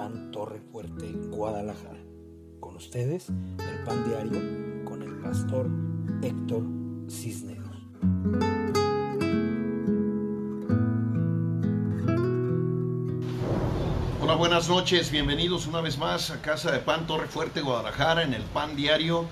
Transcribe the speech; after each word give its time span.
PAN 0.00 0.30
Torre 0.30 0.62
Fuerte, 0.72 1.12
Guadalajara. 1.28 2.00
Con 2.58 2.74
ustedes, 2.74 3.28
el 3.28 3.84
Pan 3.84 4.02
Diario 4.08 4.82
con 4.86 5.02
el 5.02 5.14
pastor 5.16 5.68
Héctor 6.22 6.62
Cisneros. 7.10 7.76
Hola, 14.22 14.36
buenas 14.36 14.70
noches, 14.70 15.10
bienvenidos 15.10 15.66
una 15.66 15.82
vez 15.82 15.98
más 15.98 16.30
a 16.30 16.40
Casa 16.40 16.72
de 16.72 16.78
Pan 16.78 17.06
Torre 17.06 17.28
Fuerte, 17.28 17.60
Guadalajara, 17.60 18.22
en 18.22 18.32
el 18.32 18.44
Pan 18.44 18.76
Diario 18.76 19.26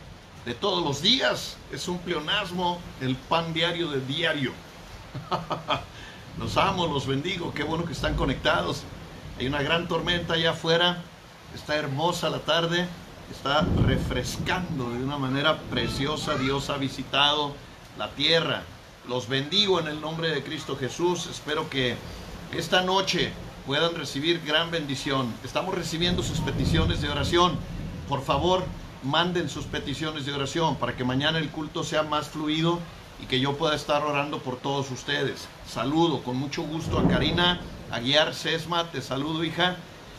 de 0.45 0.53
todos 0.53 0.85
los 0.85 1.00
días. 1.00 1.57
Es 1.73 1.89
un 1.89 1.96
pleonasmo, 1.96 2.79
el 3.00 3.16
Pan 3.16 3.55
Diario 3.55 3.89
de 3.91 4.03
diario. 4.03 4.53
Los 6.39 6.56
amo, 6.56 6.87
los 6.87 7.05
bendigo, 7.05 7.53
qué 7.53 7.64
bueno 7.64 7.84
que 7.84 7.92
están 7.92 8.14
conectados. 8.14 8.84
Hay 9.38 9.47
una 9.47 9.62
gran 9.62 9.87
tormenta 9.87 10.34
allá 10.34 10.51
afuera, 10.51 11.01
está 11.55 11.77
hermosa 11.77 12.28
la 12.28 12.41
tarde, 12.41 12.88
está 13.30 13.64
refrescando 13.87 14.91
de 14.91 15.05
una 15.05 15.16
manera 15.16 15.61
preciosa. 15.70 16.37
Dios 16.37 16.70
ha 16.70 16.77
visitado 16.77 17.55
la 17.97 18.11
tierra. 18.11 18.64
Los 19.06 19.28
bendigo 19.28 19.78
en 19.78 19.87
el 19.87 20.01
nombre 20.01 20.30
de 20.30 20.42
Cristo 20.42 20.77
Jesús. 20.77 21.28
Espero 21.30 21.70
que 21.70 21.95
esta 22.52 22.83
noche 22.83 23.30
puedan 23.64 23.95
recibir 23.95 24.42
gran 24.45 24.73
bendición. 24.73 25.33
Estamos 25.45 25.73
recibiendo 25.73 26.25
sus 26.25 26.41
peticiones 26.41 27.00
de 27.00 27.09
oración. 27.09 27.56
Por 28.09 28.25
favor, 28.25 28.64
manden 29.05 29.48
sus 29.48 29.66
peticiones 29.66 30.27
de 30.27 30.33
oración 30.33 30.75
para 30.75 30.97
que 30.97 31.05
mañana 31.05 31.39
el 31.39 31.50
culto 31.50 31.84
sea 31.84 32.02
más 32.02 32.27
fluido 32.27 32.80
y 33.23 33.27
que 33.27 33.39
yo 33.39 33.56
pueda 33.56 33.77
estar 33.77 34.02
orando 34.02 34.41
por 34.41 34.56
todos 34.56 34.91
ustedes. 34.91 35.47
Saludo 35.64 36.25
con 36.25 36.36
mucho 36.36 36.62
gusto 36.62 36.98
a 36.98 37.06
Karina 37.06 37.61
Aguiar 37.91 38.34
Sesma, 38.34 38.91
te 38.91 39.00
saludo 39.00 39.44
hija. 39.44 39.77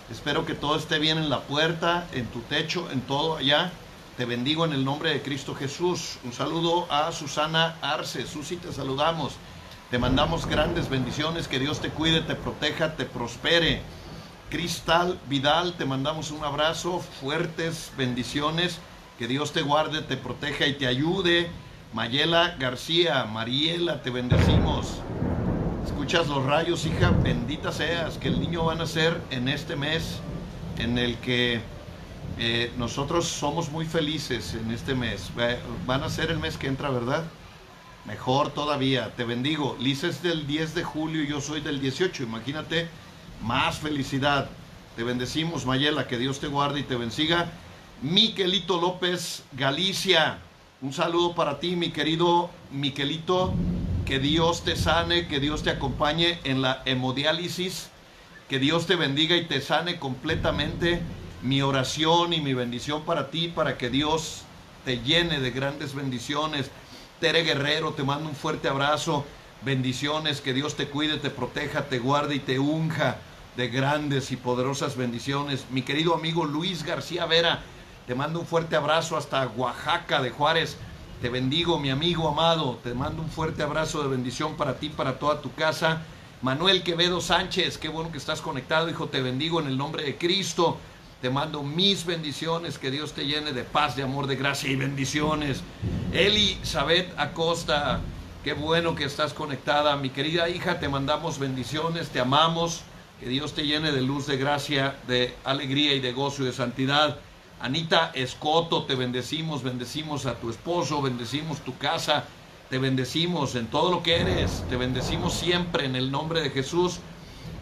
Espero 0.09 0.43
que 0.45 0.55
todo 0.55 0.75
esté 0.75 0.97
bien 0.97 1.19
en 1.19 1.29
la 1.29 1.41
puerta, 1.41 2.07
en 2.13 2.25
tu 2.25 2.39
techo, 2.41 2.89
en 2.89 3.01
todo 3.01 3.37
allá. 3.37 3.71
Te 4.17 4.25
bendigo 4.25 4.65
en 4.65 4.73
el 4.73 4.83
nombre 4.83 5.11
de 5.11 5.21
Cristo 5.21 5.53
Jesús. 5.53 6.17
Un 6.23 6.33
saludo 6.33 6.91
a 6.91 7.11
Susana 7.11 7.77
Arce. 7.81 8.25
Susi, 8.25 8.55
te 8.57 8.73
saludamos. 8.73 9.33
Te 9.91 9.99
mandamos 9.99 10.47
grandes 10.47 10.89
bendiciones. 10.89 11.47
Que 11.47 11.59
Dios 11.59 11.79
te 11.79 11.89
cuide, 11.89 12.21
te 12.21 12.33
proteja, 12.33 12.95
te 12.95 13.05
prospere. 13.05 13.83
Cristal 14.49 15.19
Vidal, 15.29 15.73
te 15.77 15.85
mandamos 15.85 16.31
un 16.31 16.43
abrazo. 16.43 16.99
Fuertes 17.21 17.91
bendiciones. 17.95 18.79
Que 19.19 19.27
Dios 19.27 19.53
te 19.53 19.61
guarde, 19.61 20.01
te 20.01 20.17
proteja 20.17 20.65
y 20.65 20.73
te 20.73 20.87
ayude. 20.87 21.51
Mayela 21.93 22.55
García, 22.57 23.25
Mariela, 23.25 24.01
te 24.01 24.09
bendecimos. 24.09 25.01
Escuchas 26.09 26.27
los 26.35 26.43
rayos, 26.43 26.87
hija, 26.87 27.11
bendita 27.11 27.71
seas, 27.71 28.17
que 28.17 28.29
el 28.29 28.39
niño 28.39 28.65
va 28.65 28.73
a 28.73 28.75
nacer 28.75 29.21
en 29.29 29.47
este 29.47 29.75
mes 29.75 30.21
en 30.79 30.97
el 30.97 31.17
que 31.17 31.61
eh, 32.39 32.71
nosotros 32.79 33.27
somos 33.27 33.69
muy 33.69 33.85
felices 33.85 34.55
en 34.55 34.71
este 34.71 34.95
mes. 34.95 35.29
Van 35.85 36.01
a 36.01 36.09
ser 36.09 36.31
el 36.31 36.39
mes 36.39 36.57
que 36.57 36.65
entra, 36.65 36.89
¿verdad? 36.89 37.25
Mejor 38.05 38.49
todavía, 38.49 39.13
te 39.15 39.23
bendigo. 39.23 39.77
Lisa 39.79 40.07
es 40.07 40.23
del 40.23 40.47
10 40.47 40.73
de 40.73 40.83
julio 40.83 41.23
yo 41.25 41.41
soy 41.41 41.61
del 41.61 41.79
18. 41.79 42.23
Imagínate, 42.23 42.87
más 43.43 43.77
felicidad. 43.77 44.49
Te 44.95 45.03
bendecimos, 45.03 45.67
Mayela, 45.67 46.07
que 46.07 46.17
Dios 46.17 46.39
te 46.39 46.47
guarde 46.47 46.79
y 46.79 46.83
te 46.85 46.95
bendiga. 46.95 47.51
Miquelito 48.01 48.81
López, 48.81 49.43
Galicia. 49.51 50.39
Un 50.81 50.91
saludo 50.91 51.35
para 51.35 51.59
ti, 51.59 51.75
mi 51.75 51.91
querido 51.91 52.49
Miquelito. 52.71 53.53
Que 54.09 54.17
Dios 54.17 54.63
te 54.63 54.75
sane, 54.75 55.27
que 55.27 55.39
Dios 55.39 55.61
te 55.61 55.69
acompañe 55.69 56.39
en 56.43 56.63
la 56.63 56.81
hemodiálisis. 56.85 57.91
Que 58.49 58.57
Dios 58.57 58.87
te 58.87 58.95
bendiga 58.95 59.35
y 59.35 59.45
te 59.45 59.61
sane 59.61 59.99
completamente. 59.99 60.99
Mi 61.43 61.61
oración 61.61 62.33
y 62.33 62.41
mi 62.41 62.55
bendición 62.55 63.03
para 63.03 63.29
ti, 63.29 63.49
para 63.49 63.77
que 63.77 63.91
Dios 63.91 64.45
te 64.83 65.01
llene 65.01 65.39
de 65.39 65.51
grandes 65.51 65.93
bendiciones. 65.93 66.71
Tere 67.19 67.43
Guerrero, 67.43 67.93
te 67.93 68.01
mando 68.01 68.29
un 68.29 68.35
fuerte 68.35 68.67
abrazo. 68.67 69.25
Bendiciones, 69.61 70.41
que 70.41 70.55
Dios 70.55 70.75
te 70.75 70.87
cuide, 70.87 71.17
te 71.17 71.29
proteja, 71.29 71.83
te 71.83 71.99
guarde 71.99 72.33
y 72.33 72.39
te 72.39 72.57
unja 72.57 73.17
de 73.57 73.67
grandes 73.67 74.31
y 74.31 74.37
poderosas 74.37 74.97
bendiciones. 74.97 75.65
Mi 75.69 75.83
querido 75.83 76.15
amigo 76.15 76.45
Luis 76.45 76.81
García 76.81 77.27
Vera, 77.27 77.59
te 78.07 78.15
mando 78.15 78.39
un 78.39 78.47
fuerte 78.47 78.75
abrazo 78.75 79.17
hasta 79.17 79.45
Oaxaca 79.49 80.19
de 80.19 80.31
Juárez. 80.31 80.77
Te 81.21 81.27
bendigo, 81.27 81.77
mi 81.79 81.89
amigo 81.89 82.29
amado. 82.29 82.79
Te 82.81 82.93
mando 82.93 83.21
un 83.21 83.29
fuerte 83.29 83.61
abrazo 83.61 84.01
de 84.01 84.07
bendición 84.07 84.55
para 84.55 84.79
ti, 84.79 84.87
para 84.87 85.19
toda 85.19 85.41
tu 85.41 85.53
casa. 85.53 86.01
Manuel 86.41 86.81
Quevedo 86.81 87.19
Sánchez, 87.19 87.77
qué 87.77 87.89
bueno 87.89 88.09
que 88.09 88.17
estás 88.17 88.39
conectado, 88.39 88.89
hijo. 88.89 89.07
Te 89.07 89.21
bendigo 89.21 89.59
en 89.59 89.67
el 89.67 89.77
nombre 89.77 90.03
de 90.03 90.17
Cristo. 90.17 90.77
Te 91.21 91.29
mando 91.29 91.61
mis 91.61 92.05
bendiciones, 92.05 92.77
que 92.77 92.89
Dios 92.89 93.11
te 93.11 93.25
llene 93.25 93.51
de 93.51 93.63
paz, 93.63 93.97
de 93.97 94.03
amor, 94.03 94.27
de 94.27 94.37
gracia 94.37 94.69
y 94.71 94.77
bendiciones. 94.77 95.61
Elizabeth 96.13 97.13
Acosta, 97.19 97.99
qué 98.45 98.53
bueno 98.53 98.95
que 98.95 99.03
estás 99.03 99.33
conectada. 99.33 99.97
Mi 99.97 100.11
querida 100.11 100.47
hija, 100.47 100.79
te 100.79 100.87
mandamos 100.87 101.37
bendiciones, 101.37 102.07
te 102.07 102.21
amamos. 102.21 102.83
Que 103.19 103.27
Dios 103.27 103.53
te 103.53 103.65
llene 103.65 103.91
de 103.91 104.01
luz, 104.01 104.25
de 104.25 104.37
gracia, 104.37 104.95
de 105.05 105.35
alegría 105.43 105.93
y 105.95 105.99
de 105.99 106.13
gozo 106.13 106.43
y 106.43 106.45
de 106.45 106.53
santidad. 106.53 107.19
Anita 107.61 108.11
Escoto, 108.13 108.83
te 108.83 108.95
bendecimos, 108.95 109.63
bendecimos 109.63 110.25
a 110.25 110.35
tu 110.35 110.49
esposo, 110.49 111.01
bendecimos 111.01 111.59
tu 111.59 111.77
casa, 111.77 112.23
te 112.69 112.77
bendecimos 112.77 113.55
en 113.55 113.67
todo 113.67 113.91
lo 113.91 114.01
que 114.01 114.15
eres, 114.21 114.63
te 114.69 114.77
bendecimos 114.77 115.33
siempre 115.33 115.83
en 115.83 115.97
el 115.97 116.09
nombre 116.09 116.41
de 116.41 116.51
Jesús. 116.51 116.99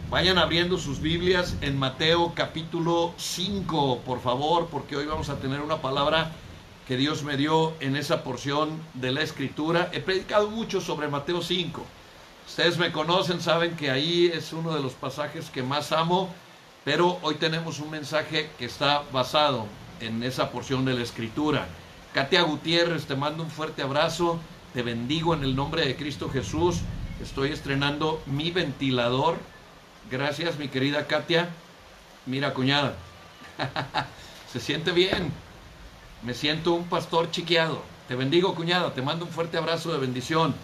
Vayan 0.08 0.38
abriendo 0.38 0.78
sus 0.78 1.00
Biblias 1.00 1.56
en 1.62 1.76
Mateo 1.76 2.32
capítulo 2.36 3.12
5, 3.16 4.02
por 4.06 4.20
favor, 4.20 4.68
porque 4.70 4.96
hoy 4.96 5.06
vamos 5.06 5.30
a 5.30 5.40
tener 5.40 5.60
una 5.62 5.82
palabra 5.82 6.30
que 6.86 6.96
Dios 6.96 7.24
me 7.24 7.36
dio 7.36 7.72
en 7.80 7.96
esa 7.96 8.22
porción 8.22 8.80
de 8.94 9.10
la 9.10 9.22
escritura. 9.22 9.90
He 9.92 9.98
predicado 9.98 10.48
mucho 10.48 10.80
sobre 10.80 11.08
Mateo 11.08 11.42
5. 11.42 11.82
Ustedes 12.46 12.78
me 12.78 12.92
conocen, 12.92 13.40
saben 13.40 13.74
que 13.74 13.90
ahí 13.90 14.30
es 14.32 14.52
uno 14.52 14.72
de 14.76 14.80
los 14.80 14.92
pasajes 14.92 15.50
que 15.50 15.64
más 15.64 15.90
amo, 15.90 16.32
pero 16.84 17.18
hoy 17.22 17.34
tenemos 17.34 17.80
un 17.80 17.90
mensaje 17.90 18.48
que 18.60 18.66
está 18.66 19.02
basado 19.12 19.66
en 20.00 20.22
esa 20.22 20.50
porción 20.50 20.84
de 20.84 20.94
la 20.94 21.02
escritura. 21.02 21.66
Katia 22.14 22.42
Gutiérrez, 22.42 23.06
te 23.06 23.16
mando 23.16 23.42
un 23.42 23.50
fuerte 23.50 23.82
abrazo, 23.82 24.38
te 24.72 24.82
bendigo 24.82 25.34
en 25.34 25.44
el 25.44 25.54
nombre 25.54 25.86
de 25.86 25.96
Cristo 25.96 26.28
Jesús. 26.30 26.80
Estoy 27.22 27.50
estrenando 27.50 28.22
mi 28.26 28.50
ventilador. 28.50 29.36
Gracias, 30.10 30.58
mi 30.58 30.68
querida 30.68 31.06
Katia. 31.06 31.48
Mira, 32.26 32.54
cuñada, 32.54 32.94
se 34.52 34.60
siente 34.60 34.92
bien. 34.92 35.32
Me 36.22 36.34
siento 36.34 36.72
un 36.72 36.84
pastor 36.84 37.30
chiqueado. 37.30 37.82
Te 38.08 38.14
bendigo, 38.14 38.54
cuñada. 38.54 38.92
Te 38.94 39.02
mando 39.02 39.24
un 39.24 39.30
fuerte 39.30 39.58
abrazo 39.58 39.92
de 39.92 39.98
bendición. 39.98 40.54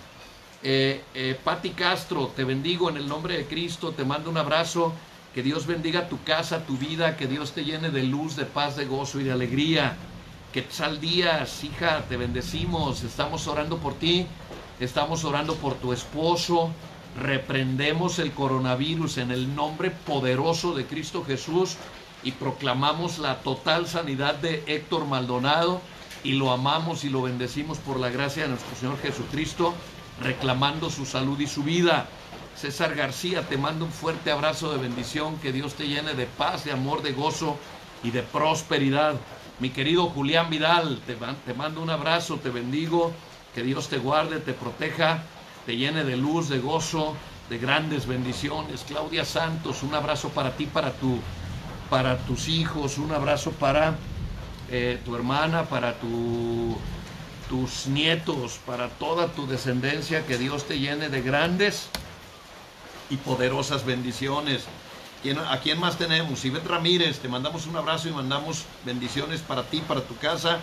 Eh, 0.62 1.02
eh, 1.14 1.38
Castro, 1.76 2.32
te 2.34 2.44
bendigo 2.44 2.88
en 2.88 2.96
el 2.96 3.06
nombre 3.06 3.36
de 3.36 3.46
Cristo. 3.46 3.92
Te 3.92 4.04
mando 4.04 4.30
un 4.30 4.38
abrazo. 4.38 4.92
Que 5.34 5.42
Dios 5.42 5.66
bendiga 5.66 6.08
tu 6.08 6.22
casa, 6.22 6.64
tu 6.64 6.76
vida, 6.76 7.16
que 7.16 7.26
Dios 7.26 7.52
te 7.52 7.64
llene 7.64 7.90
de 7.90 8.04
luz, 8.04 8.36
de 8.36 8.44
paz, 8.44 8.76
de 8.76 8.84
gozo 8.84 9.20
y 9.20 9.24
de 9.24 9.32
alegría. 9.32 9.96
Que 10.52 10.64
sal 10.70 11.00
días, 11.00 11.64
hija, 11.64 12.04
te 12.08 12.16
bendecimos, 12.16 13.02
estamos 13.02 13.48
orando 13.48 13.78
por 13.78 13.94
ti, 13.94 14.28
estamos 14.78 15.24
orando 15.24 15.56
por 15.56 15.74
tu 15.74 15.92
esposo. 15.92 16.70
Reprendemos 17.20 18.20
el 18.20 18.30
coronavirus 18.30 19.18
en 19.18 19.32
el 19.32 19.56
nombre 19.56 19.90
poderoso 19.90 20.72
de 20.72 20.86
Cristo 20.86 21.24
Jesús 21.24 21.78
y 22.22 22.30
proclamamos 22.30 23.18
la 23.18 23.40
total 23.40 23.88
sanidad 23.88 24.36
de 24.36 24.62
Héctor 24.68 25.04
Maldonado 25.06 25.80
y 26.22 26.34
lo 26.34 26.52
amamos 26.52 27.02
y 27.02 27.08
lo 27.08 27.22
bendecimos 27.22 27.78
por 27.78 27.98
la 27.98 28.10
gracia 28.10 28.44
de 28.44 28.50
nuestro 28.50 28.76
Señor 28.76 28.98
Jesucristo, 29.00 29.74
reclamando 30.22 30.90
su 30.90 31.04
salud 31.04 31.40
y 31.40 31.48
su 31.48 31.64
vida. 31.64 32.08
César 32.56 32.94
García, 32.94 33.42
te 33.42 33.58
mando 33.58 33.84
un 33.84 33.90
fuerte 33.90 34.30
abrazo 34.30 34.72
de 34.72 34.78
bendición, 34.78 35.38
que 35.38 35.52
Dios 35.52 35.74
te 35.74 35.88
llene 35.88 36.14
de 36.14 36.26
paz, 36.26 36.64
de 36.64 36.72
amor, 36.72 37.02
de 37.02 37.12
gozo 37.12 37.58
y 38.02 38.10
de 38.10 38.22
prosperidad. 38.22 39.16
Mi 39.60 39.70
querido 39.70 40.06
Julián 40.06 40.50
Vidal, 40.50 41.00
te, 41.06 41.54
mando 41.54 41.82
un 41.82 41.90
abrazo, 41.90 42.36
te 42.36 42.50
bendigo, 42.50 43.12
que 43.54 43.62
Dios 43.62 43.88
te 43.88 43.98
guarde, 43.98 44.38
te 44.38 44.52
proteja, 44.52 45.24
te 45.66 45.76
llene 45.76 46.04
de 46.04 46.16
luz, 46.16 46.48
de 46.48 46.58
gozo, 46.58 47.14
de 47.50 47.58
grandes 47.58 48.06
bendiciones. 48.06 48.84
Claudia 48.86 49.24
Santos, 49.24 49.82
un 49.82 49.94
abrazo 49.94 50.28
para 50.30 50.52
ti, 50.56 50.66
para, 50.66 50.92
tu, 50.92 51.18
para 51.90 52.18
tus 52.18 52.48
hijos, 52.48 52.98
un 52.98 53.12
abrazo 53.12 53.50
para 53.52 53.96
eh, 54.70 55.00
tu 55.04 55.14
hermana, 55.16 55.64
para 55.64 55.94
tu, 55.94 56.76
tus 57.48 57.86
nietos, 57.88 58.60
para 58.64 58.88
toda 58.88 59.28
tu 59.28 59.46
descendencia, 59.46 60.24
que 60.26 60.38
Dios 60.38 60.66
te 60.66 60.78
llene 60.78 61.08
de 61.08 61.20
grandes 61.20 61.88
y 63.10 63.16
poderosas 63.16 63.84
bendiciones. 63.84 64.64
¿A 65.48 65.58
quién 65.58 65.80
más 65.80 65.96
tenemos? 65.96 66.44
Ivette 66.44 66.66
Ramírez, 66.66 67.18
te 67.18 67.28
mandamos 67.28 67.66
un 67.66 67.76
abrazo 67.76 68.08
y 68.08 68.12
mandamos 68.12 68.64
bendiciones 68.84 69.40
para 69.40 69.62
ti, 69.62 69.80
para 69.80 70.02
tu 70.02 70.16
casa, 70.16 70.58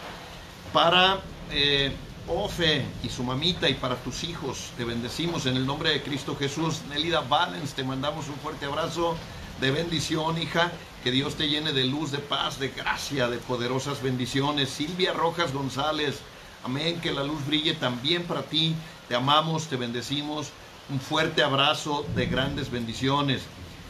para 0.72 1.20
eh, 1.52 1.92
Ofe 2.28 2.86
y 3.04 3.10
su 3.10 3.24
mamita 3.24 3.68
y 3.68 3.74
para 3.74 3.96
tus 3.96 4.24
hijos. 4.24 4.70
Te 4.78 4.86
bendecimos 4.86 5.48
en 5.48 5.58
el 5.58 5.66
nombre 5.66 5.90
de 5.90 6.04
Cristo 6.04 6.36
Jesús. 6.36 6.82
Nelida 6.90 7.22
Valens, 7.22 7.74
te 7.74 7.84
mandamos 7.84 8.28
un 8.28 8.36
fuerte 8.36 8.66
abrazo 8.66 9.16
de 9.60 9.72
bendición, 9.72 10.40
hija. 10.40 10.72
Que 11.04 11.10
Dios 11.10 11.36
te 11.36 11.50
llene 11.50 11.74
de 11.74 11.86
luz, 11.86 12.12
de 12.12 12.20
paz, 12.20 12.60
de 12.60 12.70
gracia, 12.70 13.28
de 13.28 13.38
poderosas 13.38 14.04
bendiciones. 14.04 14.70
Silvia 14.70 15.14
Rojas 15.14 15.52
González, 15.52 16.20
amén, 16.64 17.02
que 17.02 17.12
la 17.12 17.24
luz 17.24 17.44
brille 17.48 17.74
también 17.74 18.24
para 18.24 18.44
ti. 18.44 18.76
Te 19.08 19.16
amamos, 19.16 19.66
te 19.66 19.76
bendecimos. 19.78 20.52
Un 20.92 21.00
fuerte 21.00 21.42
abrazo 21.42 22.06
de 22.16 22.26
grandes 22.26 22.70
bendiciones. 22.70 23.44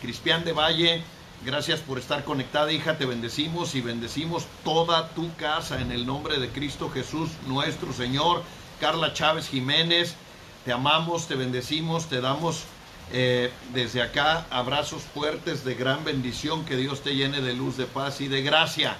Cristian 0.04 0.46
de 0.46 0.54
Valle, 0.54 1.02
gracias 1.44 1.80
por 1.80 1.98
estar 1.98 2.24
conectada, 2.24 2.72
hija. 2.72 3.00
Te 3.00 3.08
bendecimos 3.08 3.74
y 3.74 3.82
bendecimos 3.82 4.46
toda 4.64 5.10
tu 5.10 5.34
casa 5.34 5.82
en 5.82 5.92
el 5.92 6.06
nombre 6.06 6.38
de 6.40 6.50
Cristo 6.50 6.92
Jesús, 6.92 7.32
nuestro 7.48 7.92
Señor. 7.92 8.44
Carla 8.80 9.14
Chávez 9.14 9.50
Jiménez, 9.50 10.14
te 10.64 10.74
amamos, 10.74 11.28
te 11.28 11.34
bendecimos, 11.34 12.06
te 12.06 12.22
damos 12.22 12.66
eh, 13.12 13.52
desde 13.74 14.04
acá 14.04 14.46
abrazos 14.52 15.02
fuertes 15.02 15.66
de 15.66 15.74
gran 15.74 16.04
bendición. 16.04 16.66
Que 16.66 16.78
Dios 16.78 17.02
te 17.02 17.16
llene 17.16 17.42
de 17.42 17.56
luz, 17.56 17.78
de 17.78 17.86
paz 17.86 18.22
y 18.22 18.28
de 18.28 18.44
gracia. 18.44 18.96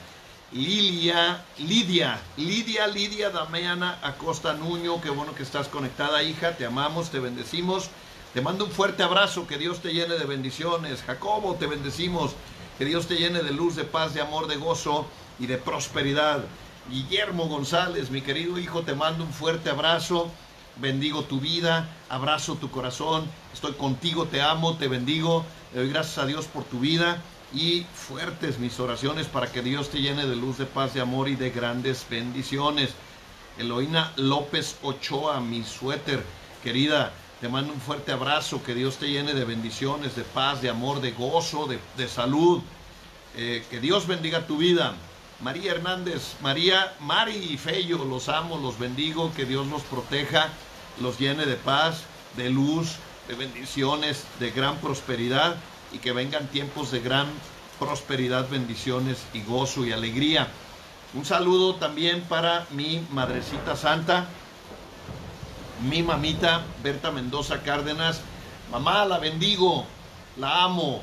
Lilia, 0.54 1.46
Lidia, 1.60 2.20
Lidia, 2.36 2.86
Lidia 2.86 3.30
Damiana 3.30 4.00
Acosta 4.04 4.52
Nuño, 4.52 5.00
qué 5.00 5.10
bueno 5.10 5.34
que 5.34 5.44
estás 5.44 5.70
conectada, 5.70 6.24
hija, 6.24 6.58
te 6.58 6.66
amamos, 6.66 7.10
te 7.10 7.20
bendecimos, 7.20 7.90
te 8.34 8.42
mando 8.42 8.66
un 8.66 8.72
fuerte 8.72 9.02
abrazo, 9.02 9.48
que 9.48 9.58
Dios 9.58 9.80
te 9.80 9.94
llene 9.94 10.18
de 10.18 10.26
bendiciones, 10.26 11.04
Jacobo, 11.04 11.56
te 11.56 11.68
bendecimos, 11.68 12.32
que 12.78 12.84
Dios 12.84 13.08
te 13.08 13.16
llene 13.16 13.44
de 13.44 13.54
luz, 13.54 13.78
de 13.78 13.86
paz, 13.86 14.14
de 14.14 14.20
amor, 14.20 14.48
de 14.48 14.58
gozo 14.58 15.06
y 15.40 15.46
de 15.48 15.58
prosperidad. 15.58 16.44
Guillermo 16.90 17.48
González, 17.48 18.12
mi 18.12 18.20
querido 18.20 18.60
hijo, 18.60 18.82
te 18.82 18.94
mando 18.94 19.24
un 19.24 19.32
fuerte 19.32 19.70
abrazo, 19.70 20.30
bendigo 20.76 21.24
tu 21.24 21.40
vida, 21.40 21.88
abrazo 22.10 22.56
tu 22.56 22.70
corazón, 22.70 23.24
estoy 23.54 23.72
contigo, 23.72 24.26
te 24.26 24.42
amo, 24.42 24.76
te 24.76 24.90
bendigo, 24.90 25.46
le 25.74 25.80
doy 25.80 25.90
gracias 25.92 26.18
a 26.18 26.26
Dios 26.26 26.48
por 26.48 26.66
tu 26.66 26.82
vida 26.82 27.22
y 27.54 27.86
fuertes 27.94 28.60
mis 28.60 28.80
oraciones 28.80 29.28
para 29.28 29.52
que 29.52 29.62
Dios 29.62 29.90
te 29.90 30.02
llene 30.02 30.26
de 30.26 30.36
luz, 30.36 30.58
de 30.58 30.66
paz, 30.66 30.94
de 30.94 31.02
amor 31.02 31.28
y 31.28 31.36
de 31.36 31.50
grandes 31.50 32.06
bendiciones. 32.10 32.92
Eloína 33.58 34.14
López 34.16 34.78
Ochoa, 34.82 35.40
mi 35.42 35.64
suéter, 35.64 36.24
querida, 36.64 37.12
te 37.42 37.50
mando 37.50 37.74
un 37.74 37.82
fuerte 37.82 38.12
abrazo, 38.12 38.64
que 38.64 38.74
Dios 38.74 38.98
te 38.98 39.10
llene 39.10 39.34
de 39.34 39.46
bendiciones, 39.46 40.16
de 40.16 40.24
paz, 40.24 40.62
de 40.62 40.70
amor, 40.70 41.02
de 41.02 41.12
gozo, 41.12 41.68
de, 41.98 42.08
salud. 42.08 42.62
Eh, 43.36 43.64
que 43.70 43.80
Dios 43.80 44.08
bendiga 44.08 44.46
tu 44.46 44.58
vida. 44.58 44.94
María 45.42 45.72
Hernández, 45.72 46.36
María, 46.42 46.94
Mari 47.00 47.36
y 47.36 47.58
Fello, 47.58 48.06
los 48.06 48.30
amo, 48.30 48.58
los 48.60 48.78
bendigo, 48.78 49.34
que 49.36 49.46
Dios 49.46 49.68
los 49.68 49.82
proteja, 49.84 50.50
los 51.02 51.18
llene 51.18 51.46
de 51.46 51.56
paz, 51.56 52.04
de 52.38 52.50
luz, 52.50 52.98
de 53.28 53.34
bendiciones, 53.36 54.24
de 54.40 54.52
gran 54.52 54.78
prosperidad 54.78 55.56
y 55.94 55.98
que 55.98 56.12
vengan 56.12 56.48
tiempos 56.48 56.92
de 56.92 57.00
gran 57.00 57.28
prosperidad, 57.80 58.50
bendiciones 58.50 59.18
y 59.34 59.42
gozo 59.42 59.86
y 59.86 59.92
alegría. 59.92 60.48
Un 61.14 61.26
saludo 61.26 61.76
también 61.76 62.22
para 62.22 62.66
mi 62.72 63.06
madrecita 63.12 63.76
santa, 63.76 64.28
mi 65.90 66.04
mamita 66.04 66.64
Berta 66.84 67.12
Mendoza 67.12 67.64
Cárdenas. 67.64 68.22
Mamá, 68.72 69.06
la 69.06 69.18
bendigo, 69.18 69.86
la 70.38 70.64
amo. 70.64 71.02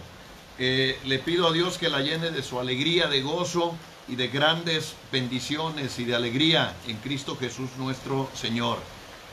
Eh, 0.58 0.98
le 1.04 1.18
pido 1.18 1.48
a 1.48 1.52
Dios 1.52 1.78
que 1.78 1.88
la 1.88 2.00
llene 2.00 2.30
de 2.30 2.42
su 2.42 2.58
alegría, 2.58 3.08
de 3.08 3.22
gozo 3.22 3.74
y 4.08 4.16
de 4.16 4.28
grandes 4.28 4.94
bendiciones 5.12 5.98
y 5.98 6.04
de 6.04 6.14
alegría 6.14 6.74
en 6.86 6.96
Cristo 6.98 7.36
Jesús 7.38 7.70
nuestro 7.76 8.28
Señor. 8.34 8.78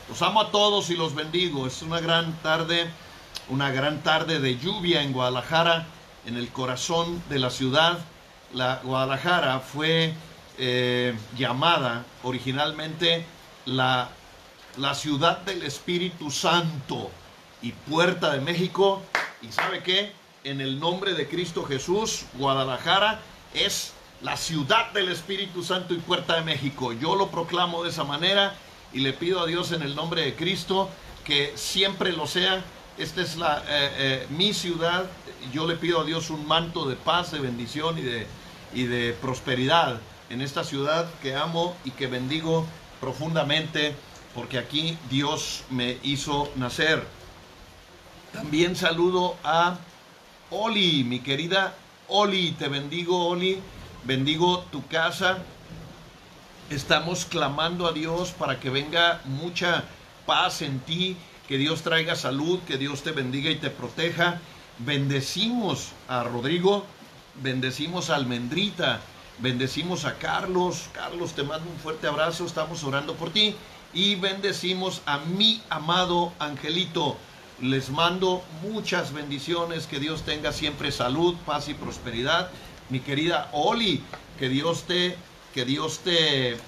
Los 0.08 0.22
amo 0.22 0.40
a 0.40 0.50
todos 0.50 0.90
y 0.90 0.96
los 0.96 1.14
bendigo. 1.14 1.66
Es 1.66 1.82
una 1.82 2.00
gran 2.00 2.32
tarde 2.42 2.86
una 3.48 3.70
gran 3.70 4.02
tarde 4.02 4.40
de 4.40 4.58
lluvia 4.58 5.02
en 5.02 5.12
Guadalajara, 5.12 5.86
en 6.26 6.36
el 6.36 6.48
corazón 6.48 7.22
de 7.28 7.38
la 7.38 7.50
ciudad. 7.50 7.98
La 8.52 8.80
Guadalajara 8.82 9.60
fue 9.60 10.14
eh, 10.58 11.14
llamada 11.36 12.04
originalmente 12.22 13.24
la, 13.64 14.08
la 14.76 14.94
ciudad 14.94 15.38
del 15.38 15.62
Espíritu 15.62 16.30
Santo 16.30 17.10
y 17.62 17.72
puerta 17.72 18.32
de 18.32 18.40
México. 18.40 19.02
¿Y 19.42 19.52
sabe 19.52 19.82
qué? 19.82 20.12
En 20.44 20.60
el 20.60 20.80
nombre 20.80 21.14
de 21.14 21.28
Cristo 21.28 21.64
Jesús, 21.64 22.24
Guadalajara 22.34 23.20
es 23.54 23.92
la 24.22 24.36
ciudad 24.36 24.92
del 24.92 25.08
Espíritu 25.10 25.62
Santo 25.62 25.94
y 25.94 25.98
puerta 25.98 26.36
de 26.36 26.42
México. 26.42 26.92
Yo 26.92 27.14
lo 27.16 27.28
proclamo 27.30 27.84
de 27.84 27.90
esa 27.90 28.04
manera 28.04 28.54
y 28.92 29.00
le 29.00 29.12
pido 29.12 29.40
a 29.40 29.46
Dios 29.46 29.72
en 29.72 29.82
el 29.82 29.94
nombre 29.94 30.22
de 30.22 30.34
Cristo 30.34 30.88
que 31.24 31.52
siempre 31.56 32.12
lo 32.12 32.26
sea 32.26 32.64
esta 32.98 33.22
es 33.22 33.36
la, 33.36 33.58
eh, 33.68 33.90
eh, 33.98 34.26
mi 34.30 34.52
ciudad. 34.52 35.06
Yo 35.52 35.66
le 35.66 35.76
pido 35.76 36.00
a 36.00 36.04
Dios 36.04 36.30
un 36.30 36.46
manto 36.46 36.86
de 36.88 36.96
paz, 36.96 37.30
de 37.30 37.38
bendición 37.38 37.98
y 37.98 38.02
de, 38.02 38.26
y 38.74 38.84
de 38.84 39.12
prosperidad 39.20 40.00
en 40.30 40.40
esta 40.40 40.64
ciudad 40.64 41.08
que 41.22 41.36
amo 41.36 41.76
y 41.84 41.90
que 41.92 42.06
bendigo 42.06 42.66
profundamente 43.00 43.94
porque 44.34 44.58
aquí 44.58 44.98
Dios 45.10 45.64
me 45.70 45.98
hizo 46.02 46.50
nacer. 46.56 47.02
También 48.32 48.76
saludo 48.76 49.36
a 49.44 49.78
Oli, 50.50 51.04
mi 51.04 51.20
querida 51.20 51.74
Oli, 52.08 52.52
te 52.52 52.68
bendigo 52.68 53.28
Oli, 53.28 53.58
bendigo 54.04 54.60
tu 54.70 54.86
casa. 54.86 55.38
Estamos 56.68 57.24
clamando 57.24 57.86
a 57.86 57.92
Dios 57.92 58.32
para 58.32 58.60
que 58.60 58.70
venga 58.70 59.20
mucha 59.24 59.84
paz 60.26 60.62
en 60.62 60.80
ti, 60.80 61.16
que 61.48 61.58
Dios 61.58 61.82
traiga 61.82 62.16
salud, 62.16 62.58
que 62.60 62.78
Dios 62.78 63.02
te 63.02 63.12
bendiga 63.12 63.50
y 63.50 63.56
te 63.56 63.70
proteja. 63.70 64.40
Bendecimos 64.78 65.92
a 66.08 66.24
Rodrigo, 66.24 66.84
bendecimos 67.42 68.10
a 68.10 68.16
Almendrita, 68.16 69.00
bendecimos 69.38 70.04
a 70.04 70.18
Carlos. 70.18 70.88
Carlos, 70.92 71.32
te 71.32 71.44
mando 71.44 71.70
un 71.70 71.78
fuerte 71.78 72.06
abrazo, 72.06 72.44
estamos 72.44 72.82
orando 72.84 73.14
por 73.14 73.32
ti. 73.32 73.54
Y 73.94 74.16
bendecimos 74.16 75.02
a 75.06 75.18
mi 75.18 75.62
amado 75.70 76.32
Angelito. 76.38 77.16
Les 77.60 77.88
mando 77.88 78.42
muchas 78.62 79.14
bendiciones, 79.14 79.86
que 79.86 79.98
Dios 79.98 80.22
tenga 80.22 80.52
siempre 80.52 80.92
salud, 80.92 81.34
paz 81.46 81.68
y 81.68 81.74
prosperidad. 81.74 82.50
Mi 82.90 83.00
querida 83.00 83.48
Oli, 83.52 84.02
que 84.38 84.48
Dios 84.48 84.82
te, 84.82 85.16
que 85.54 85.64
Dios 85.64 86.00
te, 86.00 86.58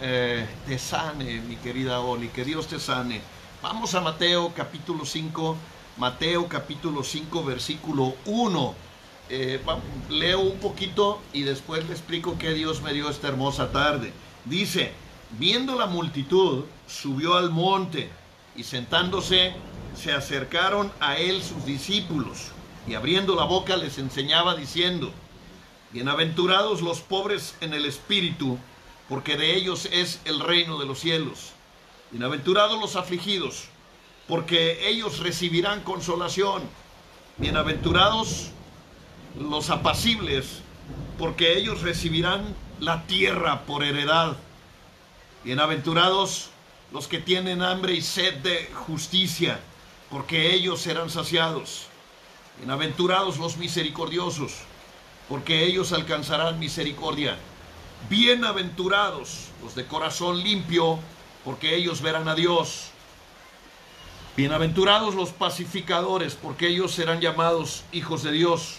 eh, 0.00 0.46
te 0.66 0.78
sane, 0.78 1.40
mi 1.42 1.56
querida 1.56 2.00
Oli, 2.00 2.28
que 2.28 2.44
Dios 2.44 2.66
te 2.66 2.80
sane. 2.80 3.20
Vamos 3.62 3.94
a 3.94 4.02
Mateo 4.02 4.52
capítulo 4.54 5.06
5, 5.06 5.56
Mateo 5.96 6.46
capítulo 6.46 7.02
5, 7.02 7.42
versículo 7.42 8.14
1. 8.26 8.74
Eh, 9.30 9.60
leo 10.10 10.40
un 10.40 10.58
poquito 10.58 11.22
y 11.32 11.42
después 11.42 11.86
le 11.86 11.92
explico 11.92 12.36
qué 12.38 12.52
Dios 12.52 12.82
me 12.82 12.92
dio 12.92 13.08
esta 13.08 13.28
hermosa 13.28 13.72
tarde. 13.72 14.12
Dice, 14.44 14.92
viendo 15.38 15.74
la 15.74 15.86
multitud, 15.86 16.64
subió 16.86 17.36
al 17.36 17.50
monte 17.50 18.10
y 18.56 18.64
sentándose, 18.64 19.54
se 19.96 20.12
acercaron 20.12 20.92
a 21.00 21.16
él 21.16 21.42
sus 21.42 21.64
discípulos 21.64 22.50
y 22.86 22.94
abriendo 22.94 23.34
la 23.34 23.44
boca 23.44 23.78
les 23.78 23.96
enseñaba 23.96 24.54
diciendo, 24.54 25.10
Bienaventurados 25.92 26.82
los 26.82 27.00
pobres 27.00 27.56
en 27.62 27.72
el 27.72 27.86
espíritu, 27.86 28.58
porque 29.08 29.38
de 29.38 29.56
ellos 29.56 29.88
es 29.90 30.20
el 30.26 30.40
reino 30.40 30.78
de 30.78 30.84
los 30.84 31.00
cielos. 31.00 31.55
Bienaventurados 32.16 32.80
los 32.80 32.96
afligidos, 32.96 33.64
porque 34.26 34.88
ellos 34.88 35.18
recibirán 35.18 35.82
consolación. 35.82 36.62
Bienaventurados 37.36 38.52
los 39.38 39.68
apacibles, 39.68 40.62
porque 41.18 41.58
ellos 41.58 41.82
recibirán 41.82 42.56
la 42.80 43.02
tierra 43.02 43.66
por 43.66 43.84
heredad. 43.84 44.38
Bienaventurados 45.44 46.48
los 46.90 47.06
que 47.06 47.18
tienen 47.18 47.60
hambre 47.60 47.92
y 47.92 48.00
sed 48.00 48.36
de 48.36 48.70
justicia, 48.72 49.60
porque 50.08 50.54
ellos 50.54 50.80
serán 50.80 51.10
saciados. 51.10 51.88
Bienaventurados 52.56 53.36
los 53.36 53.58
misericordiosos, 53.58 54.54
porque 55.28 55.66
ellos 55.66 55.92
alcanzarán 55.92 56.58
misericordia. 56.58 57.36
Bienaventurados 58.08 59.48
los 59.62 59.74
de 59.74 59.84
corazón 59.84 60.42
limpio, 60.42 60.98
porque 61.46 61.76
ellos 61.76 62.02
verán 62.02 62.26
a 62.26 62.34
Dios. 62.34 62.88
Bienaventurados 64.36 65.14
los 65.14 65.30
pacificadores, 65.30 66.34
porque 66.34 66.66
ellos 66.66 66.90
serán 66.90 67.20
llamados 67.20 67.84
hijos 67.92 68.24
de 68.24 68.32
Dios. 68.32 68.78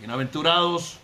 Bienaventurados 0.00 0.96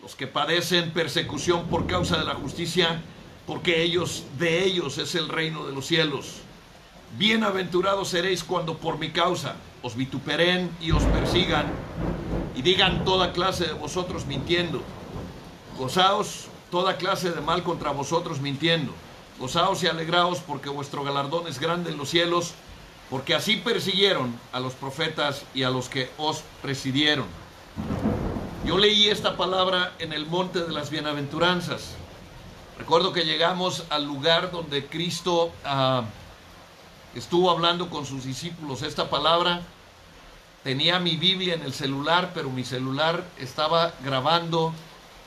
los 0.00 0.14
que 0.14 0.28
padecen 0.28 0.92
persecución 0.92 1.66
por 1.66 1.88
causa 1.88 2.16
de 2.16 2.24
la 2.24 2.36
justicia, 2.36 3.02
porque 3.44 3.82
ellos 3.82 4.22
de 4.38 4.62
ellos 4.62 4.98
es 4.98 5.16
el 5.16 5.28
reino 5.28 5.66
de 5.66 5.72
los 5.72 5.86
cielos. 5.86 6.36
Bienaventurados 7.18 8.10
seréis 8.10 8.44
cuando 8.44 8.78
por 8.78 8.98
mi 8.98 9.10
causa 9.10 9.56
os 9.82 9.96
vituperen 9.96 10.70
y 10.80 10.92
os 10.92 11.02
persigan 11.02 11.66
y 12.54 12.62
digan 12.62 13.04
toda 13.04 13.32
clase 13.32 13.66
de 13.66 13.72
vosotros 13.72 14.26
mintiendo. 14.26 14.80
Gozaos 15.76 16.46
toda 16.70 16.98
clase 16.98 17.32
de 17.32 17.40
mal 17.40 17.64
contra 17.64 17.90
vosotros 17.90 18.40
mintiendo. 18.40 18.92
Gozaos 19.42 19.82
y 19.82 19.88
alegraos 19.88 20.38
porque 20.38 20.68
vuestro 20.68 21.02
galardón 21.02 21.48
es 21.48 21.58
grande 21.58 21.90
en 21.90 21.98
los 21.98 22.10
cielos, 22.10 22.52
porque 23.10 23.34
así 23.34 23.56
persiguieron 23.56 24.38
a 24.52 24.60
los 24.60 24.74
profetas 24.74 25.42
y 25.52 25.64
a 25.64 25.70
los 25.70 25.88
que 25.88 26.08
os 26.16 26.44
presidieron. 26.62 27.26
Yo 28.64 28.78
leí 28.78 29.08
esta 29.08 29.36
palabra 29.36 29.94
en 29.98 30.12
el 30.12 30.26
monte 30.26 30.60
de 30.60 30.70
las 30.70 30.90
bienaventuranzas. 30.90 31.96
Recuerdo 32.78 33.12
que 33.12 33.24
llegamos 33.24 33.82
al 33.90 34.04
lugar 34.04 34.52
donde 34.52 34.86
Cristo 34.86 35.50
ah, 35.64 36.04
estuvo 37.16 37.50
hablando 37.50 37.90
con 37.90 38.06
sus 38.06 38.22
discípulos. 38.22 38.82
Esta 38.82 39.10
palabra 39.10 39.62
tenía 40.62 41.00
mi 41.00 41.16
Biblia 41.16 41.54
en 41.54 41.62
el 41.62 41.72
celular, 41.72 42.30
pero 42.32 42.48
mi 42.48 42.62
celular 42.62 43.24
estaba 43.40 43.92
grabando 44.04 44.72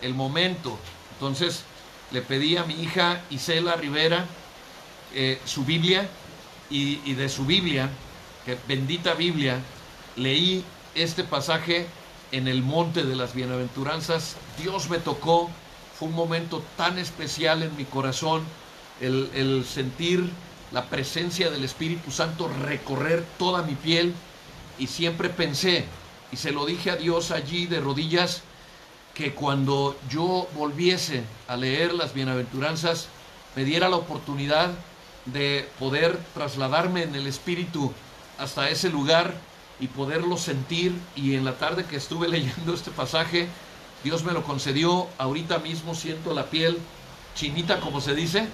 el 0.02 0.14
momento. 0.14 0.80
Entonces 1.16 1.66
le 2.12 2.22
pedí 2.22 2.58
a 2.58 2.64
mi 2.64 2.82
hija 2.82 3.22
Isela 3.30 3.76
Rivera 3.76 4.26
eh, 5.14 5.40
su 5.46 5.66
Biblia 5.66 6.08
y, 6.70 7.14
de 7.14 7.30
su 7.30 7.46
Biblia, 7.46 7.90
que 8.46 8.58
bendita 8.68 9.14
Biblia, 9.14 9.60
leí 10.16 10.64
este 10.96 11.24
pasaje 11.24 11.88
en 12.32 12.48
el 12.48 12.64
monte 12.64 13.04
de 13.04 13.16
las 13.16 13.34
bienaventuranzas. 13.34 14.36
Dios 14.58 14.90
me 14.90 14.98
tocó 14.98 15.50
fue 15.98 16.10
un 16.10 16.16
momento 16.16 16.62
tan 16.76 17.00
especial 17.00 17.64
en 17.64 17.76
mi 17.78 17.86
corazón 17.86 18.44
el, 19.00 19.66
sentir 19.66 20.30
la 20.72 20.90
presencia 20.90 21.50
del 21.50 21.64
Espíritu 21.64 22.12
Santo 22.12 22.50
recorrer 22.64 23.24
toda 23.38 23.62
mi 23.62 23.76
piel 23.76 24.14
y 24.78 24.88
siempre 24.88 25.30
pensé, 25.30 25.86
y 26.32 26.38
se 26.38 26.52
lo 26.52 26.66
dije 26.66 26.92
a 26.92 26.98
Dios 26.98 27.32
allí 27.32 27.66
de 27.66 27.80
rodillas, 27.80 28.42
que 29.16 29.34
cuando 29.34 29.98
yo 30.10 30.48
volviese 30.54 31.24
a 31.48 31.56
leer 31.56 31.94
las 31.94 32.14
bienaventuranzas, 32.14 33.08
me 33.56 33.64
diera 33.64 33.90
la 33.90 33.96
oportunidad 33.96 34.72
de 35.26 35.68
poder 35.80 36.20
trasladarme 36.36 37.04
en 37.04 37.16
el 37.16 37.26
Espíritu 37.26 37.92
hasta 38.38 38.70
ese 38.70 38.90
lugar 38.90 39.34
y 39.80 39.88
poderlo 39.88 40.38
sentir. 40.38 40.94
Y 41.16 41.36
en 41.36 41.46
la 41.46 41.54
tarde 41.54 41.86
que 41.86 41.96
estuve 41.96 42.28
leyendo 42.30 42.74
este 42.74 42.92
pasaje, 42.92 43.48
Dios 44.04 44.24
me 44.24 44.34
lo 44.34 44.44
concedió, 44.44 45.08
ahorita 45.18 45.60
mismo 45.60 45.96
siento 45.96 46.34
la 46.34 46.46
piel 46.52 46.78
chinita, 47.36 47.80
como 47.80 48.02
se 48.02 48.16
dice, 48.16 48.48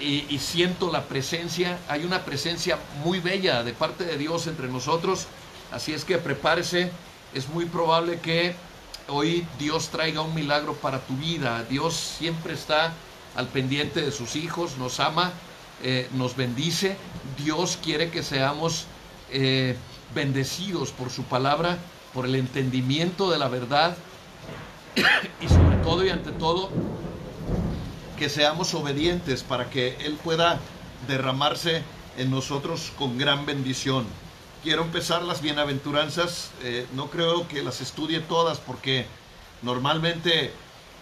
y, 0.00 0.38
siento 0.38 0.92
la 0.92 1.04
presencia, 1.04 1.78
hay 1.88 2.04
una 2.04 2.24
presencia 2.24 2.78
muy 3.02 3.20
bella 3.20 3.62
de 3.62 3.72
parte 3.72 4.04
de 4.04 4.18
Dios 4.18 4.46
entre 4.46 4.68
nosotros, 4.68 5.26
así 5.72 5.92
es 5.94 6.04
que 6.04 6.18
prepárese, 6.18 6.90
es 7.32 7.48
muy 7.48 7.64
probable 7.64 8.20
que 8.20 8.54
hoy 9.08 9.46
Dios 9.58 9.88
traiga 9.88 10.20
un 10.20 10.34
milagro 10.34 10.74
para 10.74 11.00
tu 11.00 11.16
vida, 11.16 11.64
Dios 11.68 11.94
siempre 11.94 12.54
está 12.54 12.92
al 13.34 13.48
pendiente 13.48 14.00
de 14.00 14.12
sus 14.12 14.36
hijos, 14.36 14.78
nos 14.78 15.00
ama, 15.00 15.32
eh, 15.82 16.08
nos 16.14 16.36
bendice, 16.36 16.96
Dios 17.36 17.78
quiere 17.82 18.10
que 18.10 18.22
seamos 18.22 18.86
eh, 19.30 19.76
bendecidos 20.14 20.90
por 20.92 21.10
su 21.10 21.24
palabra, 21.24 21.78
por 22.14 22.26
el 22.26 22.34
entendimiento 22.34 23.30
de 23.30 23.38
la 23.38 23.48
verdad, 23.48 23.96
y 25.40 25.48
sobre 25.48 25.76
todo 25.78 26.04
y 26.04 26.10
ante 26.10 26.32
todo, 26.32 26.70
que 28.18 28.28
seamos 28.30 28.72
obedientes 28.74 29.42
para 29.42 29.68
que 29.68 29.96
Él 30.00 30.18
pueda 30.22 30.58
derramarse 31.06 31.82
en 32.16 32.30
nosotros 32.30 32.92
con 32.98 33.18
gran 33.18 33.44
bendición. 33.44 34.06
Quiero 34.66 34.82
empezar 34.82 35.22
las 35.22 35.42
bienaventuranzas, 35.42 36.50
eh, 36.64 36.88
no 36.92 37.08
creo 37.08 37.46
que 37.46 37.62
las 37.62 37.80
estudie 37.80 38.18
todas 38.18 38.58
porque 38.58 39.06
normalmente 39.62 40.50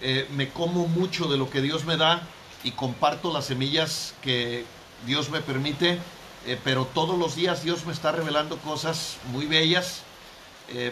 eh, 0.02 0.28
me 0.36 0.50
como 0.50 0.86
mucho 0.86 1.28
de 1.28 1.38
lo 1.38 1.48
que 1.48 1.62
Dios 1.62 1.86
me 1.86 1.96
da 1.96 2.20
y 2.62 2.72
comparto 2.72 3.32
las 3.32 3.46
semillas 3.46 4.12
que 4.20 4.66
Dios 5.06 5.30
me 5.30 5.40
permite, 5.40 5.98
eh, 6.44 6.58
pero 6.62 6.84
todos 6.84 7.18
los 7.18 7.36
días 7.36 7.64
Dios 7.64 7.86
me 7.86 7.94
está 7.94 8.12
revelando 8.12 8.58
cosas 8.58 9.16
muy 9.32 9.46
bellas. 9.46 10.02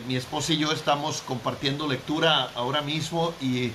Mi 0.07 0.17
esposa 0.17 0.55
y 0.55 0.57
yo 0.57 0.73
estamos 0.73 1.21
compartiendo 1.21 1.87
lectura 1.87 2.53
ahora 2.55 2.81
mismo 2.81 3.35
y, 3.43 3.73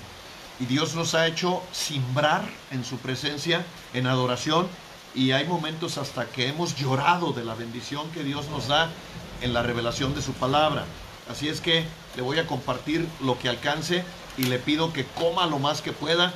Dios 0.57 0.95
nos 0.95 1.13
ha 1.13 1.27
hecho 1.27 1.61
simbrar 1.71 2.49
en 2.71 2.83
su 2.83 2.97
presencia, 2.97 3.63
en 3.93 4.07
adoración, 4.07 4.67
y 5.15 5.31
hay 5.31 5.45
momentos 5.45 5.97
hasta 5.97 6.27
que 6.27 6.47
hemos 6.47 6.75
llorado 6.75 7.33
de 7.33 7.43
la 7.43 7.55
bendición 7.55 8.09
que 8.11 8.23
Dios 8.23 8.47
nos 8.49 8.67
da 8.67 8.89
en 9.41 9.53
la 9.53 9.63
revelación 9.63 10.13
de 10.15 10.21
su 10.21 10.33
palabra. 10.33 10.85
Así 11.29 11.49
es 11.49 11.61
que 11.61 11.85
le 12.15 12.21
voy 12.21 12.39
a 12.39 12.47
compartir 12.47 13.07
lo 13.21 13.37
que 13.37 13.49
alcance 13.49 14.03
y 14.37 14.43
le 14.43 14.59
pido 14.59 14.93
que 14.93 15.05
coma 15.05 15.45
lo 15.45 15.59
más 15.59 15.81
que 15.81 15.91
pueda 15.91 16.33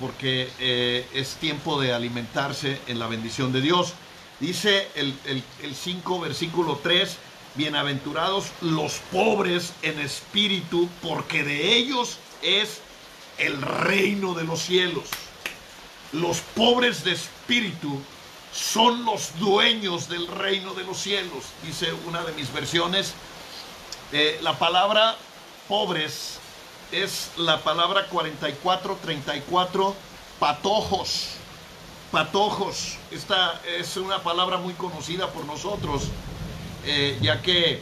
porque 0.00 0.50
eh, 0.58 1.06
es 1.14 1.36
tiempo 1.36 1.80
de 1.80 1.92
alimentarse 1.92 2.80
en 2.86 2.98
la 2.98 3.06
bendición 3.06 3.52
de 3.52 3.60
Dios. 3.60 3.94
Dice 4.40 4.88
el, 4.96 5.14
el 5.62 5.74
5, 5.74 6.20
versículo 6.20 6.80
3, 6.82 7.16
Bienaventurados 7.56 8.46
los 8.62 8.94
pobres 9.12 9.74
en 9.82 10.00
espíritu, 10.00 10.88
porque 11.00 11.44
de 11.44 11.76
ellos 11.76 12.18
es 12.42 12.80
el 13.38 13.62
reino 13.62 14.34
de 14.34 14.42
los 14.42 14.60
cielos. 14.60 15.04
Los 16.12 16.40
pobres 16.40 17.04
de 17.04 17.12
espíritu 17.12 18.00
son 18.54 19.04
los 19.04 19.38
dueños 19.38 20.08
del 20.08 20.26
reino 20.28 20.74
de 20.74 20.84
los 20.84 20.98
cielos, 20.98 21.44
dice 21.62 21.92
una 22.06 22.22
de 22.22 22.32
mis 22.32 22.52
versiones. 22.52 23.14
Eh, 24.12 24.38
la 24.42 24.58
palabra 24.58 25.16
pobres 25.68 26.38
es 26.92 27.32
la 27.36 27.60
palabra 27.62 28.06
4434, 28.08 29.94
patojos. 30.38 31.30
Patojos. 32.12 32.96
Esta 33.10 33.60
es 33.76 33.96
una 33.96 34.22
palabra 34.22 34.58
muy 34.58 34.74
conocida 34.74 35.28
por 35.32 35.44
nosotros 35.46 36.04
eh, 36.86 37.18
ya 37.22 37.40
que 37.40 37.80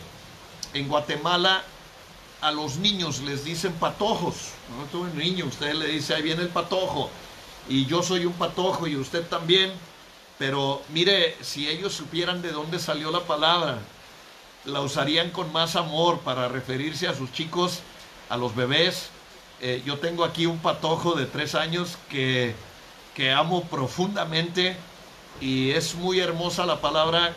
en 0.75 0.89
Guatemala 0.89 1.63
a 2.41 2.53
los 2.53 2.77
niños 2.77 3.21
les 3.21 3.45
dicen 3.45 3.73
patojos. 3.75 4.35
No 4.93 5.05
niño, 5.15 5.47
usted 5.47 5.75
le 5.75 5.87
dice, 5.87 6.15
ahí 6.15 6.23
viene 6.23 6.43
el 6.43 6.49
patojo. 6.49 7.11
Y 7.69 7.87
yo 7.87 8.03
soy 8.03 8.27
un 8.27 8.33
patojo 8.33 8.87
y 8.87 8.97
usted 8.97 9.27
también. 9.27 9.73
Pero 10.39 10.83
mire, 10.89 11.37
si 11.41 11.69
ellos 11.69 11.93
supieran 11.93 12.43
de 12.43 12.53
dónde 12.53 12.79
salió 12.79 13.11
la 13.11 13.21
palabra, 13.21 13.79
la 14.65 14.81
usarían 14.81 15.31
con 15.31 15.53
más 15.53 15.77
amor 15.77 16.21
para 16.21 16.49
referirse 16.49 17.09
a 17.09 17.15
sus 17.15 17.33
chicos, 17.33 17.81
a 18.29 18.37
los 18.37 18.55
bebés. 18.55 19.11
Eh, 19.61 19.83
yo 19.85 19.99
tengo 19.99 20.25
aquí 20.25 20.47
un 20.47 20.59
patojo 20.59 21.15
de 21.15 21.27
tres 21.27 21.55
años 21.55 21.97
que, 22.09 22.55
que 23.15 23.33
amo 23.33 23.65
profundamente 23.65 24.77
y 25.41 25.71
es 25.71 25.95
muy 25.95 26.21
hermosa 26.21 26.67
la 26.67 26.81
palabra 26.81 27.35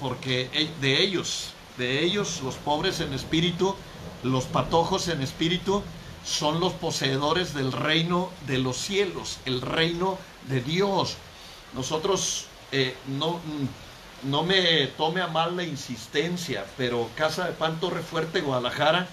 porque 0.00 0.48
de 0.80 1.02
ellos, 1.02 1.50
de 1.76 2.04
ellos, 2.04 2.40
los 2.42 2.54
pobres 2.56 3.00
en 3.00 3.12
espíritu, 3.12 3.74
los 4.22 4.44
patojos 4.44 5.08
en 5.08 5.22
espíritu, 5.22 5.82
son 6.24 6.60
los 6.60 6.72
poseedores 6.72 7.54
del 7.54 7.72
reino 7.72 8.30
de 8.46 8.58
los 8.58 8.76
cielos, 8.76 9.38
el 9.44 9.60
reino 9.60 10.18
de 10.48 10.60
Dios. 10.60 11.16
Nosotros, 11.74 12.46
eh, 12.72 12.96
no, 13.06 13.40
no 14.22 14.42
me 14.42 14.86
tome 14.88 15.20
a 15.20 15.28
mal 15.28 15.56
la 15.56 15.64
insistencia, 15.64 16.64
pero 16.76 17.08
Casa 17.14 17.46
de 17.46 17.52
Pan 17.52 17.78
Torre 17.80 18.02
Fuerte, 18.02 18.40
Guadalajara, 18.40 19.08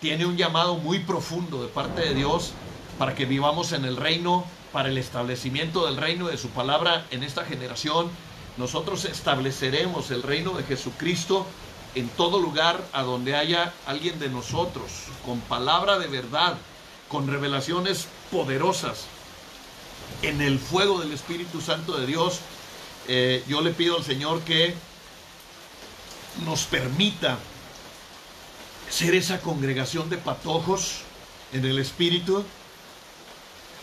tiene 0.00 0.26
un 0.26 0.36
llamado 0.36 0.76
muy 0.76 1.00
profundo 1.00 1.62
de 1.62 1.68
parte 1.68 2.02
de 2.02 2.14
Dios 2.14 2.52
para 2.98 3.14
que 3.14 3.24
vivamos 3.24 3.72
en 3.72 3.84
el 3.84 3.96
reino, 3.96 4.44
para 4.72 4.88
el 4.88 4.98
establecimiento 4.98 5.86
del 5.86 5.96
reino 5.96 6.28
de 6.28 6.38
su 6.38 6.48
palabra 6.50 7.06
en 7.10 7.22
esta 7.22 7.44
generación. 7.44 8.10
Nosotros 8.56 9.04
estableceremos 9.04 10.10
el 10.10 10.22
reino 10.22 10.52
de 10.52 10.64
Jesucristo 10.64 11.46
en 11.94 12.08
todo 12.10 12.40
lugar 12.40 12.82
a 12.92 13.02
donde 13.02 13.36
haya 13.36 13.72
alguien 13.86 14.18
de 14.18 14.28
nosotros, 14.28 14.90
con 15.24 15.40
palabra 15.40 15.98
de 15.98 16.06
verdad, 16.08 16.56
con 17.08 17.26
revelaciones 17.26 18.06
poderosas, 18.30 19.06
en 20.22 20.40
el 20.40 20.58
fuego 20.58 21.00
del 21.00 21.12
Espíritu 21.12 21.60
Santo 21.60 21.96
de 21.98 22.06
Dios. 22.06 22.40
Eh, 23.08 23.44
yo 23.48 23.60
le 23.60 23.70
pido 23.72 23.96
al 23.96 24.04
Señor 24.04 24.42
que 24.42 24.74
nos 26.44 26.64
permita 26.64 27.38
ser 28.90 29.14
esa 29.14 29.40
congregación 29.40 30.10
de 30.10 30.18
patojos 30.18 31.00
en 31.52 31.64
el 31.64 31.78
Espíritu, 31.78 32.44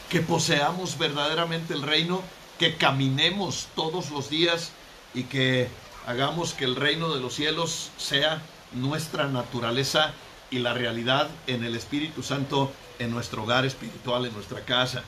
que 0.09 0.21
poseamos 0.21 0.97
verdaderamente 0.97 1.73
el 1.73 1.81
reino 1.81 2.21
que 2.59 2.75
caminemos 2.77 3.67
todos 3.75 4.11
los 4.11 4.29
días 4.29 4.71
y 5.13 5.23
que 5.23 5.67
hagamos 6.05 6.53
que 6.53 6.65
el 6.65 6.75
reino 6.75 7.13
de 7.13 7.19
los 7.19 7.33
cielos 7.33 7.89
sea 7.97 8.41
nuestra 8.73 9.27
naturaleza 9.27 10.13
y 10.51 10.59
la 10.59 10.73
realidad 10.73 11.29
en 11.47 11.63
el 11.63 11.75
Espíritu 11.75 12.21
Santo 12.21 12.71
en 12.99 13.11
nuestro 13.11 13.43
hogar 13.43 13.65
espiritual, 13.65 14.25
en 14.25 14.33
nuestra 14.33 14.61
casa. 14.61 15.03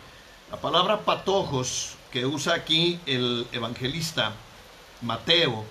La 0.52 0.58
palabra 0.58 1.02
patojos 1.02 1.96
que 2.12 2.26
usa 2.26 2.54
aquí 2.54 3.00
el 3.06 3.48
evangelista 3.52 4.34
Mateo 5.02 5.66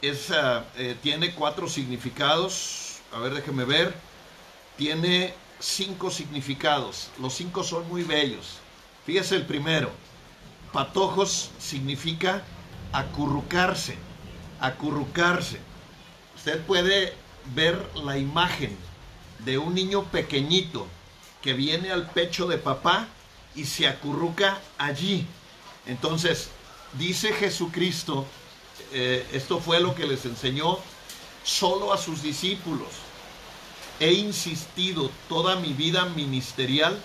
es, 0.00 0.30
ah, 0.30 0.64
eh, 0.76 0.96
tiene 1.02 1.34
cuatro 1.34 1.68
significados. 1.68 3.00
A 3.12 3.18
ver, 3.18 3.34
déjeme 3.34 3.64
ver. 3.64 3.92
Tiene 4.76 5.34
cinco 5.58 6.10
significados. 6.10 7.10
Los 7.18 7.34
cinco 7.34 7.64
son 7.64 7.88
muy 7.88 8.04
bellos. 8.04 8.58
Fíjese 9.04 9.36
el 9.36 9.46
primero 9.46 9.90
Patojos 10.72 11.50
significa 11.58 12.42
acurrucarse, 12.92 13.96
acurrucarse. 14.58 15.58
Usted 16.34 16.64
puede 16.64 17.12
ver 17.54 17.90
la 17.94 18.16
imagen 18.16 18.74
de 19.40 19.58
un 19.58 19.74
niño 19.74 20.04
pequeñito 20.04 20.86
que 21.42 21.52
viene 21.52 21.90
al 21.90 22.08
pecho 22.10 22.46
de 22.46 22.56
papá 22.56 23.06
y 23.54 23.64
se 23.64 23.86
acurruca 23.86 24.60
allí. 24.78 25.26
Entonces, 25.86 26.48
dice 26.94 27.32
Jesucristo, 27.32 28.26
eh, 28.92 29.26
esto 29.32 29.60
fue 29.60 29.80
lo 29.80 29.94
que 29.94 30.06
les 30.06 30.24
enseñó 30.24 30.78
solo 31.44 31.92
a 31.92 31.98
sus 31.98 32.22
discípulos. 32.22 32.88
He 34.00 34.12
insistido 34.12 35.10
toda 35.28 35.56
mi 35.56 35.72
vida 35.72 36.06
ministerial 36.06 36.98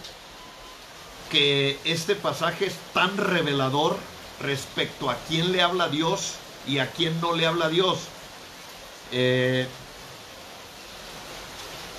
que 1.32 1.80
este 1.84 2.16
pasaje 2.16 2.68
es 2.68 2.75
tan 2.94 3.18
revelador 3.18 3.98
respecto 4.42 5.10
a 5.10 5.18
quién 5.27 5.51
le 5.51 5.62
habla 5.62 5.89
Dios 5.89 6.34
y 6.68 6.80
a 6.80 6.92
quién 6.92 7.20
no 7.22 7.34
le 7.34 7.46
habla 7.46 7.70
Dios. 7.70 8.00
Eh, 9.12 9.68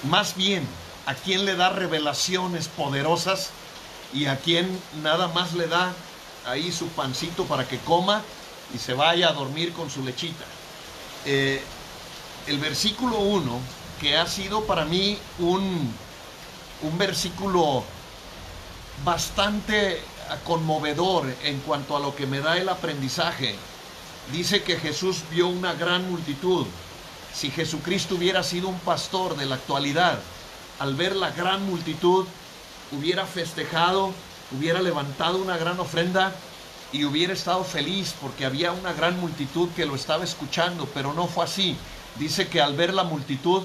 más 0.05 0.37
bien, 0.37 0.67
a 1.07 1.15
quién 1.15 1.45
le 1.45 1.57
da 1.57 1.71
revelaciones 1.71 2.69
poderosas 2.69 3.51
y 4.13 4.27
a 4.27 4.37
quién 4.37 4.69
nada 5.03 5.29
más 5.29 5.53
le 5.55 5.67
da 5.67 5.93
ahí 6.47 6.73
su 6.73 6.89
pancito 6.89 7.45
para 7.45 7.67
que 7.69 7.79
coma 7.79 8.23
y 8.75 8.79
se 8.79 8.95
vaya 8.95 9.29
a 9.29 9.33
dormir 9.33 9.73
con 9.73 9.91
su 9.91 10.05
lechita. 10.05 10.45
Eh, 11.25 11.63
el 12.47 12.59
versículo 12.59 13.19
1, 13.19 13.61
que 14.01 14.17
ha 14.17 14.27
sido 14.27 14.65
para 14.65 14.85
mí 14.85 15.19
un, 15.39 15.93
un 16.83 16.99
versículo 16.99 17.85
bastante 19.05 20.01
conmovedor 20.45 21.27
en 21.43 21.61
cuanto 21.61 21.97
a 21.97 22.01
lo 22.01 22.15
que 22.15 22.27
me 22.27 22.41
da 22.41 22.57
el 22.57 22.69
aprendizaje. 22.69 23.55
Dice 24.33 24.63
que 24.63 24.77
Jesús 24.77 25.23
vio 25.31 25.49
una 25.49 25.75
gran 25.75 26.11
multitud. 26.11 26.67
Si 27.35 27.51
Jesucristo 27.51 28.17
hubiera 28.17 28.43
sido 28.43 28.69
un 28.69 28.79
pastor 28.81 29.37
de 29.37 29.47
la 29.47 29.57
actualidad, 29.57 30.19
al 30.79 30.95
ver 30.95 31.17
la 31.17 31.31
gran 31.31 31.65
multitud, 31.67 32.27
hubiera 32.93 33.27
festejado, 33.27 34.13
hubiera 34.57 34.81
levantado 34.81 35.39
una 35.39 35.57
gran 35.57 35.79
ofrenda 35.81 36.33
y 36.93 37.05
hubiera 37.05 37.33
estado 37.33 37.65
feliz 37.65 38.15
porque 38.21 38.47
había 38.47 38.73
una 38.73 38.93
gran 38.93 39.19
multitud 39.21 39.69
que 39.77 39.87
lo 39.87 39.95
estaba 39.95 40.25
escuchando, 40.25 40.89
pero 40.95 41.13
no 41.13 41.27
fue 41.27 41.45
así. 41.45 41.77
Dice 42.17 42.49
que 42.49 42.61
al 42.61 42.75
ver 42.75 42.95
la 42.95 43.05
multitud 43.05 43.63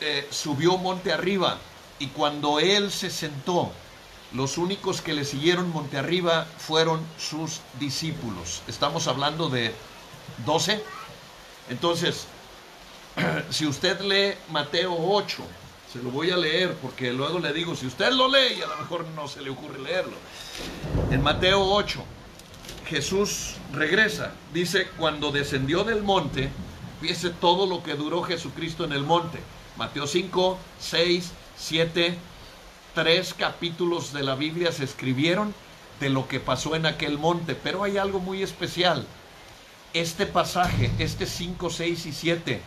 eh, 0.00 0.26
subió 0.30 0.78
monte 0.78 1.12
arriba 1.12 1.58
y 1.98 2.08
cuando 2.08 2.60
él 2.60 2.90
se 2.90 3.10
sentó, 3.10 3.72
los 4.32 4.58
únicos 4.58 5.00
que 5.00 5.14
le 5.14 5.24
siguieron 5.24 5.70
monte 5.70 5.98
arriba 5.98 6.46
fueron 6.58 7.04
sus 7.18 7.60
discípulos. 7.78 8.62
Estamos 8.66 9.06
hablando 9.06 9.48
de 9.48 9.72
12. 10.44 10.82
Entonces, 11.70 12.26
si 13.50 13.66
usted 13.66 14.00
lee 14.00 14.36
Mateo 14.50 14.96
8, 14.98 15.44
se 15.94 16.02
lo 16.02 16.10
voy 16.10 16.32
a 16.32 16.36
leer 16.36 16.74
porque 16.82 17.12
luego 17.12 17.38
le 17.38 17.52
digo, 17.52 17.76
si 17.76 17.86
usted 17.86 18.10
lo 18.10 18.26
lee, 18.26 18.60
a 18.60 18.66
lo 18.66 18.76
mejor 18.78 19.06
no 19.14 19.28
se 19.28 19.40
le 19.40 19.50
ocurre 19.50 19.78
leerlo. 19.78 20.16
En 21.12 21.22
Mateo 21.22 21.64
8, 21.64 22.04
Jesús 22.88 23.54
regresa. 23.72 24.32
Dice, 24.52 24.88
cuando 24.98 25.30
descendió 25.30 25.84
del 25.84 26.02
monte, 26.02 26.50
fíjese 27.00 27.30
todo 27.30 27.68
lo 27.68 27.84
que 27.84 27.94
duró 27.94 28.24
Jesucristo 28.24 28.84
en 28.84 28.92
el 28.92 29.04
monte. 29.04 29.38
Mateo 29.76 30.08
5, 30.08 30.58
6, 30.80 31.30
7, 31.58 32.18
tres 32.92 33.32
capítulos 33.32 34.12
de 34.12 34.24
la 34.24 34.34
Biblia 34.34 34.72
se 34.72 34.82
escribieron 34.82 35.54
de 36.00 36.10
lo 36.10 36.26
que 36.26 36.40
pasó 36.40 36.74
en 36.74 36.86
aquel 36.86 37.18
monte, 37.18 37.54
pero 37.54 37.84
hay 37.84 37.98
algo 37.98 38.18
muy 38.18 38.42
especial. 38.42 39.06
Este 39.92 40.26
pasaje, 40.26 40.90
este 40.98 41.26
5, 41.26 41.70
6 41.70 42.06
y 42.06 42.12
7, 42.12 42.62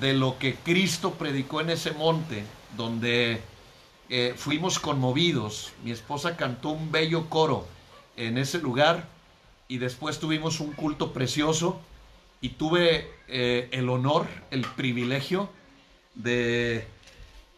de 0.00 0.14
lo 0.14 0.38
que 0.38 0.54
Cristo 0.54 1.12
predicó 1.12 1.60
en 1.60 1.68
ese 1.68 1.90
monte, 1.90 2.46
donde 2.76 3.40
eh, 4.08 4.34
fuimos 4.36 4.78
conmovidos, 4.78 5.72
mi 5.84 5.90
esposa 5.90 6.36
cantó 6.36 6.70
un 6.70 6.92
bello 6.92 7.28
coro 7.28 7.66
en 8.16 8.38
ese 8.38 8.58
lugar 8.58 9.08
y 9.68 9.78
después 9.78 10.18
tuvimos 10.18 10.60
un 10.60 10.72
culto 10.72 11.12
precioso 11.12 11.80
y 12.40 12.50
tuve 12.50 13.10
eh, 13.28 13.68
el 13.72 13.88
honor, 13.88 14.26
el 14.50 14.62
privilegio 14.62 15.48
de 16.14 16.86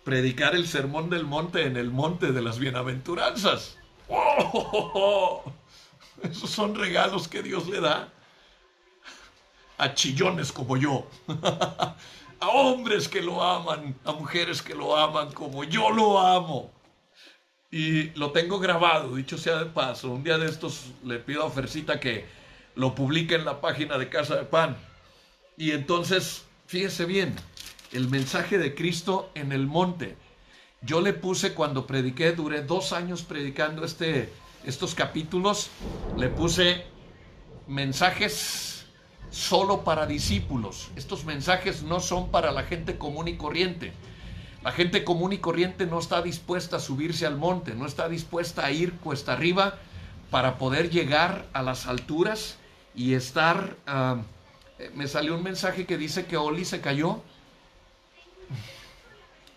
predicar 0.04 0.54
el 0.54 0.68
sermón 0.68 1.10
del 1.10 1.24
monte 1.24 1.64
en 1.66 1.76
el 1.76 1.90
monte 1.90 2.32
de 2.32 2.42
las 2.42 2.58
bienaventuranzas. 2.58 3.78
¡Oh! 4.08 5.42
Esos 6.22 6.50
son 6.50 6.74
regalos 6.74 7.26
que 7.26 7.42
Dios 7.42 7.66
le 7.68 7.80
da 7.80 8.12
a 9.78 9.94
chillones 9.94 10.52
como 10.52 10.76
yo, 10.76 11.06
a 12.44 12.48
hombres 12.48 13.08
que 13.08 13.22
lo 13.22 13.42
aman, 13.42 13.96
a 14.04 14.12
mujeres 14.12 14.60
que 14.60 14.74
lo 14.74 14.96
aman 14.96 15.32
como 15.32 15.64
yo 15.64 15.90
lo 15.90 16.18
amo. 16.20 16.70
Y 17.70 18.10
lo 18.10 18.32
tengo 18.32 18.58
grabado, 18.58 19.16
dicho 19.16 19.38
sea 19.38 19.56
de 19.58 19.66
paso. 19.66 20.10
Un 20.10 20.22
día 20.22 20.36
de 20.38 20.46
estos 20.46 20.92
le 21.04 21.18
pido 21.18 21.44
a 21.44 21.50
Fercita 21.50 21.98
que 21.98 22.26
lo 22.76 22.94
publique 22.94 23.34
en 23.34 23.46
la 23.46 23.60
página 23.60 23.96
de 23.96 24.10
Casa 24.10 24.36
de 24.36 24.44
Pan. 24.44 24.76
Y 25.56 25.70
entonces, 25.70 26.44
fíjese 26.66 27.06
bien, 27.06 27.34
el 27.92 28.08
mensaje 28.10 28.58
de 28.58 28.74
Cristo 28.74 29.30
en 29.34 29.50
el 29.50 29.66
monte. 29.66 30.16
Yo 30.82 31.00
le 31.00 31.14
puse 31.14 31.54
cuando 31.54 31.86
prediqué, 31.86 32.32
duré 32.32 32.62
dos 32.62 32.92
años 32.92 33.22
predicando 33.22 33.84
este, 33.86 34.30
estos 34.64 34.94
capítulos, 34.94 35.70
le 36.18 36.28
puse 36.28 36.84
mensajes 37.66 38.73
solo 39.34 39.84
para 39.84 40.06
discípulos. 40.06 40.90
Estos 40.96 41.24
mensajes 41.24 41.82
no 41.82 42.00
son 42.00 42.30
para 42.30 42.52
la 42.52 42.62
gente 42.62 42.96
común 42.96 43.28
y 43.28 43.36
corriente. 43.36 43.92
La 44.62 44.72
gente 44.72 45.04
común 45.04 45.32
y 45.32 45.38
corriente 45.38 45.86
no 45.86 45.98
está 45.98 46.22
dispuesta 46.22 46.76
a 46.76 46.80
subirse 46.80 47.26
al 47.26 47.36
monte, 47.36 47.74
no 47.74 47.86
está 47.86 48.08
dispuesta 48.08 48.64
a 48.64 48.70
ir 48.70 48.94
cuesta 48.94 49.34
arriba 49.34 49.74
para 50.30 50.56
poder 50.56 50.90
llegar 50.90 51.46
a 51.52 51.62
las 51.62 51.86
alturas 51.86 52.58
y 52.94 53.14
estar... 53.14 53.76
Ah, 53.86 54.22
me 54.94 55.06
salió 55.06 55.36
un 55.36 55.42
mensaje 55.42 55.86
que 55.86 55.98
dice 55.98 56.26
que 56.26 56.36
Oli 56.36 56.64
se 56.64 56.80
cayó 56.80 57.22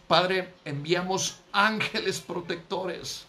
Padre, 0.08 0.54
enviamos 0.64 1.42
ángeles 1.52 2.22
protectores 2.22 3.26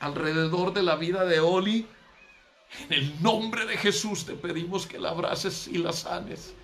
alrededor 0.00 0.72
de 0.72 0.82
la 0.82 0.96
vida 0.96 1.26
de 1.26 1.40
Oli. 1.40 1.86
En 2.80 2.92
el 2.92 3.22
nombre 3.22 3.66
de 3.66 3.76
Jesús 3.76 4.24
te 4.24 4.34
pedimos 4.34 4.86
que 4.86 4.98
la 4.98 5.10
abraces 5.10 5.68
y 5.68 5.78
la 5.78 5.92
sanes 5.92 6.54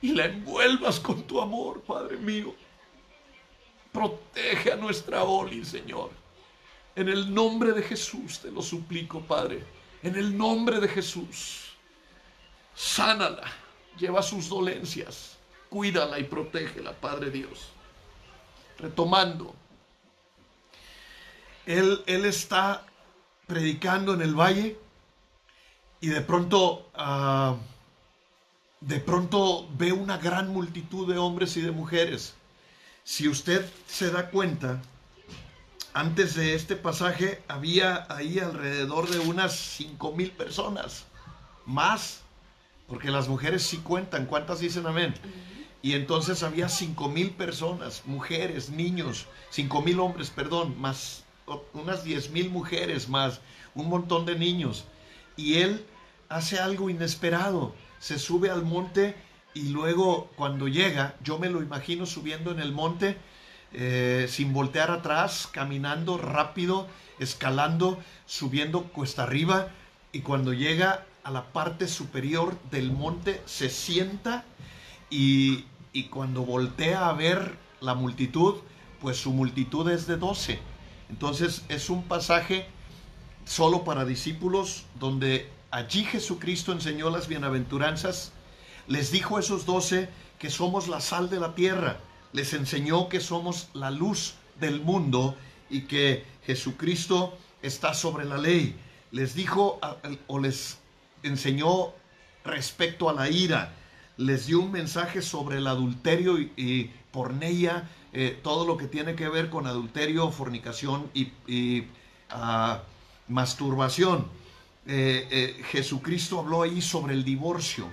y 0.00 0.12
la 0.12 0.26
envuelvas 0.26 1.00
con 1.00 1.22
tu 1.22 1.40
amor, 1.40 1.82
Padre 1.82 2.16
mío. 2.16 2.54
Protege 3.92 4.72
a 4.72 4.76
nuestra 4.76 5.22
Oli, 5.24 5.64
Señor. 5.64 6.10
En 6.94 7.08
el 7.08 7.32
nombre 7.32 7.72
de 7.72 7.82
Jesús 7.82 8.40
te 8.40 8.50
lo 8.50 8.62
suplico, 8.62 9.20
Padre. 9.20 9.64
En 10.02 10.16
el 10.16 10.36
nombre 10.36 10.80
de 10.80 10.88
Jesús. 10.88 11.72
Sánala. 12.74 13.50
Lleva 13.98 14.22
sus 14.22 14.48
dolencias. 14.48 15.38
Cuídala 15.68 16.18
y 16.18 16.24
protégela, 16.24 16.92
Padre 16.92 17.30
Dios 17.30 17.72
retomando, 18.82 19.54
él, 21.64 22.02
él 22.06 22.24
está 22.24 22.84
predicando 23.46 24.12
en 24.14 24.22
el 24.22 24.34
valle 24.34 24.76
y 26.02 26.08
de 26.08 26.20
pronto, 26.20 26.90
ah, 26.94 27.56
de 28.80 28.98
pronto 28.98 29.68
ve 29.78 29.92
una 29.92 30.18
gran 30.18 30.48
multitud 30.52 31.10
de 31.10 31.16
hombres 31.16 31.56
y 31.56 31.60
de 31.60 31.70
mujeres. 31.70 32.34
Si 33.04 33.28
usted 33.28 33.64
se 33.86 34.10
da 34.10 34.28
cuenta, 34.28 34.82
antes 35.94 36.34
de 36.34 36.54
este 36.54 36.74
pasaje 36.74 37.40
había 37.46 38.04
ahí 38.10 38.40
alrededor 38.40 39.08
de 39.10 39.20
unas 39.20 39.54
cinco 39.54 40.10
mil 40.12 40.32
personas, 40.32 41.04
más, 41.66 42.22
porque 42.88 43.12
las 43.12 43.28
mujeres 43.28 43.62
sí 43.62 43.76
cuentan. 43.76 44.26
¿Cuántas 44.26 44.58
dicen 44.58 44.88
amén? 44.88 45.14
Y 45.82 45.92
entonces 45.92 46.42
había 46.42 46.68
cinco 46.68 47.08
mil 47.08 47.30
personas, 47.30 48.02
mujeres, 48.06 48.70
niños, 48.70 49.26
cinco 49.50 49.82
mil 49.82 50.00
hombres, 50.00 50.30
perdón, 50.30 50.80
más 50.80 51.22
unas 51.74 52.02
diez 52.02 52.30
mil 52.30 52.50
mujeres, 52.50 53.08
más 53.08 53.40
un 53.76 53.88
montón 53.88 54.26
de 54.26 54.36
niños. 54.36 54.84
Y 55.36 55.58
él 55.58 55.86
hace 56.36 56.58
algo 56.58 56.90
inesperado, 56.90 57.74
se 57.98 58.18
sube 58.18 58.50
al 58.50 58.64
monte 58.64 59.14
y 59.54 59.68
luego 59.68 60.30
cuando 60.36 60.68
llega, 60.68 61.14
yo 61.22 61.38
me 61.38 61.50
lo 61.50 61.62
imagino 61.62 62.06
subiendo 62.06 62.50
en 62.50 62.60
el 62.60 62.72
monte, 62.72 63.16
eh, 63.72 64.26
sin 64.28 64.52
voltear 64.52 64.90
atrás, 64.90 65.48
caminando 65.50 66.18
rápido, 66.18 66.88
escalando, 67.18 67.98
subiendo 68.26 68.84
cuesta 68.84 69.22
arriba, 69.24 69.68
y 70.12 70.20
cuando 70.20 70.52
llega 70.52 71.06
a 71.24 71.30
la 71.30 71.52
parte 71.52 71.88
superior 71.88 72.58
del 72.70 72.92
monte, 72.92 73.40
se 73.46 73.70
sienta 73.70 74.44
y 75.10 75.64
y 75.92 76.04
cuando 76.04 76.44
voltea 76.44 77.08
a 77.08 77.12
ver 77.12 77.56
la 77.80 77.94
multitud, 77.94 78.56
pues 79.00 79.18
su 79.18 79.32
multitud 79.32 79.88
es 79.90 80.06
de 80.06 80.16
12. 80.16 80.58
Entonces 81.10 81.64
es 81.68 81.90
un 81.90 82.04
pasaje 82.04 82.66
solo 83.44 83.84
para 83.84 84.04
discípulos 84.04 84.86
donde 84.98 85.50
allí 85.72 86.04
Jesucristo 86.04 86.70
enseñó 86.70 87.10
las 87.10 87.26
bienaventuranzas, 87.26 88.30
les 88.86 89.10
dijo 89.10 89.38
a 89.38 89.40
esos 89.40 89.66
doce 89.66 90.08
que 90.38 90.50
somos 90.50 90.86
la 90.86 91.00
sal 91.00 91.30
de 91.30 91.40
la 91.40 91.54
tierra, 91.54 91.98
les 92.32 92.52
enseñó 92.52 93.08
que 93.08 93.20
somos 93.20 93.68
la 93.72 93.90
luz 93.90 94.34
del 94.60 94.80
mundo 94.80 95.34
y 95.70 95.82
que 95.82 96.24
Jesucristo 96.44 97.36
está 97.62 97.94
sobre 97.94 98.24
la 98.24 98.36
ley. 98.36 98.76
Les 99.10 99.34
dijo 99.34 99.80
o 100.26 100.38
les 100.38 100.78
enseñó 101.22 101.92
respecto 102.44 103.08
a 103.08 103.14
la 103.14 103.30
ira, 103.30 103.72
les 104.18 104.46
dio 104.46 104.60
un 104.60 104.72
mensaje 104.72 105.22
sobre 105.22 105.58
el 105.58 105.66
adulterio 105.66 106.38
y, 106.38 106.90
porneia, 107.12 107.88
eh, 108.12 108.38
todo 108.42 108.66
lo 108.66 108.76
que 108.76 108.86
tiene 108.86 109.14
que 109.14 109.28
ver 109.28 109.48
con 109.48 109.66
adulterio, 109.66 110.30
fornicación 110.32 111.10
y, 111.14 111.84
ah, 112.30 112.82
masturbación. 113.28 114.41
Eh, 114.86 115.28
eh, 115.30 115.62
Jesucristo 115.70 116.40
habló 116.40 116.62
ahí 116.62 116.80
sobre 116.80 117.14
el 117.14 117.24
divorcio 117.24 117.88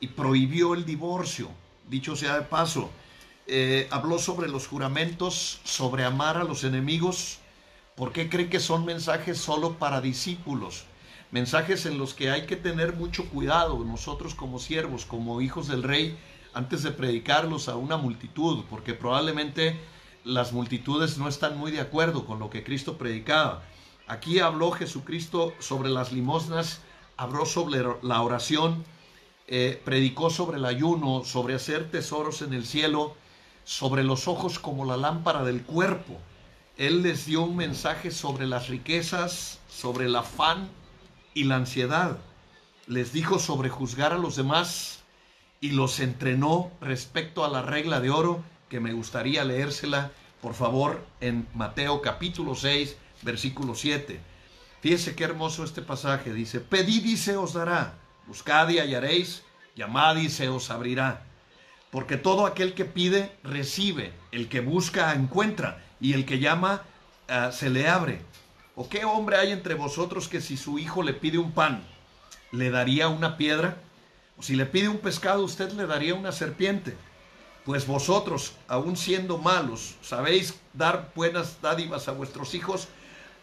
y 0.00 0.08
prohibió 0.08 0.74
el 0.74 0.84
divorcio, 0.84 1.48
dicho 1.88 2.16
sea 2.16 2.38
de 2.38 2.42
paso. 2.42 2.90
habló 3.90 4.18
sobre 4.18 4.48
los 4.48 4.66
juramentos, 4.66 5.60
sobre 5.64 6.04
amar 6.04 6.36
a 6.36 6.44
los 6.44 6.64
enemigos. 6.64 7.38
¿Por 7.96 8.12
qué 8.12 8.30
cree 8.30 8.48
que 8.48 8.60
son 8.60 8.84
mensajes 8.84 9.38
solo 9.38 9.78
para 9.78 10.00
discípulos? 10.00 10.84
mensajes 11.32 11.86
en 11.86 11.98
los 11.98 12.14
que 12.14 12.30
hay 12.30 12.46
que 12.46 12.56
tener 12.56 12.94
mucho 12.94 13.28
cuidado 13.28 13.82
nosotros 13.84 14.34
como 14.34 14.60
siervos, 14.60 15.06
como 15.06 15.40
hijos 15.40 15.66
del 15.66 15.82
rey, 15.82 16.16
antes 16.54 16.82
de 16.82 16.92
predicarlos 16.92 17.68
a 17.68 17.76
una 17.76 17.96
multitud, 17.96 18.64
porque 18.70 18.92
probablemente 18.92 19.80
las 20.24 20.52
multitudes 20.52 21.18
no 21.18 21.26
están 21.26 21.58
muy 21.58 21.72
de 21.72 21.80
acuerdo 21.80 22.26
con 22.26 22.38
lo 22.38 22.50
que 22.50 22.62
Cristo 22.62 22.98
predicaba. 22.98 23.64
Aquí 24.06 24.40
habló 24.40 24.72
Jesucristo 24.72 25.52
sobre 25.58 25.88
las 25.88 26.12
limosnas, 26.12 26.80
habló 27.16 27.46
sobre 27.46 27.84
la 28.02 28.20
oración, 28.22 28.84
eh, 29.46 29.80
predicó 29.84 30.30
sobre 30.30 30.58
el 30.58 30.64
ayuno, 30.64 31.24
sobre 31.24 31.54
hacer 31.54 31.90
tesoros 31.90 32.42
en 32.42 32.52
el 32.52 32.66
cielo, 32.66 33.14
sobre 33.64 34.02
los 34.02 34.28
ojos 34.28 34.58
como 34.58 34.84
la 34.84 34.96
lámpara 34.96 35.44
del 35.44 35.62
cuerpo. 35.62 36.18
Él 36.76 37.02
les 37.02 37.26
dio 37.26 37.42
un 37.42 37.56
mensaje 37.56 38.10
sobre 38.10 38.46
las 38.46 38.68
riquezas, 38.68 39.60
sobre 39.68 40.06
el 40.06 40.16
afán 40.16 40.68
y 41.34 41.44
la 41.44 41.56
ansiedad. 41.56 42.18
Les 42.86 43.12
dijo 43.12 43.38
sobre 43.38 43.68
juzgar 43.68 44.12
a 44.12 44.18
los 44.18 44.36
demás 44.36 45.04
y 45.60 45.70
los 45.70 46.00
entrenó 46.00 46.72
respecto 46.80 47.44
a 47.44 47.48
la 47.48 47.62
regla 47.62 48.00
de 48.00 48.10
oro 48.10 48.42
que 48.68 48.80
me 48.80 48.92
gustaría 48.92 49.44
leérsela, 49.44 50.10
por 50.40 50.54
favor, 50.54 51.04
en 51.20 51.46
Mateo 51.54 52.02
capítulo 52.02 52.54
6, 52.54 52.96
versículo 53.22 53.74
7. 53.74 54.20
Fíjese 54.80 55.14
qué 55.14 55.24
hermoso 55.24 55.64
este 55.64 55.82
pasaje. 55.82 56.32
Dice, 56.32 56.60
pedid 56.60 57.04
y 57.04 57.16
se 57.16 57.36
os 57.36 57.52
dará, 57.52 57.94
buscad 58.26 58.68
y 58.68 58.78
hallaréis, 58.78 59.42
llamad 59.74 60.16
y 60.16 60.28
se 60.28 60.48
os 60.48 60.70
abrirá. 60.70 61.24
Porque 61.90 62.16
todo 62.16 62.46
aquel 62.46 62.74
que 62.74 62.84
pide, 62.84 63.36
recibe, 63.44 64.12
el 64.32 64.48
que 64.48 64.60
busca, 64.60 65.12
encuentra, 65.14 65.82
y 66.00 66.14
el 66.14 66.24
que 66.26 66.40
llama, 66.40 66.82
ah, 67.28 67.52
se 67.52 67.70
le 67.70 67.88
abre. 67.88 68.20
¿O 68.74 68.88
qué 68.88 69.04
hombre 69.04 69.36
hay 69.36 69.52
entre 69.52 69.74
vosotros 69.74 70.28
que 70.28 70.40
si 70.40 70.56
su 70.56 70.78
hijo 70.78 71.02
le 71.02 71.12
pide 71.12 71.38
un 71.38 71.52
pan, 71.52 71.84
le 72.50 72.70
daría 72.70 73.08
una 73.08 73.36
piedra? 73.36 73.76
¿O 74.36 74.42
si 74.42 74.56
le 74.56 74.66
pide 74.66 74.88
un 74.88 74.98
pescado, 74.98 75.44
usted 75.44 75.70
le 75.72 75.86
daría 75.86 76.14
una 76.14 76.32
serpiente? 76.32 76.96
Pues 77.64 77.86
vosotros, 77.86 78.54
aun 78.66 78.96
siendo 78.96 79.38
malos, 79.38 79.94
sabéis 80.02 80.58
dar 80.72 81.12
buenas 81.14 81.60
dádivas 81.62 82.08
a 82.08 82.12
vuestros 82.12 82.54
hijos, 82.54 82.88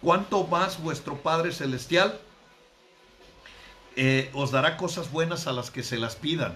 ¿cuánto 0.02 0.46
más 0.46 0.82
vuestro 0.82 1.18
Padre 1.18 1.52
Celestial 1.52 2.20
eh, 3.96 4.30
os 4.34 4.52
dará 4.52 4.78
cosas 4.78 5.12
buenas 5.12 5.48
a 5.48 5.52
las 5.52 5.72
que 5.72 5.84
se 5.84 5.98
las 5.98 6.16
pidan? 6.16 6.56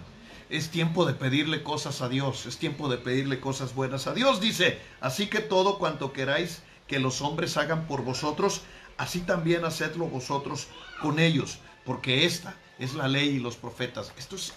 Es 0.50 0.70
tiempo 0.70 1.06
de 1.06 1.14
pedirle 1.14 1.64
cosas 1.64 2.02
a 2.02 2.10
Dios, 2.10 2.46
es 2.46 2.58
tiempo 2.58 2.90
de 2.90 2.98
pedirle 2.98 3.40
cosas 3.40 3.74
buenas 3.74 4.08
a 4.08 4.14
Dios, 4.14 4.40
dice, 4.40 4.80
así 5.02 5.28
que 5.28 5.40
todo 5.40 5.80
cuanto 5.80 6.14
queráis 6.14 6.62
que 6.88 7.00
los 7.00 7.22
hombres 7.22 7.58
hagan 7.58 7.88
por 7.88 8.04
vosotros, 8.04 8.62
así 8.98 9.22
también 9.22 9.66
hacedlo 9.66 10.06
vosotros 10.06 10.68
con 11.02 11.20
ellos, 11.20 11.60
porque 11.86 12.26
esta 12.26 12.56
es 12.78 12.94
la 12.94 13.08
ley 13.08 13.30
y 13.30 13.40
los 13.40 13.56
profetas. 13.56 14.14
Esto 14.18 14.36
es, 14.36 14.54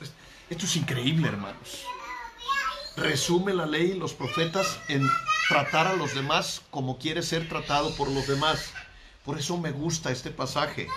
esto 0.50 0.64
es 0.64 0.76
increíble, 0.76 1.28
hermanos. 1.28 1.84
Resume 2.96 3.54
la 3.54 3.66
ley 3.66 3.92
y 3.92 3.98
los 3.98 4.14
profetas 4.14 4.78
en 4.88 5.08
tratar 5.48 5.86
a 5.86 5.96
los 5.96 6.14
demás 6.14 6.62
como 6.70 6.98
quiere 6.98 7.22
ser 7.22 7.48
tratado 7.48 7.94
por 7.94 8.10
los 8.10 8.26
demás. 8.26 8.72
Por 9.24 9.38
eso 9.38 9.56
me 9.56 9.72
gusta 9.72 10.10
este 10.10 10.30
pasaje, 10.30 10.88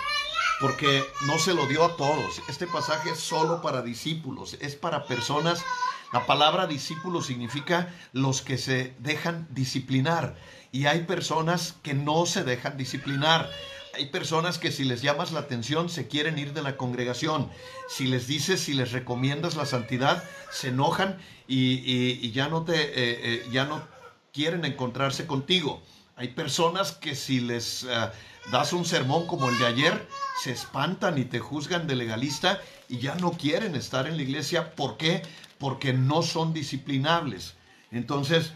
porque 0.60 1.04
no 1.26 1.38
se 1.38 1.54
lo 1.54 1.66
dio 1.66 1.84
a 1.84 1.96
todos. 1.96 2.40
Este 2.48 2.66
pasaje 2.66 3.10
es 3.10 3.18
solo 3.18 3.62
para 3.62 3.82
discípulos, 3.82 4.56
es 4.60 4.76
para 4.76 5.06
personas. 5.06 5.64
La 6.12 6.26
palabra 6.26 6.66
discípulo 6.66 7.22
significa 7.22 7.92
los 8.12 8.42
que 8.42 8.58
se 8.58 8.94
dejan 8.98 9.46
disciplinar. 9.50 10.36
Y 10.72 10.86
hay 10.86 11.00
personas 11.04 11.74
que 11.82 11.94
no 11.94 12.26
se 12.26 12.44
dejan 12.44 12.76
disciplinar. 12.76 13.50
Hay 13.94 14.06
personas 14.06 14.58
que 14.58 14.70
si 14.70 14.84
les 14.84 15.02
llamas 15.02 15.32
la 15.32 15.40
atención 15.40 15.88
se 15.88 16.06
quieren 16.06 16.38
ir 16.38 16.52
de 16.52 16.62
la 16.62 16.76
congregación. 16.76 17.50
Si 17.88 18.06
les 18.06 18.28
dices, 18.28 18.60
si 18.60 18.74
les 18.74 18.92
recomiendas 18.92 19.56
la 19.56 19.66
santidad, 19.66 20.22
se 20.52 20.68
enojan 20.68 21.18
y, 21.48 22.30
ya, 22.30 22.48
no 22.48 22.62
te, 22.62 22.74
eh, 22.74 22.90
eh, 22.94 23.48
ya 23.50 23.64
no 23.64 23.82
quieren 24.32 24.64
encontrarse 24.64 25.26
contigo. 25.26 25.82
Hay 26.16 26.28
personas 26.28 26.92
que 26.92 27.14
si 27.14 27.40
les 27.40 27.84
eh, 27.84 28.10
das 28.50 28.72
un 28.72 28.84
sermón 28.84 29.26
como 29.26 29.48
el 29.48 29.58
de 29.58 29.66
ayer, 29.66 30.08
se 30.42 30.52
espantan 30.52 31.18
y 31.18 31.24
te 31.24 31.38
juzgan 31.38 31.86
de 31.86 31.96
legalista 31.96 32.60
y 32.88 32.98
ya 32.98 33.14
no 33.16 33.32
quieren 33.32 33.74
estar 33.74 34.06
en 34.06 34.16
la 34.16 34.22
iglesia. 34.22 34.74
¿Por 34.74 34.96
qué? 34.96 35.22
Porque 35.58 35.92
no 35.92 36.22
son 36.22 36.52
disciplinables. 36.52 37.54
Entonces, 37.90 38.52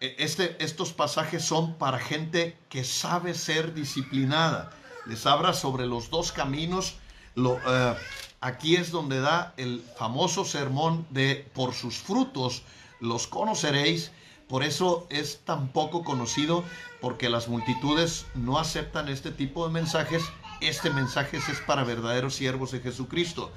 e, 0.00 0.16
este, 0.18 0.62
estos 0.62 0.92
pasajes 0.92 1.44
son 1.44 1.74
para 1.74 1.98
gente 1.98 2.56
que 2.68 2.84
sabe 2.84 3.34
ser 3.34 3.74
disciplinada. 3.74 4.70
Les 5.06 5.26
habla 5.26 5.54
sobre 5.54 5.86
los 5.86 6.10
dos 6.10 6.32
caminos. 6.32 6.96
Lo, 7.34 7.58
eh, 7.66 7.96
aquí 8.40 8.76
es 8.76 8.90
donde 8.90 9.20
da 9.20 9.54
el 9.56 9.82
famoso 9.96 10.44
sermón 10.44 11.06
de 11.10 11.50
por 11.54 11.74
sus 11.74 11.96
frutos 11.96 12.62
los 13.00 13.26
conoceréis. 13.26 14.10
Por 14.48 14.62
eso 14.62 15.06
es 15.10 15.40
tan 15.44 15.68
poco 15.68 16.04
conocido, 16.04 16.64
porque 17.00 17.28
las 17.28 17.48
multitudes 17.48 18.26
no 18.34 18.58
aceptan 18.58 19.08
este 19.08 19.30
tipo 19.30 19.66
de 19.66 19.72
mensajes. 19.72 20.22
Este 20.60 20.90
mensaje 20.90 21.36
es 21.36 21.60
para 21.66 21.84
verdaderos 21.84 22.34
siervos 22.34 22.72
de 22.72 22.80
Jesucristo. 22.80 23.52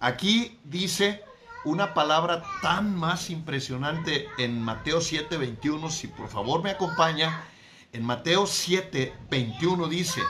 Aquí 0.00 0.58
dice 0.64 1.22
una 1.64 1.94
palabra 1.94 2.42
tan 2.60 2.96
más 2.96 3.30
impresionante 3.30 4.26
en 4.36 4.60
Mateo 4.60 5.00
7, 5.00 5.36
21. 5.36 5.90
Si 5.90 6.08
por 6.08 6.28
favor 6.28 6.62
me 6.62 6.70
acompaña, 6.70 7.44
en 7.92 8.04
Mateo 8.04 8.46
7, 8.46 9.14
21 9.30 9.86
dice, 9.88 10.22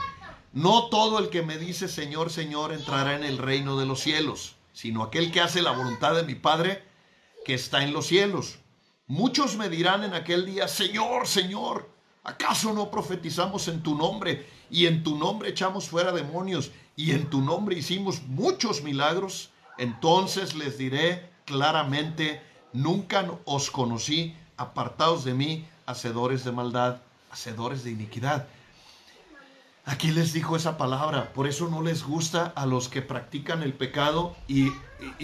no 0.51 0.89
todo 0.89 1.17
el 1.17 1.29
que 1.29 1.41
me 1.41 1.57
dice 1.57 1.87
Señor, 1.87 2.29
Señor 2.29 2.71
entrará 2.71 3.15
en 3.15 3.23
el 3.23 3.39
reino 3.39 3.79
de 3.79 3.87
los 3.87 4.01
cielos, 4.01 4.57
sino 4.73 5.01
aquel 5.01 5.31
que 5.31 5.41
hace 5.41 5.61
la 5.61 5.71
voluntad 5.71 6.13
de 6.13 6.23
mi 6.23 6.35
Padre 6.35 6.83
que 7.45 7.55
está 7.55 7.83
en 7.83 7.93
los 7.93 8.05
cielos. 8.05 8.59
Muchos 9.13 9.57
me 9.57 9.69
dirán 9.69 10.03
en 10.03 10.15
aquel 10.15 10.43
día, 10.43 10.67
Señor, 10.67 11.27
Señor, 11.27 11.87
¿acaso 12.23 12.73
no 12.73 12.89
profetizamos 12.89 13.67
en 13.67 13.83
tu 13.83 13.95
nombre 13.95 14.47
y 14.71 14.87
en 14.87 15.03
tu 15.03 15.19
nombre 15.19 15.49
echamos 15.49 15.87
fuera 15.87 16.11
demonios 16.11 16.71
y 16.95 17.11
en 17.11 17.29
tu 17.29 17.41
nombre 17.41 17.77
hicimos 17.77 18.23
muchos 18.23 18.81
milagros? 18.81 19.51
Entonces 19.77 20.55
les 20.55 20.79
diré 20.79 21.29
claramente, 21.45 22.41
nunca 22.73 23.23
os 23.45 23.69
conocí, 23.69 24.35
apartados 24.57 25.23
de 25.25 25.35
mí, 25.35 25.67
hacedores 25.85 26.43
de 26.43 26.51
maldad, 26.51 26.97
hacedores 27.29 27.83
de 27.83 27.91
iniquidad. 27.91 28.47
Aquí 29.85 30.11
les 30.11 30.31
dijo 30.31 30.55
esa 30.55 30.77
palabra, 30.77 31.33
por 31.33 31.45
eso 31.45 31.67
no 31.67 31.81
les 31.81 32.03
gusta 32.03 32.53
a 32.55 32.65
los 32.65 32.87
que 32.87 33.01
practican 33.01 33.63
el 33.63 33.73
pecado 33.73 34.33
y, 34.47 34.69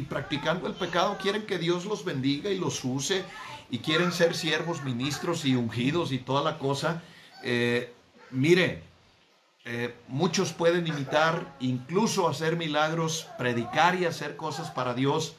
practicando 0.10 0.68
el 0.68 0.74
pecado 0.74 1.18
quieren 1.22 1.46
que 1.46 1.58
Dios 1.58 1.86
los 1.86 2.04
bendiga 2.04 2.50
y 2.50 2.58
los 2.58 2.84
use 2.84 3.24
y 3.70 3.80
quieren 3.80 4.12
ser 4.12 4.36
siervos, 4.36 4.84
ministros 4.84 5.46
y 5.46 5.56
ungidos 5.56 6.12
y 6.12 6.18
toda 6.18 6.44
la 6.44 6.58
cosa. 6.58 7.02
Eh, 7.42 7.94
mire, 8.32 8.84
eh, 9.64 9.96
muchos 10.10 10.52
pueden 10.52 10.88
imitar, 10.88 11.56
incluso 11.62 12.28
hacer 12.28 12.58
milagros, 12.58 13.28
predicar 13.38 13.96
y 13.96 14.06
hacer 14.06 14.36
cosas 14.36 14.72
para 14.72 14.94
Dios, 14.94 15.36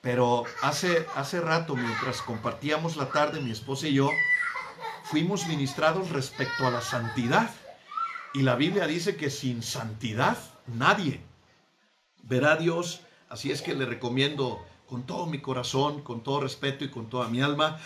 pero 0.00 0.44
hace, 0.62 1.06
hace 1.14 1.40
rato, 1.40 1.76
mientras 1.76 2.22
compartíamos 2.22 2.96
la 2.96 3.08
tarde, 3.08 3.40
mi 3.40 3.52
esposa 3.52 3.86
y 3.86 3.94
yo, 3.94 4.10
fuimos 5.04 5.46
ministrados 5.46 6.10
respecto 6.10 6.66
a 6.66 6.70
la 6.70 6.80
santidad. 6.80 7.50
Y 8.34 8.42
la 8.42 8.56
Biblia 8.56 8.88
dice 8.88 9.14
que 9.14 9.30
sin 9.30 9.62
santidad 9.62 10.36
nadie 10.66 11.20
verá 12.24 12.54
a 12.54 12.56
Dios. 12.56 13.00
Así 13.28 13.52
es 13.52 13.62
que 13.62 13.76
le 13.76 13.86
recomiendo 13.86 14.60
con 14.88 15.06
todo 15.06 15.26
mi 15.26 15.40
corazón, 15.40 16.02
con 16.02 16.24
todo 16.24 16.40
respeto 16.40 16.84
y 16.84 16.90
con 16.90 17.08
toda 17.08 17.28
mi 17.28 17.40
alma, 17.40 17.78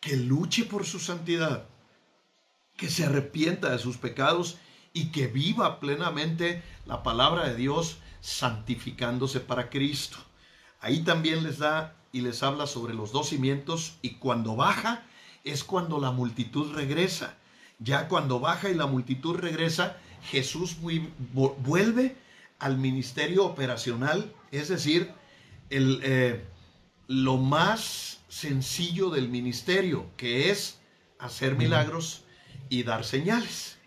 que 0.00 0.16
luche 0.16 0.64
por 0.64 0.86
su 0.86 1.00
santidad, 1.00 1.66
que 2.76 2.88
se 2.88 3.06
arrepienta 3.06 3.70
de 3.70 3.78
sus 3.80 3.96
pecados 3.96 4.58
y 4.92 5.10
que 5.10 5.26
viva 5.26 5.80
plenamente 5.80 6.62
la 6.86 7.02
palabra 7.02 7.48
de 7.48 7.56
Dios 7.56 7.98
santificándose 8.20 9.40
para 9.40 9.68
Cristo. 9.68 10.18
Ahí 10.80 11.00
también 11.00 11.42
les 11.42 11.58
da 11.58 11.96
y 12.12 12.20
les 12.20 12.44
habla 12.44 12.68
sobre 12.68 12.94
los 12.94 13.10
dos 13.10 13.30
cimientos 13.30 13.98
y 14.00 14.14
cuando 14.14 14.54
baja 14.54 15.02
es 15.42 15.64
cuando 15.64 15.98
la 15.98 16.12
multitud 16.12 16.72
regresa. 16.72 17.37
Ya 17.78 18.08
cuando 18.08 18.40
baja 18.40 18.70
y 18.70 18.74
la 18.74 18.86
multitud 18.86 19.36
regresa, 19.36 19.96
Jesús 20.30 20.76
vuelve 20.80 22.16
al 22.58 22.76
ministerio 22.76 23.44
operacional, 23.44 24.32
es 24.50 24.68
decir, 24.68 25.12
el, 25.70 26.00
eh, 26.02 26.44
lo 27.06 27.36
más 27.36 28.20
sencillo 28.28 29.10
del 29.10 29.28
ministerio, 29.28 30.06
que 30.16 30.50
es 30.50 30.78
hacer 31.18 31.56
milagros 31.56 32.24
y 32.68 32.82
dar 32.82 33.04
señales. 33.04 33.78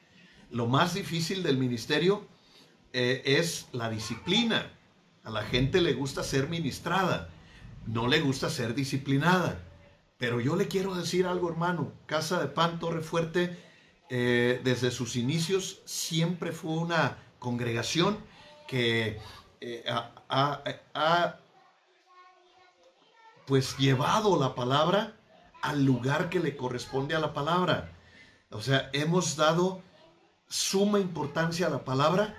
Lo 0.49 0.67
más 0.67 0.93
difícil 0.93 1.43
del 1.43 1.57
ministerio 1.57 2.27
eh, 2.93 3.21
es 3.25 3.67
la 3.71 3.89
disciplina. 3.89 4.71
A 5.23 5.29
la 5.29 5.43
gente 5.43 5.81
le 5.81 5.93
gusta 5.93 6.23
ser 6.23 6.49
ministrada, 6.49 7.29
no 7.85 8.07
le 8.07 8.19
gusta 8.21 8.49
ser 8.49 8.73
disciplinada. 8.73 9.61
Pero 10.17 10.39
yo 10.39 10.55
le 10.55 10.67
quiero 10.67 10.95
decir 10.95 11.25
algo, 11.25 11.49
hermano. 11.49 11.91
Casa 12.05 12.39
de 12.39 12.47
Pan 12.47 12.79
Torre 12.79 13.01
Fuerte, 13.01 13.57
eh, 14.11 14.61
desde 14.63 14.91
sus 14.91 15.15
inicios, 15.15 15.81
siempre 15.85 16.51
fue 16.51 16.73
una 16.73 17.17
congregación 17.39 18.19
que 18.67 19.19
eh, 19.59 19.83
ha, 20.29 21.37
pues 23.47 23.75
llevado 23.77 24.39
la 24.39 24.53
palabra 24.53 25.15
al 25.63 25.83
lugar 25.83 26.29
que 26.29 26.39
le 26.39 26.55
corresponde 26.55 27.15
a 27.15 27.19
la 27.19 27.33
palabra. 27.33 27.91
O 28.51 28.61
sea, 28.61 28.89
hemos 28.93 29.35
dado 29.35 29.81
suma 30.47 30.99
importancia 30.99 31.67
a 31.67 31.69
la 31.69 31.83
palabra 31.83 32.37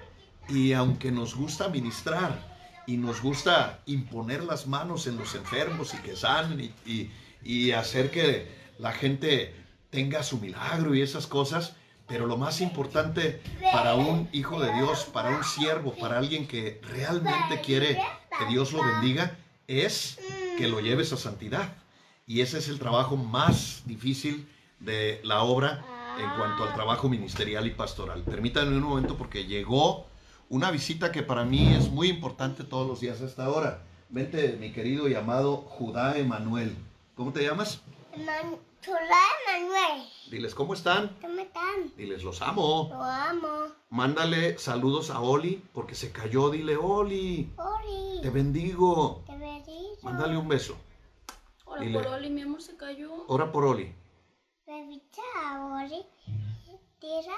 y 0.49 0.73
aunque 0.75 1.11
nos 1.11 1.35
gusta 1.35 1.69
ministrar 1.69 2.53
y 2.87 2.97
nos 2.97 3.21
gusta 3.21 3.81
imponer 3.87 4.45
las 4.45 4.67
manos 4.67 5.07
en 5.07 5.17
los 5.17 5.35
enfermos 5.35 5.95
y 5.95 5.99
que 5.99 6.15
sanen 6.17 6.75
y 6.87 7.11
y 7.45 7.73
hacer 7.73 8.11
que 8.11 8.49
la 8.79 8.93
gente 8.93 9.55
tenga 9.93 10.23
su 10.25 10.39
milagro 10.39 10.97
y 10.97 11.03
esas 11.03 11.29
cosas. 11.29 11.77
Pero 12.09 12.27
lo 12.27 12.37
más 12.37 12.61
importante 12.61 13.41
para 13.73 13.95
un 13.95 14.29
hijo 14.33 14.61
de 14.61 14.73
Dios, 14.73 15.05
para 15.05 15.31
un 15.37 15.45
siervo, 15.45 15.95
para 15.95 16.19
alguien 16.19 16.49
que 16.49 16.81
realmente 16.83 17.61
quiere 17.65 17.97
que 18.37 18.47
Dios 18.47 18.73
lo 18.73 18.83
bendiga, 18.85 19.39
es 19.69 20.19
que 20.59 20.67
lo 20.67 20.81
lleves 20.81 21.13
a 21.13 21.17
santidad. 21.17 21.77
Y 22.27 22.41
ese 22.41 22.59
es 22.59 22.69
el 22.69 22.81
trabajo 22.81 23.17
más 23.17 23.83
difícil 23.87 24.49
de 24.81 25.21
la 25.23 25.43
obra 25.43 25.85
en 26.19 26.29
cuanto 26.37 26.65
al 26.65 26.75
trabajo 26.75 27.09
ministerial 27.09 27.67
y 27.67 27.71
pastoral. 27.71 28.23
Permítanme 28.23 28.77
un 28.77 28.83
momento 28.83 29.17
porque 29.17 29.47
llegó 29.47 30.07
una 30.49 30.71
visita 30.71 31.13
que 31.13 31.23
para 31.23 31.45
mí 31.45 31.73
es 31.75 31.91
muy 31.91 32.09
importante 32.09 32.65
todos 32.65 32.87
los 32.87 33.01
días 33.01 33.21
hasta 33.21 33.45
ahora. 33.45 33.83
Vente, 34.11 34.57
mi 34.61 34.73
querido 34.73 35.09
y 35.09 35.15
amado 35.15 35.59
Judá 35.59 36.19
Emanuel. 36.19 36.77
¿Cómo 37.15 37.33
te 37.33 37.43
llamas? 37.43 37.81
Manuel. 38.91 40.09
Diles, 40.31 40.55
¿cómo 40.55 40.75
están? 40.75 41.17
¿Cómo 41.21 41.41
están? 41.41 41.95
Diles, 41.97 42.25
los 42.25 42.43
amo. 42.43 42.89
Lo 42.91 43.03
amo. 43.03 43.69
Mándale 43.91 44.59
saludos 44.59 45.11
a 45.11 45.21
Oli, 45.21 45.63
porque 45.73 45.95
se 45.95 46.11
cayó. 46.11 46.51
Dile, 46.51 46.77
Oli. 46.77 47.53
Oli. 47.57 48.21
Te 48.23 48.31
bendigo. 48.31 49.23
Te 49.27 49.37
bendigo. 49.37 49.99
Mándale 50.03 50.37
un 50.37 50.49
beso. 50.49 50.77
Ora 51.65 51.85
por 51.93 52.07
Oli, 52.09 52.31
mi 52.31 52.43
amor 52.43 52.61
se 52.61 52.77
cayó. 52.77 53.25
Ora 53.29 53.51
por 53.53 53.65
Oli. 53.65 53.95
Bebita 54.67 55.23
Oli. 55.75 56.05
Tira, 56.99 57.37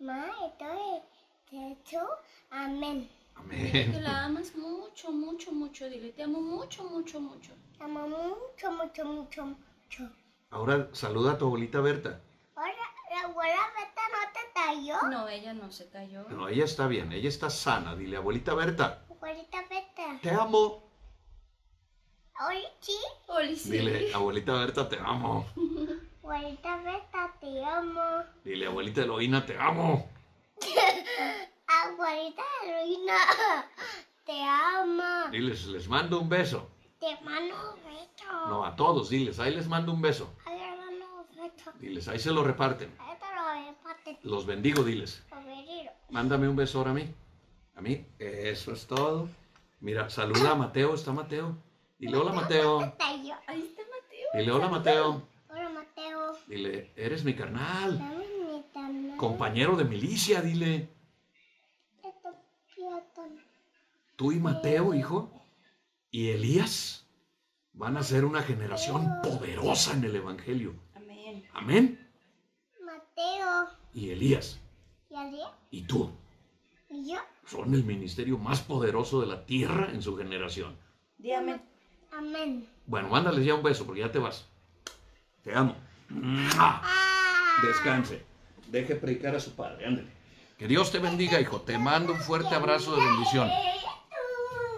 ma, 0.00 0.26
estoy, 0.46 1.02
amén. 2.50 3.08
Amén. 3.34 3.92
Que 3.92 4.00
la 4.00 4.24
amas 4.24 4.54
mucho, 4.54 5.12
mucho, 5.12 5.52
mucho. 5.52 5.88
Dile, 5.88 6.12
te 6.12 6.22
amo 6.22 6.40
mucho, 6.40 6.84
mucho, 6.84 7.20
mucho. 7.20 7.52
Te 7.76 7.84
amo 7.84 8.08
mucho, 8.08 8.72
mucho, 8.72 9.04
mucho, 9.04 9.46
mucho. 9.46 10.21
Ahora 10.52 10.90
saluda 10.92 11.32
a 11.32 11.38
tu 11.38 11.46
abuelita 11.46 11.80
Berta. 11.80 12.20
Ahora, 12.54 12.74
¿la 13.10 13.20
abuela 13.22 13.62
Berta 13.74 14.02
no 14.12 14.32
te 14.34 14.40
cayó? 14.52 15.10
No, 15.10 15.26
ella 15.26 15.54
no 15.54 15.72
se 15.72 15.88
cayó. 15.88 16.28
No, 16.28 16.46
ella 16.46 16.66
está 16.66 16.86
bien, 16.86 17.10
ella 17.10 17.30
está 17.30 17.48
sana. 17.48 17.96
Dile, 17.96 18.18
abuelita 18.18 18.52
Berta. 18.52 19.02
Abuelita 19.08 19.64
Berta. 19.70 20.20
Te 20.20 20.30
amo. 20.30 20.82
Oli, 22.46 22.64
sí. 22.80 22.98
Oli, 23.28 23.56
sí. 23.56 23.70
Dile, 23.70 24.12
abuelita 24.12 24.52
Berta, 24.52 24.86
te 24.90 24.98
amo. 24.98 25.46
Abuelita 26.22 26.76
Berta, 26.82 27.34
te 27.40 27.64
amo. 27.64 28.24
Dile, 28.44 28.66
abuelita 28.66 29.00
Eloína, 29.00 29.46
te 29.46 29.58
amo. 29.58 30.06
Abuelita 31.66 32.42
Eloína, 32.62 33.16
te 34.26 34.42
amo. 34.42 35.30
Diles, 35.30 35.66
les 35.68 35.88
mando 35.88 36.20
un 36.20 36.28
beso. 36.28 36.68
Te 37.02 37.20
mando 37.24 37.74
un 37.74 37.82
beso. 37.82 38.48
No, 38.48 38.64
a 38.64 38.76
todos, 38.76 39.10
diles, 39.10 39.40
ahí 39.40 39.52
les 39.52 39.66
mando 39.66 39.92
un 39.92 40.00
beso. 40.00 40.32
Ahí 40.46 40.56
te 40.56 40.76
mando 40.76 41.04
un 41.18 41.36
beso. 41.36 41.72
Diles, 41.80 42.06
ahí 42.06 42.20
se 42.20 42.30
lo 42.30 42.44
reparten. 42.44 42.94
Ahí 43.00 43.16
te 43.18 43.26
lo 43.34 43.72
reparten. 43.72 44.18
Los 44.22 44.46
bendigo, 44.46 44.84
diles. 44.84 45.20
Bendigo. 45.44 45.90
Mándame 46.10 46.48
un 46.48 46.54
beso 46.54 46.78
ahora 46.78 46.92
a 46.92 46.94
mí. 46.94 47.12
A 47.74 47.80
mí, 47.80 48.06
eso 48.20 48.72
es 48.72 48.86
todo. 48.86 49.28
Mira, 49.80 50.10
saluda 50.10 50.52
a 50.52 50.54
Mateo, 50.54 50.94
está 50.94 51.10
Mateo. 51.10 51.56
Dile 51.98 52.16
hola 52.16 52.32
Mateo. 52.32 52.78
Ahí 52.78 53.62
está 53.62 53.82
Mateo. 53.82 54.28
Dile 54.34 54.52
hola 54.52 54.68
Mateo. 54.68 55.22
Hola, 55.50 55.68
Mateo. 55.70 56.38
Dile, 56.46 56.92
eres 56.94 57.24
mi 57.24 57.34
carnal. 57.34 57.98
Dame 57.98 58.26
mi 58.28 58.62
canal. 58.72 59.16
Compañero 59.16 59.74
de 59.74 59.84
milicia, 59.86 60.40
dile. 60.40 60.88
Tú 64.14 64.30
y 64.30 64.38
Mateo, 64.38 64.94
hijo, 64.94 65.41
y 66.12 66.28
Elías 66.28 67.06
van 67.72 67.96
a 67.96 68.02
ser 68.02 68.24
una 68.24 68.42
generación 68.42 69.08
poderosa 69.22 69.94
en 69.94 70.04
el 70.04 70.14
Evangelio. 70.14 70.74
Amén. 70.94 71.44
Amén. 71.54 72.08
Mateo. 72.84 73.68
Y 73.94 74.10
Elías 74.10 74.60
¿Y 75.10 75.16
Adrián? 75.16 75.50
y 75.70 75.82
tú 75.82 76.10
¿Y 76.90 77.10
yo? 77.10 77.18
son 77.46 77.74
el 77.74 77.82
ministerio 77.82 78.36
más 78.38 78.60
poderoso 78.60 79.20
de 79.22 79.26
la 79.26 79.44
tierra 79.46 79.88
en 79.90 80.02
su 80.02 80.16
generación. 80.16 80.76
Di 81.16 81.32
amén. 81.32 81.62
Amén. 82.12 82.68
Bueno, 82.86 83.08
mándales 83.08 83.44
ya 83.44 83.54
un 83.54 83.62
beso 83.62 83.86
porque 83.86 84.02
ya 84.02 84.12
te 84.12 84.18
vas. 84.18 84.46
Te 85.42 85.54
amo. 85.54 85.74
Ah. 86.58 86.82
Descanse. 87.62 88.22
Deje 88.68 88.96
predicar 88.96 89.34
a 89.34 89.40
su 89.40 89.52
padre. 89.52 89.86
Ándale. 89.86 90.08
Que 90.58 90.68
Dios 90.68 90.92
te 90.92 90.98
bendiga, 90.98 91.40
hijo. 91.40 91.62
Te 91.62 91.78
mando 91.78 92.12
un 92.12 92.20
fuerte 92.20 92.54
abrazo 92.54 92.94
de 92.94 93.02
bendición. 93.02 93.48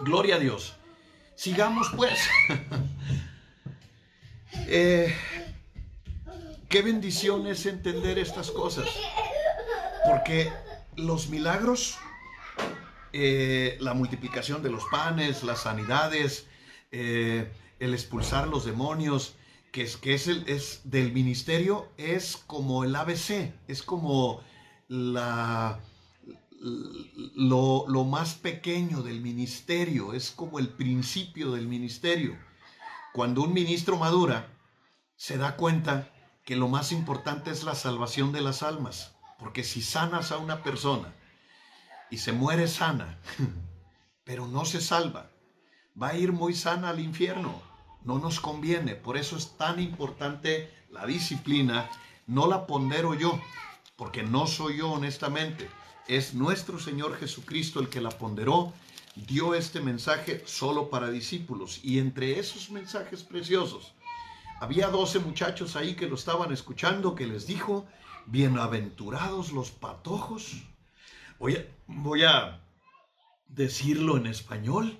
Gloria 0.01 0.35
a 0.35 0.39
Dios. 0.39 0.75
Sigamos 1.35 1.91
pues. 1.95 2.19
Eh, 4.67 5.13
qué 6.69 6.81
bendición 6.81 7.45
es 7.45 7.65
entender 7.65 8.17
estas 8.17 8.51
cosas. 8.51 8.87
Porque 10.05 10.49
los 10.95 11.27
milagros, 11.27 11.97
eh, 13.11 13.77
la 13.81 13.93
multiplicación 13.93 14.63
de 14.63 14.69
los 14.69 14.85
panes, 14.85 15.43
las 15.43 15.63
sanidades, 15.63 16.47
eh, 16.91 17.51
el 17.79 17.93
expulsar 17.93 18.47
los 18.47 18.63
demonios, 18.63 19.35
que 19.71 19.83
es, 19.83 19.97
que 19.97 20.13
es, 20.13 20.27
el, 20.27 20.47
es 20.47 20.81
del 20.85 21.11
ministerio, 21.11 21.89
es 21.97 22.37
como 22.37 22.85
el 22.85 22.95
ABC, 22.95 23.53
es 23.67 23.83
como 23.83 24.41
la, 24.87 25.79
lo, 27.35 27.85
lo 27.87 28.03
más 28.03 28.33
pequeño 28.35 29.03
del 29.03 29.21
ministerio, 29.21 30.13
es 30.13 30.31
como 30.31 30.57
el 30.57 30.69
principio 30.69 31.51
del 31.51 31.67
ministerio. 31.67 32.37
Cuando 33.13 33.43
un 33.43 33.53
ministro 33.53 33.97
madura, 33.97 34.47
se 35.15 35.37
da 35.37 35.55
cuenta 35.55 36.11
que 36.43 36.55
lo 36.55 36.67
más 36.67 36.91
importante 36.91 37.51
es 37.51 37.63
la 37.63 37.75
salvación 37.75 38.31
de 38.31 38.41
las 38.41 38.63
almas, 38.63 39.15
porque 39.39 39.63
si 39.63 39.81
sanas 39.81 40.31
a 40.31 40.37
una 40.37 40.63
persona 40.63 41.13
y 42.09 42.17
se 42.17 42.31
muere 42.31 42.67
sana, 42.67 43.19
pero 44.23 44.47
no 44.47 44.65
se 44.65 44.81
salva, 44.81 45.29
va 46.01 46.09
a 46.09 46.17
ir 46.17 46.31
muy 46.31 46.53
sana 46.53 46.89
al 46.89 46.99
infierno. 46.99 47.61
No 48.03 48.19
nos 48.19 48.39
conviene, 48.39 48.95
por 48.95 49.17
eso 49.17 49.37
es 49.37 49.57
tan 49.57 49.79
importante 49.79 50.71
la 50.91 51.05
disciplina. 51.05 51.89
No 52.27 52.47
la 52.47 52.67
pondero 52.67 53.13
yo, 53.13 53.39
porque 53.95 54.23
no 54.23 54.47
soy 54.47 54.77
yo 54.77 54.91
honestamente. 54.91 55.69
Es 56.07 56.35
nuestro 56.35 56.79
Señor 56.79 57.17
Jesucristo 57.17 57.79
el 57.79 57.89
que 57.89 57.99
la 57.99 58.11
ponderó, 58.11 58.73
dio 59.15 59.55
este 59.55 59.81
mensaje 59.81 60.43
solo 60.45 60.89
para 60.91 61.09
discípulos. 61.09 61.79
Y 61.83 61.97
entre 61.97 62.39
esos 62.39 62.69
mensajes 62.69 63.23
preciosos, 63.23 63.93
había 64.59 64.89
12 64.89 65.19
muchachos 65.19 65.75
ahí 65.75 65.95
que 65.95 66.07
lo 66.07 66.15
estaban 66.15 66.51
escuchando, 66.53 67.15
que 67.15 67.25
les 67.25 67.47
dijo, 67.47 67.87
bienaventurados 68.27 69.51
los 69.51 69.71
patojos. 69.71 70.63
Voy 71.39 71.55
a, 71.55 71.65
voy 71.87 72.23
a 72.23 72.61
decirlo 73.47 74.17
en 74.17 74.27
español, 74.27 74.97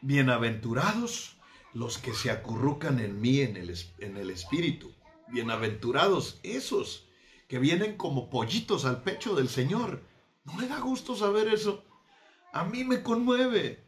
bienaventurados 0.00 1.36
los 1.74 1.98
que 1.98 2.14
se 2.14 2.30
acurrucan 2.30 2.98
en 2.98 3.20
mí 3.20 3.40
en 3.40 3.58
el, 3.58 3.76
en 3.98 4.16
el 4.16 4.30
espíritu. 4.30 4.90
Bienaventurados 5.28 6.40
esos 6.42 7.04
que 7.46 7.58
vienen 7.58 7.98
como 7.98 8.30
pollitos 8.30 8.86
al 8.86 9.02
pecho 9.02 9.34
del 9.34 9.50
Señor. 9.50 10.02
¿No 10.46 10.60
le 10.60 10.68
da 10.68 10.80
gusto 10.80 11.16
saber 11.16 11.48
eso? 11.48 11.84
A 12.52 12.64
mí 12.64 12.84
me 12.84 13.02
conmueve. 13.02 13.84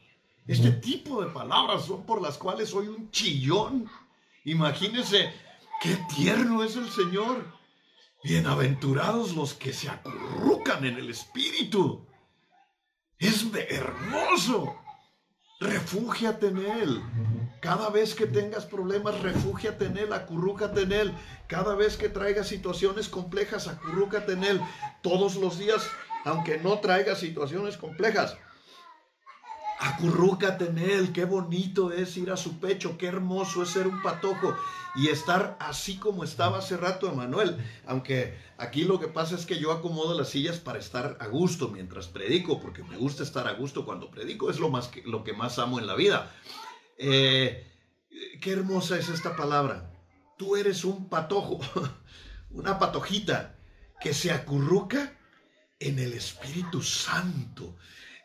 Este 0.47 0.73
tipo 0.73 1.23
de 1.23 1.31
palabras 1.31 1.85
son 1.85 2.05
por 2.05 2.21
las 2.21 2.37
cuales 2.37 2.71
soy 2.71 2.89
un 2.89 3.11
chillón. 3.11 3.89
Imagínense 4.45 5.33
qué 5.81 5.97
tierno 6.15 6.65
es 6.65 6.77
el 6.77 6.89
Señor. 6.91 7.45
Bienaventurados 8.25 9.37
los 9.37 9.55
que 9.55 9.73
se 9.73 9.89
acurrucan 9.89 10.85
en 10.85 10.97
el 10.97 11.11
espíritu. 11.11 12.07
Es 13.19 13.47
hermoso. 13.53 14.77
Refúgiate 15.61 16.49
en 16.49 16.59
Él. 16.59 17.03
Cada 17.61 17.91
vez 17.91 18.15
que 18.15 18.27
tengas 18.27 18.65
problemas, 18.65 19.21
refúgiate 19.21 19.87
en 19.87 19.97
Él, 19.97 20.13
acurrúcate 20.13 20.83
en 20.83 20.93
Él. 20.93 21.15
Cada 21.49 21.75
vez 21.75 21.97
que 21.97 22.09
traigas 22.09 22.47
situaciones 22.47 23.09
complejas, 23.09 23.67
acurrúcate 23.67 24.33
en 24.33 24.45
Él. 24.45 24.61
Todos 25.03 25.35
los 25.37 25.59
días, 25.59 25.89
aunque 26.29 26.59
no 26.59 26.79
traigas 26.79 27.19
situaciones 27.19 27.77
complejas, 27.77 28.37
acurrúcate 29.81 30.67
en 30.67 30.79
Él. 30.79 31.13
Qué 31.13 31.25
bonito 31.25 31.91
es 31.91 32.17
ir 32.17 32.31
a 32.31 32.37
su 32.37 32.59
pecho, 32.61 32.99
qué 32.99 33.07
hermoso 33.07 33.63
es 33.63 33.71
ser 33.71 33.87
un 33.87 34.03
patojo 34.03 34.55
y 34.95 35.09
estar 35.09 35.57
así 35.59 35.97
como 35.97 36.25
estaba 36.25 36.59
hace 36.59 36.77
rato 36.77 37.11
Emanuel. 37.11 37.57
Aunque 37.87 38.37
aquí 38.59 38.85
lo 38.85 39.01
que 39.01 39.09
pasa 39.09 39.37
es 39.37 39.47
que 39.47 39.59
yo 39.59 39.73
acomodo 39.73 40.17
las 40.17 40.29
sillas 40.29 40.59
para 40.59 40.79
estar 40.79 41.17
a 41.21 41.27
gusto 41.29 41.69
mientras 41.69 42.09
predico, 42.09 42.61
porque 42.61 42.83
me 42.83 42.99
gusta 42.99 43.23
estar 43.23 43.49
a 43.49 43.53
gusto 43.53 43.85
cuando 43.85 44.11
predico, 44.11 44.51
es 44.51 44.59
lo, 44.59 44.69
más 44.69 44.89
que, 44.89 45.03
lo 45.03 45.25
que 45.25 45.33
más 45.33 45.59
amo 45.59 45.79
en 45.79 45.87
la 45.87 45.95
vida. 45.95 46.31
Eh, 46.99 47.67
qué 48.43 48.53
hermosa 48.53 48.99
es 48.99 49.09
esta 49.09 49.35
palabra. 49.35 49.91
Tú 50.37 50.57
eres 50.57 50.85
un 50.85 51.09
patojo, 51.09 51.61
una 52.51 52.79
patojita 52.79 53.57
que 54.01 54.13
se 54.13 54.31
acurruca 54.31 55.18
en 55.81 55.99
el 55.99 56.13
Espíritu 56.13 56.83
Santo. 56.83 57.77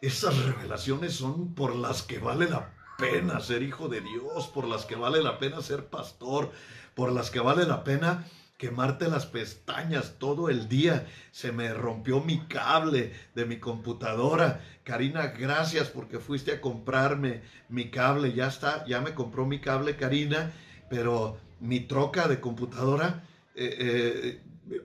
Esas 0.01 0.37
revelaciones 0.43 1.13
son 1.13 1.53
por 1.53 1.75
las 1.75 2.03
que 2.03 2.19
vale 2.19 2.49
la 2.49 2.73
pena 2.97 3.39
ser 3.39 3.63
hijo 3.63 3.87
de 3.87 4.01
Dios, 4.01 4.47
por 4.47 4.67
las 4.67 4.85
que 4.85 4.95
vale 4.95 5.21
la 5.21 5.39
pena 5.39 5.61
ser 5.61 5.85
pastor, 5.87 6.51
por 6.95 7.11
las 7.11 7.29
que 7.29 7.39
vale 7.39 7.65
la 7.65 7.83
pena 7.83 8.25
quemarte 8.57 9.07
las 9.09 9.25
pestañas 9.25 10.15
todo 10.19 10.49
el 10.49 10.69
día. 10.69 11.07
Se 11.31 11.51
me 11.51 11.73
rompió 11.73 12.21
mi 12.21 12.45
cable 12.47 13.13
de 13.35 13.45
mi 13.45 13.57
computadora. 13.59 14.61
Karina, 14.83 15.27
gracias 15.27 15.89
porque 15.89 16.19
fuiste 16.19 16.53
a 16.53 16.61
comprarme 16.61 17.41
mi 17.69 17.89
cable. 17.89 18.33
Ya 18.33 18.47
está, 18.47 18.85
ya 18.85 19.01
me 19.01 19.13
compró 19.13 19.45
mi 19.45 19.59
cable 19.59 19.95
Karina, 19.95 20.53
pero 20.89 21.37
mi 21.59 21.81
troca 21.81 22.27
de 22.27 22.39
computadora 22.39 23.23
eh, 23.55 24.39
eh, 24.69 24.81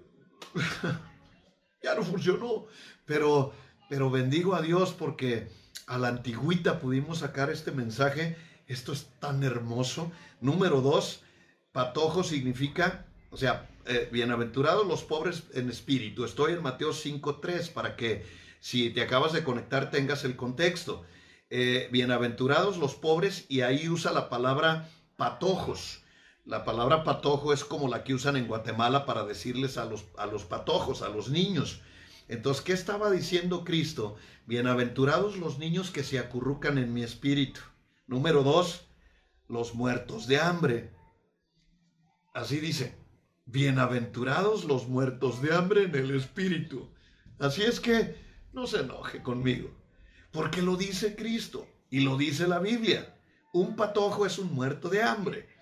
ya 1.83 1.95
no 1.95 2.03
funcionó. 2.03 2.67
Pero, 3.05 3.53
pero 3.89 4.11
bendigo 4.11 4.55
a 4.55 4.63
Dios 4.63 4.93
porque 4.93 5.49
a 5.87 5.99
la 5.99 6.09
antigüita 6.09 6.81
pudimos 6.81 7.19
sacar 7.19 7.51
este 7.51 7.73
mensaje. 7.73 8.37
Esto 8.67 8.93
es 8.93 9.07
tan 9.19 9.43
hermoso. 9.43 10.13
Número 10.41 10.81
dos, 10.81 11.23
patojo 11.73 12.23
significa, 12.23 13.07
o 13.31 13.37
sea, 13.37 13.69
eh, 13.87 14.09
bienaventurados 14.13 14.87
los 14.87 15.03
pobres 15.03 15.45
en 15.55 15.71
espíritu. 15.71 16.25
Estoy 16.25 16.53
en 16.53 16.63
Mateo 16.63 16.91
5.3 16.91 17.73
para 17.73 17.97
que 17.97 18.27
si 18.61 18.91
te 18.91 19.01
acabas 19.01 19.33
de 19.33 19.45
conectar 19.45 19.91
tengas 19.91 20.25
el 20.25 20.37
contexto. 20.37 21.05
Eh, 21.51 21.89
bienaventurados 21.91 22.77
los 22.77 22.95
pobres 22.95 23.47
y 23.49 23.63
ahí 23.63 23.89
usa 23.89 24.13
la 24.13 24.29
palabra 24.29 24.91
patojos. 25.17 26.03
La 26.49 26.65
palabra 26.65 27.05
patojo 27.05 27.53
es 27.53 27.63
como 27.63 27.89
la 27.89 28.05
que 28.05 28.15
usan 28.15 28.35
en 28.35 28.47
Guatemala 28.47 29.05
para 29.05 29.27
decirles 29.27 29.77
a 29.77 29.85
los, 29.85 30.07
a 30.17 30.25
los 30.25 30.47
patojos, 30.47 31.03
a 31.03 31.11
los 31.11 31.29
niños. 31.29 31.83
Entonces, 32.27 32.65
¿qué 32.65 32.73
estaba 32.73 33.11
diciendo 33.11 33.65
Cristo? 33.65 34.17
Bienaventurados 34.47 35.37
los 35.37 35.59
niños 35.59 35.91
que 35.91 36.03
se 36.03 36.19
acurrucan 36.19 36.79
en 36.79 36.95
mi 36.95 37.03
espíritu. 37.03 37.61
Número 38.07 38.45
dos, 38.45 38.87
los 39.47 39.75
muertos 39.75 40.27
de 40.27 40.41
hambre. 40.41 40.97
Así 42.33 42.61
dice, 42.61 42.97
bienaventurados 43.45 44.65
los 44.65 44.89
muertos 44.89 45.43
de 45.43 45.55
hambre 45.55 45.83
en 45.83 45.95
el 45.95 46.17
espíritu. 46.17 46.89
Así 47.39 47.63
es 47.63 47.79
que 47.79 48.17
no 48.55 48.67
se 48.67 48.81
enoje 48.81 49.23
conmigo, 49.23 49.69
porque 50.33 50.63
lo 50.63 50.77
dice 50.77 51.15
Cristo 51.15 51.67
y 51.91 52.01
lo 52.01 52.17
dice 52.17 52.49
la 52.49 52.59
Biblia. 52.59 53.15
Un 53.53 53.77
patojo 53.77 54.25
es 54.25 54.39
un 54.39 54.55
muerto 54.55 54.89
de 54.89 55.03
hambre. 55.03 55.58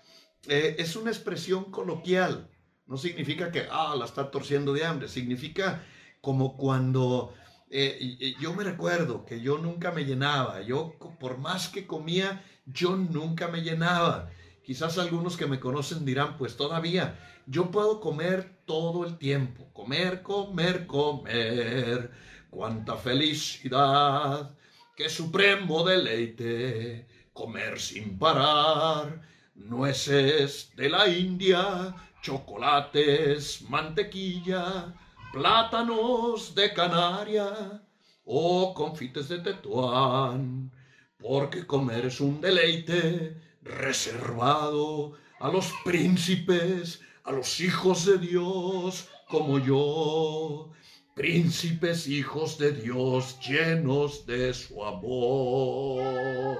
Eh, 0.47 0.75
es 0.79 0.95
una 0.95 1.11
expresión 1.11 1.65
coloquial. 1.65 2.49
No 2.85 2.97
significa 2.97 3.51
que, 3.51 3.67
ah, 3.69 3.95
la 3.97 4.05
está 4.05 4.31
torciendo 4.31 4.73
de 4.73 4.85
hambre. 4.85 5.07
Significa 5.07 5.83
como 6.21 6.57
cuando 6.57 7.33
eh, 7.69 8.35
yo 8.39 8.53
me 8.53 8.63
recuerdo 8.63 9.25
que 9.25 9.41
yo 9.41 9.57
nunca 9.57 9.91
me 9.91 10.05
llenaba, 10.05 10.61
yo 10.61 10.93
por 11.19 11.37
más 11.37 11.67
que 11.67 11.85
comía, 11.85 12.43
yo 12.65 12.95
nunca 12.95 13.47
me 13.49 13.61
llenaba. 13.61 14.29
Quizás 14.63 14.97
algunos 14.97 15.37
que 15.37 15.47
me 15.47 15.59
conocen 15.59 16.05
dirán, 16.05 16.37
pues 16.37 16.55
todavía, 16.57 17.19
yo 17.45 17.71
puedo 17.71 17.99
comer 17.99 18.61
todo 18.65 19.05
el 19.05 19.17
tiempo, 19.17 19.71
comer, 19.73 20.21
comer, 20.21 20.85
comer, 20.87 22.11
cuánta 22.49 22.95
felicidad, 22.97 24.55
qué 24.95 25.09
supremo 25.09 25.83
deleite, 25.85 27.07
comer 27.33 27.79
sin 27.79 28.17
parar, 28.17 29.21
nueces 29.57 30.71
de 30.75 30.89
la 30.89 31.07
India, 31.07 31.95
chocolates, 32.21 33.61
mantequilla, 33.69 34.93
plátanos 35.33 36.55
de 36.55 36.73
Canaria 36.73 37.81
o 38.25 38.73
confites 38.73 39.29
de 39.29 39.39
Tetuán, 39.39 40.71
porque 41.17 41.65
comer 41.65 42.05
es 42.05 42.21
un 42.21 42.39
deleite 42.39 43.35
reservado 43.61 45.13
a 45.39 45.49
los 45.49 45.73
príncipes, 45.83 47.01
a 47.23 47.31
los 47.31 47.59
hijos 47.59 48.05
de 48.05 48.17
Dios 48.17 49.09
como 49.27 49.59
yo, 49.59 50.71
príncipes 51.15 52.07
hijos 52.07 52.57
de 52.57 52.71
Dios 52.71 53.37
llenos 53.39 54.25
de 54.25 54.53
su 54.53 54.83
amor. 54.85 56.59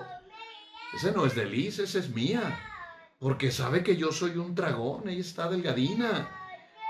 Ese 0.96 1.12
no 1.12 1.26
es 1.26 1.36
de 1.36 1.46
Liz, 1.46 1.80
ese 1.80 2.00
es 2.00 2.10
mía, 2.10 2.58
porque 3.20 3.52
sabe 3.52 3.84
que 3.84 3.98
yo 3.98 4.12
soy 4.12 4.38
un 4.38 4.54
dragón, 4.54 5.10
ella 5.10 5.22
está 5.22 5.50
delgadina. 5.50 6.30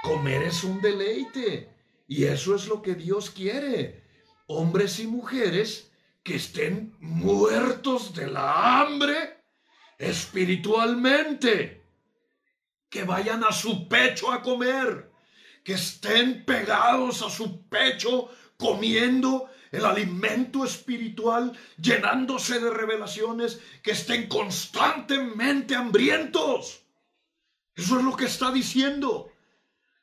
Comer 0.04 0.44
es 0.44 0.64
un 0.64 0.82
deleite. 0.82 1.70
Y 2.08 2.26
eso 2.26 2.56
es 2.56 2.68
lo 2.68 2.82
que 2.82 2.96
Dios 2.96 3.30
quiere. 3.30 4.04
Hombres 4.48 5.00
y 5.00 5.08
mujeres 5.08 5.92
que 6.24 6.36
estén 6.36 6.96
muertos 7.00 8.14
de 8.14 8.28
la 8.28 8.82
hambre 8.82 9.42
espiritualmente. 9.98 11.84
Que 12.90 13.04
vayan 13.04 13.44
a 13.44 13.52
su 13.52 13.88
pecho 13.88 14.32
a 14.32 14.42
comer. 14.42 15.10
Que 15.64 15.74
estén 15.74 16.46
pegados 16.46 17.22
a 17.22 17.30
su 17.30 17.68
pecho 17.68 18.30
comiendo 18.58 19.50
el 19.72 19.86
alimento 19.86 20.64
espiritual, 20.66 21.58
llenándose 21.82 22.60
de 22.60 22.70
revelaciones, 22.70 23.60
que 23.84 23.92
estén 23.92 24.28
constantemente 24.28 25.76
hambrientos. 25.76 26.82
Eso 27.76 28.00
es 28.00 28.06
lo 28.06 28.16
que 28.16 28.26
está 28.26 28.52
diciendo. 28.52 29.32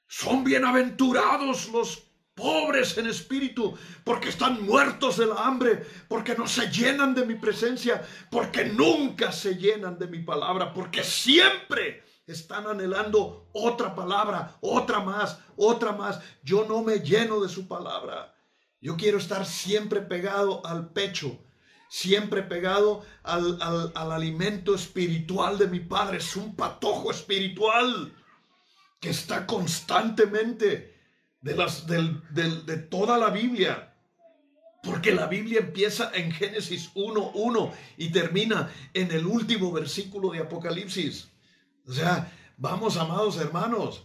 Son 0.07 0.45
bienaventurados 0.45 1.69
los 1.71 2.05
pobres 2.35 2.99
en 2.99 3.07
espíritu, 3.07 3.77
porque 4.05 4.29
están 4.29 4.65
muertos 4.65 5.17
de 5.17 5.27
la 5.27 5.47
hambre, 5.47 5.87
porque 6.09 6.35
no 6.35 6.47
se 6.47 6.71
llenan 6.71 7.15
de 7.15 7.25
mi 7.25 7.37
presencia, 7.37 8.03
porque 8.31 8.65
nunca 8.65 9.33
se 9.33 9.55
llenan 9.55 9.99
de 9.99 10.09
mi 10.09 10.19
palabra, 10.21 10.73
porque 10.73 11.05
siempre 11.05 12.03
están 12.27 12.67
anhelando 12.67 13.49
otra 13.53 13.95
palabra, 13.95 14.57
otra 14.61 15.01
más, 15.01 15.39
otra 15.57 15.93
más. 15.93 16.21
Yo 16.43 16.65
no 16.69 16.83
me 16.83 16.99
lleno 16.99 17.41
de 17.41 17.49
su 17.49 17.69
palabra. 17.69 18.34
Yo 18.85 18.99
quiero 18.99 19.17
estar 19.17 19.47
siempre 19.47 20.03
pegado 20.03 20.61
al 20.67 20.91
pecho, 20.91 21.39
siempre 21.89 22.43
pegado 22.43 23.03
al, 23.23 23.59
al 23.95 24.13
alimento 24.13 24.75
espiritual 24.75 25.57
de 25.57 25.69
mi 25.69 25.81
Padre. 25.81 26.19
Es 26.19 26.37
un 26.37 26.55
patojo 26.55 27.11
espiritual 27.11 28.15
que 29.01 29.09
está 29.09 29.47
constantemente 29.47 31.01
de, 31.41 31.57
las, 31.57 31.87
de 31.87 32.77
toda 32.77 33.17
la 33.17 33.31
Biblia. 33.31 33.95
Porque 34.83 35.15
la 35.15 35.29
Biblia 35.29 35.61
empieza 35.61 36.11
en 36.13 36.31
Génesis 36.31 36.93
1.1 36.95 37.73
y 37.97 38.11
termina 38.11 38.71
en 38.93 39.11
el 39.13 39.25
último 39.25 39.73
versículo 39.73 40.33
de 40.33 40.41
Apocalipsis. 40.41 41.31
O 41.89 41.93
sea, 41.95 42.31
vamos 42.59 42.99
amados 42.99 43.39
hermanos, 43.39 44.05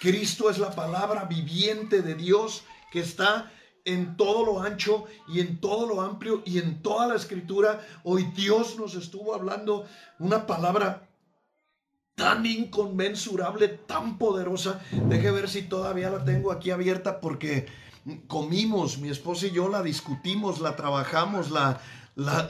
Cristo 0.00 0.48
es 0.48 0.56
la 0.56 0.74
palabra 0.74 1.26
viviente 1.26 2.00
de 2.00 2.14
Dios 2.14 2.64
que 2.90 3.00
está 3.00 3.52
en 3.84 4.16
todo 4.16 4.44
lo 4.44 4.60
ancho 4.60 5.04
y 5.28 5.40
en 5.40 5.60
todo 5.60 5.86
lo 5.86 6.00
amplio 6.00 6.42
y 6.44 6.58
en 6.58 6.82
toda 6.82 7.06
la 7.06 7.16
escritura. 7.16 7.86
Hoy 8.02 8.24
Dios 8.34 8.78
nos 8.78 8.94
estuvo 8.94 9.34
hablando 9.34 9.86
una 10.18 10.46
palabra 10.46 11.08
tan 12.14 12.46
inconmensurable, 12.46 13.68
tan 13.68 14.18
poderosa. 14.18 14.80
Deje 15.08 15.30
ver 15.30 15.48
si 15.48 15.62
todavía 15.62 16.10
la 16.10 16.24
tengo 16.24 16.52
aquí 16.52 16.70
abierta 16.70 17.20
porque 17.20 17.66
comimos, 18.26 18.98
mi 18.98 19.08
esposa 19.08 19.46
y 19.46 19.50
yo 19.52 19.68
la 19.68 19.82
discutimos, 19.82 20.60
la 20.60 20.76
trabajamos, 20.76 21.50
la, 21.50 21.80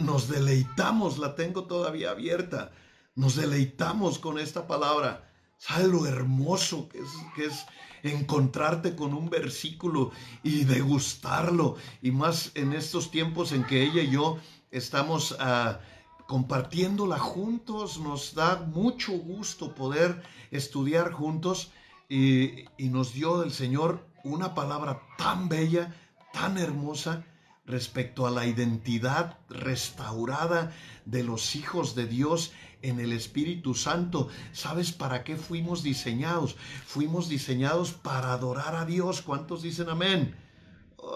nos 0.01 0.29
deleitamos, 0.29 1.19
la 1.19 1.35
tengo 1.35 1.65
todavía 1.65 2.11
abierta. 2.11 2.73
Nos 3.15 3.37
deleitamos 3.37 4.19
con 4.19 4.39
esta 4.39 4.67
palabra. 4.67 5.31
¿Sabes 5.57 5.89
lo 5.89 6.07
hermoso 6.07 6.89
que 6.89 6.99
es 6.99 7.67
encontrarte 8.05 8.95
con 8.95 9.15
un 9.15 9.29
versículo 9.29 10.13
y 10.43 10.65
degustarlo? 10.65 11.77
Y 12.03 12.11
más 12.11 12.53
en 12.55 12.73
estos 12.73 13.11
tiempos 13.11 13.53
en 13.53 13.65
que 13.65 13.83
ella 13.83 14.03
y 14.03 14.11
yo 14.11 14.39
estamos 14.71 15.37
ah, 15.41 15.81
compartiéndola 16.27 17.19
juntos. 17.19 17.99
Nos 17.99 18.35
da 18.35 18.57
mucho 18.73 19.13
gusto 19.13 19.75
poder 19.75 20.23
estudiar 20.51 21.13
juntos 21.13 21.73
y, 22.09 22.65
y 22.77 22.89
nos 22.91 23.13
dio 23.13 23.43
el 23.43 23.51
Señor 23.51 24.07
una 24.23 24.55
palabra 24.55 25.01
tan 25.19 25.49
bella, 25.49 25.95
tan 26.33 26.59
hermosa 26.59 27.25
respecto 27.67 28.27
a 28.27 28.31
la 28.31 28.47
identidad 28.47 29.39
restaurada 29.49 30.73
de 31.05 31.23
los 31.23 31.57
hijos 31.57 31.95
de 31.95 32.07
Dios 32.07 32.53
en 32.83 33.01
el 33.01 33.13
Espíritu 33.13 33.75
Santo. 33.75 34.29
¿Sabes 34.53 34.93
para 34.93 35.25
qué 35.25 35.37
fuimos 35.37 35.83
diseñados? 35.83 36.57
Fuimos 36.87 37.29
diseñados 37.29 37.93
para 37.93 38.33
adorar 38.33 38.77
a 38.77 38.85
Dios. 38.85 39.23
¿Cuántos 39.23 39.63
dicen 39.63 39.89
amén? 39.89 40.37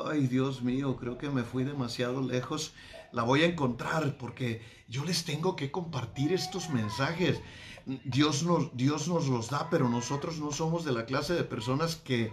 Ay, 0.06 0.26
Dios 0.26 0.62
mío, 0.62 0.96
creo 0.96 1.18
que 1.18 1.30
me 1.30 1.42
fui 1.42 1.64
demasiado 1.64 2.22
lejos. 2.22 2.72
La 3.12 3.22
voy 3.22 3.42
a 3.42 3.46
encontrar 3.46 4.16
porque 4.18 4.62
yo 4.88 5.04
les 5.04 5.24
tengo 5.24 5.56
que 5.56 5.70
compartir 5.70 6.32
estos 6.32 6.70
mensajes. 6.70 7.40
Dios 8.04 8.42
nos, 8.42 8.76
Dios 8.76 9.08
nos 9.08 9.28
los 9.28 9.48
da, 9.48 9.70
pero 9.70 9.88
nosotros 9.88 10.38
no 10.38 10.52
somos 10.52 10.84
de 10.84 10.92
la 10.92 11.06
clase 11.06 11.32
de 11.32 11.44
personas 11.44 11.96
que 11.96 12.30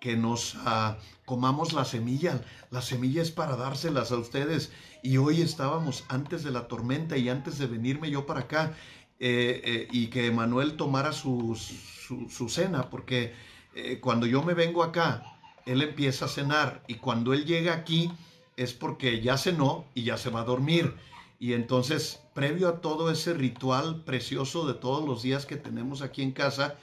que 0.00 0.16
nos 0.16 0.56
ah, 0.66 0.98
comamos 1.24 1.72
la 1.72 1.84
semilla. 1.84 2.42
La 2.70 2.82
semilla 2.82 3.22
es 3.22 3.30
para 3.30 3.56
dárselas 3.56 4.12
a 4.12 4.16
ustedes. 4.16 4.72
Y 5.02 5.16
hoy 5.18 5.40
estábamos 5.42 6.04
antes 6.08 6.44
de 6.44 6.50
la 6.50 6.68
tormenta 6.68 7.16
y 7.16 7.28
antes 7.28 7.58
de 7.58 7.66
venirme 7.66 8.10
yo 8.10 8.26
para 8.26 8.40
acá 8.40 8.74
eh, 9.20 9.60
eh, 9.64 9.88
y 9.92 10.08
que 10.08 10.30
Manuel 10.30 10.76
tomara 10.76 11.12
su, 11.12 11.56
su, 11.56 12.48
cena, 12.48 12.90
porque 12.90 13.32
eh, 13.74 14.00
cuando 14.00 14.26
yo 14.26 14.42
me 14.42 14.54
vengo 14.54 14.82
acá, 14.82 15.38
él 15.66 15.82
empieza 15.82 16.24
a 16.24 16.28
cenar 16.28 16.82
y 16.88 16.96
cuando 16.96 17.32
él 17.32 17.44
llega 17.44 17.74
aquí 17.74 18.10
es 18.56 18.72
porque 18.72 19.20
ya 19.20 19.38
cenó 19.38 19.86
y 19.94 20.02
ya 20.04 20.16
se 20.16 20.30
va 20.30 20.40
a 20.40 20.44
dormir. 20.44 20.94
Y 21.38 21.52
entonces, 21.52 22.20
previo 22.34 22.68
a 22.68 22.80
todo 22.80 23.10
ese 23.10 23.34
ritual 23.34 24.04
precioso 24.04 24.66
de 24.66 24.74
todos 24.74 25.06
los 25.06 25.22
días 25.22 25.46
que 25.46 25.56
tenemos 25.56 26.02
aquí 26.02 26.22
en 26.22 26.32
casa, 26.32 26.76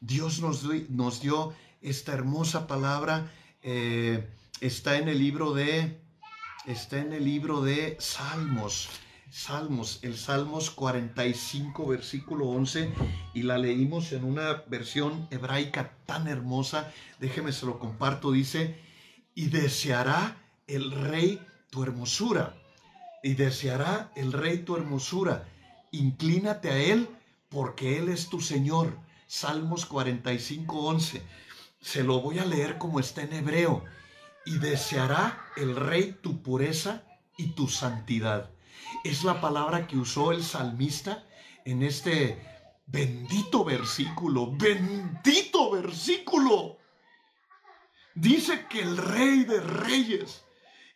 Dios 0.00 0.40
nos, 0.40 0.64
nos 0.90 1.20
dio 1.20 1.52
esta 1.82 2.12
hermosa 2.12 2.66
palabra 2.66 3.30
eh, 3.62 4.28
está 4.60 4.98
en 4.98 5.08
el 5.08 5.18
libro 5.18 5.52
de 5.52 6.00
está 6.66 6.98
en 6.98 7.12
el 7.12 7.24
libro 7.24 7.62
de 7.62 7.96
Salmos. 7.98 8.88
Salmos, 9.30 9.98
el 10.02 10.16
Salmos 10.16 10.70
45, 10.70 11.86
versículo 11.86 12.46
11, 12.46 12.90
y 13.34 13.42
la 13.42 13.58
leímos 13.58 14.12
en 14.12 14.24
una 14.24 14.64
versión 14.68 15.28
hebraica 15.30 15.92
tan 16.06 16.28
hermosa. 16.28 16.90
Déjeme 17.20 17.52
se 17.52 17.66
lo 17.66 17.78
comparto. 17.78 18.32
Dice: 18.32 18.78
Y 19.34 19.48
deseará 19.48 20.36
el 20.66 20.90
rey 20.90 21.40
tu 21.70 21.82
hermosura, 21.82 22.54
y 23.22 23.34
deseará 23.34 24.10
el 24.16 24.32
rey 24.32 24.58
tu 24.58 24.76
hermosura. 24.76 25.46
Inclínate 25.90 26.70
a 26.70 26.78
él, 26.78 27.08
porque 27.50 27.98
él 27.98 28.08
es 28.08 28.28
tu 28.30 28.40
Señor. 28.40 28.96
Salmos 29.26 29.84
45, 29.84 30.86
11. 30.86 31.22
Se 31.80 32.02
lo 32.02 32.20
voy 32.20 32.38
a 32.38 32.44
leer 32.44 32.78
como 32.78 33.00
está 33.00 33.22
en 33.22 33.32
hebreo. 33.32 33.84
Y 34.44 34.58
deseará 34.58 35.44
el 35.56 35.76
rey 35.76 36.16
tu 36.22 36.42
pureza 36.42 37.04
y 37.36 37.48
tu 37.48 37.68
santidad. 37.68 38.50
Es 39.04 39.24
la 39.24 39.40
palabra 39.40 39.86
que 39.86 39.96
usó 39.96 40.32
el 40.32 40.42
salmista 40.42 41.26
en 41.64 41.82
este 41.82 42.42
bendito 42.86 43.64
versículo. 43.64 44.52
Bendito 44.56 45.70
versículo. 45.70 46.78
Dice 48.14 48.66
que 48.68 48.80
el 48.80 48.96
rey 48.96 49.44
de 49.44 49.60
reyes 49.60 50.44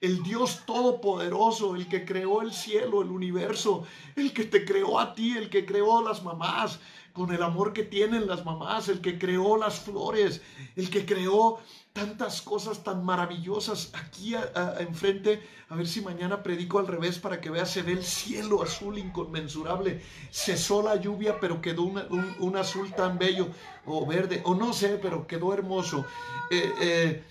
el 0.03 0.21
Dios 0.25 0.67
todopoderoso, 0.67 1.77
el 1.77 1.89
que 1.89 2.05
creó 2.05 2.43
el 2.43 2.53
cielo, 2.53 3.03
el 3.03 3.11
universo, 3.11 3.87
el 4.17 4.33
que 4.33 4.45
te 4.45 4.65
creó 4.65 4.99
a 4.99 5.15
ti, 5.15 5.37
el 5.37 5.49
que 5.49 5.65
creó 5.65 6.03
las 6.03 6.25
mamás, 6.25 6.81
con 7.13 7.33
el 7.33 7.43
amor 7.43 7.73
que 7.73 7.83
tienen 7.83 8.27
las 8.27 8.45
mamás, 8.45 8.89
el 8.89 9.01
que 9.01 9.19
creó 9.19 9.57
las 9.57 9.81
flores, 9.81 10.41
el 10.77 10.89
que 10.91 11.05
creó 11.05 11.59
tantas 11.93 12.41
cosas 12.41 12.83
tan 12.83 13.05
maravillosas 13.05 13.93
aquí 13.95 14.35
enfrente. 14.79 15.43
A 15.69 15.77
ver 15.77 15.87
si 15.87 16.01
mañana 16.01 16.43
predico 16.43 16.79
al 16.79 16.87
revés 16.87 17.19
para 17.19 17.41
que 17.41 17.51
veas, 17.51 17.71
se 17.71 17.83
ve 17.83 17.93
el 17.93 18.05
cielo 18.05 18.63
azul 18.63 18.99
inconmensurable. 18.99 20.03
Cesó 20.31 20.83
la 20.83 20.97
lluvia, 20.97 21.39
pero 21.41 21.61
quedó 21.61 21.83
un, 21.83 22.57
azul 22.57 22.93
tan 22.93 23.19
bello, 23.19 23.49
o 23.87 24.07
verde, 24.07 24.43
o 24.45 24.55
no 24.55 24.73
sé, 24.73 24.99
pero 25.01 25.27
quedó 25.27 25.53
hermoso. 25.53 26.05
Eh, 26.51 26.73
eh, 26.81 27.25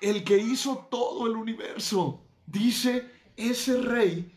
el 0.00 0.24
que 0.24 0.38
hizo 0.38 0.86
todo 0.90 1.26
el 1.26 1.36
universo, 1.36 2.20
dice 2.46 3.10
ese 3.36 3.80
rey, 3.80 4.32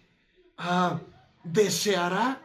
ah, 0.57 0.99
deseará 1.43 2.41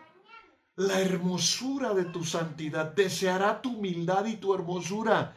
la 0.77 1.01
hermosura 1.01 1.95
de 1.95 2.05
tu 2.05 2.25
santidad, 2.25 2.95
deseará 2.95 3.63
tu 3.63 3.79
humildad 3.79 4.27
y 4.27 4.37
tu 4.37 4.55
hermosura, 4.55 5.35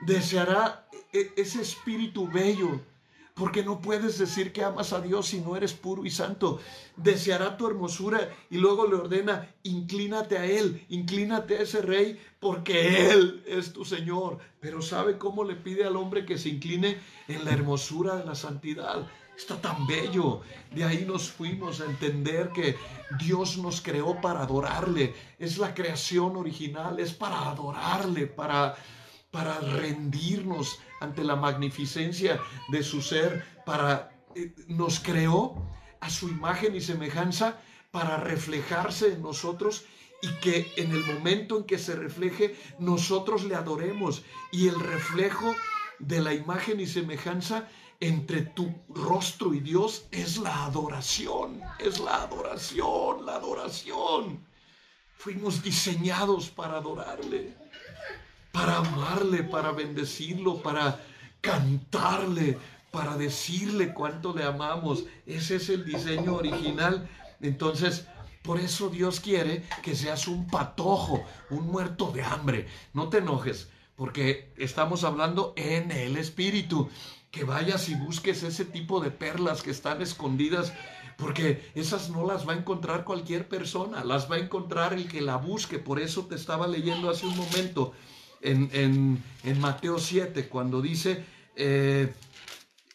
deseará 0.00 0.88
e-, 1.12 1.32
ese 1.36 1.60
espíritu 1.60 2.26
bello, 2.26 2.80
porque 3.34 3.62
no 3.62 3.80
puedes 3.80 4.18
decir 4.18 4.52
que 4.52 4.64
amas 4.64 4.92
a 4.92 5.00
Dios 5.00 5.28
si 5.28 5.40
no 5.40 5.56
eres 5.56 5.72
puro 5.72 6.04
y 6.04 6.10
santo. 6.10 6.58
Deseará 6.96 7.56
tu 7.56 7.68
hermosura 7.68 8.34
y 8.50 8.58
luego 8.58 8.86
le 8.88 8.96
ordena, 8.96 9.54
inclínate 9.62 10.38
a 10.38 10.44
Él, 10.44 10.84
inclínate 10.88 11.56
a 11.56 11.62
ese 11.62 11.80
rey, 11.80 12.20
porque 12.40 13.10
Él 13.12 13.44
es 13.46 13.72
tu 13.72 13.84
Señor. 13.84 14.38
Pero 14.58 14.82
¿sabe 14.82 15.18
cómo 15.18 15.44
le 15.44 15.54
pide 15.54 15.84
al 15.84 15.94
hombre 15.94 16.26
que 16.26 16.36
se 16.36 16.48
incline 16.48 16.98
en 17.28 17.44
la 17.44 17.52
hermosura 17.52 18.16
de 18.16 18.24
la 18.24 18.34
santidad? 18.34 19.06
Está 19.38 19.60
tan 19.60 19.86
bello. 19.86 20.40
De 20.74 20.82
ahí 20.82 21.04
nos 21.06 21.30
fuimos 21.30 21.80
a 21.80 21.84
entender 21.84 22.50
que 22.50 22.76
Dios 23.20 23.56
nos 23.56 23.80
creó 23.80 24.20
para 24.20 24.42
adorarle. 24.42 25.14
Es 25.38 25.58
la 25.58 25.74
creación 25.74 26.36
original, 26.36 26.98
es 26.98 27.12
para 27.12 27.48
adorarle, 27.48 28.26
para, 28.26 28.74
para 29.30 29.60
rendirnos 29.60 30.80
ante 31.00 31.22
la 31.22 31.36
magnificencia 31.36 32.40
de 32.68 32.82
su 32.82 33.00
ser, 33.00 33.44
para 33.64 34.10
eh, 34.34 34.52
nos 34.66 34.98
creó 34.98 35.54
a 36.00 36.10
su 36.10 36.28
imagen 36.28 36.74
y 36.74 36.80
semejanza 36.80 37.60
para 37.92 38.16
reflejarse 38.16 39.12
en 39.12 39.22
nosotros 39.22 39.84
y 40.20 40.28
que 40.40 40.72
en 40.76 40.90
el 40.90 41.04
momento 41.04 41.58
en 41.58 41.64
que 41.64 41.78
se 41.78 41.94
refleje 41.94 42.56
nosotros 42.80 43.44
le 43.44 43.54
adoremos 43.54 44.24
y 44.50 44.66
el 44.66 44.80
reflejo 44.80 45.54
de 46.00 46.20
la 46.20 46.34
imagen 46.34 46.80
y 46.80 46.86
semejanza 46.86 47.68
entre 48.00 48.42
tu 48.42 48.72
rostro 48.88 49.54
y 49.54 49.60
Dios 49.60 50.06
es 50.12 50.38
la 50.38 50.66
adoración, 50.66 51.60
es 51.78 51.98
la 51.98 52.22
adoración, 52.22 53.26
la 53.26 53.36
adoración. 53.36 54.46
Fuimos 55.14 55.62
diseñados 55.62 56.48
para 56.50 56.78
adorarle, 56.78 57.56
para 58.52 58.78
amarle, 58.78 59.42
para 59.42 59.72
bendecirlo, 59.72 60.62
para 60.62 61.04
cantarle, 61.40 62.56
para 62.92 63.16
decirle 63.16 63.92
cuánto 63.92 64.32
le 64.32 64.44
amamos. 64.44 65.04
Ese 65.26 65.56
es 65.56 65.68
el 65.68 65.84
diseño 65.84 66.34
original. 66.36 67.08
Entonces, 67.40 68.06
por 68.42 68.60
eso 68.60 68.90
Dios 68.90 69.18
quiere 69.18 69.64
que 69.82 69.96
seas 69.96 70.28
un 70.28 70.46
patojo, 70.46 71.24
un 71.50 71.66
muerto 71.66 72.12
de 72.12 72.22
hambre. 72.22 72.68
No 72.92 73.08
te 73.08 73.18
enojes, 73.18 73.68
porque 73.96 74.52
estamos 74.56 75.02
hablando 75.02 75.52
en 75.56 75.90
el 75.90 76.16
Espíritu 76.16 76.88
que 77.38 77.44
vayas 77.44 77.88
y 77.88 77.94
busques 77.94 78.42
ese 78.42 78.64
tipo 78.64 79.00
de 79.00 79.12
perlas 79.12 79.62
que 79.62 79.70
están 79.70 80.02
escondidas, 80.02 80.72
porque 81.16 81.70
esas 81.76 82.10
no 82.10 82.26
las 82.26 82.48
va 82.48 82.54
a 82.54 82.56
encontrar 82.56 83.04
cualquier 83.04 83.48
persona, 83.48 84.02
las 84.02 84.28
va 84.28 84.36
a 84.36 84.38
encontrar 84.40 84.92
el 84.92 85.06
que 85.06 85.20
la 85.20 85.36
busque. 85.36 85.78
Por 85.78 86.00
eso 86.00 86.26
te 86.26 86.34
estaba 86.34 86.66
leyendo 86.66 87.08
hace 87.08 87.26
un 87.26 87.36
momento 87.36 87.92
en, 88.40 89.22
en, 89.44 89.60
Mateo 89.60 89.98
7, 89.98 90.48
cuando 90.48 90.82
dice... 90.82 91.24
Eh, 91.54 92.12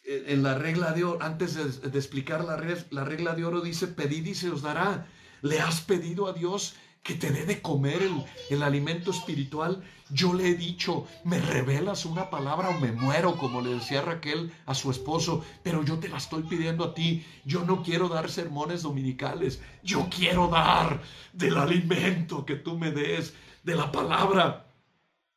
en 0.06 0.42
la 0.42 0.58
regla 0.58 0.92
de 0.92 1.02
oro, 1.02 1.22
antes 1.22 1.54
de, 1.54 1.98
explicar 1.98 2.44
la, 2.44 2.62
la 2.90 3.04
regla 3.04 3.34
de 3.34 3.46
oro, 3.46 3.62
dice, 3.62 3.86
pedid 3.86 4.26
y 4.26 4.34
se 4.34 4.50
os 4.50 4.60
dará. 4.60 5.06
¿Le 5.40 5.60
has 5.60 5.80
pedido 5.80 6.26
a 6.26 6.34
Dios 6.34 6.74
que 7.04 7.14
te 7.14 7.30
dé 7.30 7.46
de 7.46 7.62
comer 7.62 8.02
el, 8.02 8.24
el, 8.50 8.62
alimento 8.62 9.12
espiritual. 9.12 9.82
Yo 10.10 10.34
le 10.34 10.48
he 10.48 10.54
dicho, 10.54 11.06
me 11.24 11.38
revelas 11.40 12.04
una 12.04 12.28
palabra 12.28 12.68
o 12.68 12.78
me 12.78 12.92
muero, 12.92 13.36
como 13.36 13.62
le 13.62 13.70
decía 13.70 14.02
Raquel 14.02 14.52
a 14.66 14.74
su 14.74 14.90
esposo, 14.90 15.42
pero 15.62 15.82
yo 15.82 15.98
te 15.98 16.08
la 16.08 16.18
estoy 16.18 16.42
pidiendo 16.42 16.84
a 16.84 16.94
ti. 16.94 17.24
Yo 17.44 17.64
no 17.64 17.82
quiero 17.82 18.08
dar 18.08 18.30
sermones 18.30 18.82
dominicales, 18.82 19.62
yo 19.82 20.08
quiero 20.10 20.48
dar 20.48 21.00
del 21.32 21.56
alimento 21.56 22.44
que 22.44 22.56
tú 22.56 22.78
me 22.78 22.90
des, 22.90 23.34
de 23.62 23.74
la 23.74 23.90
palabra. 23.90 24.63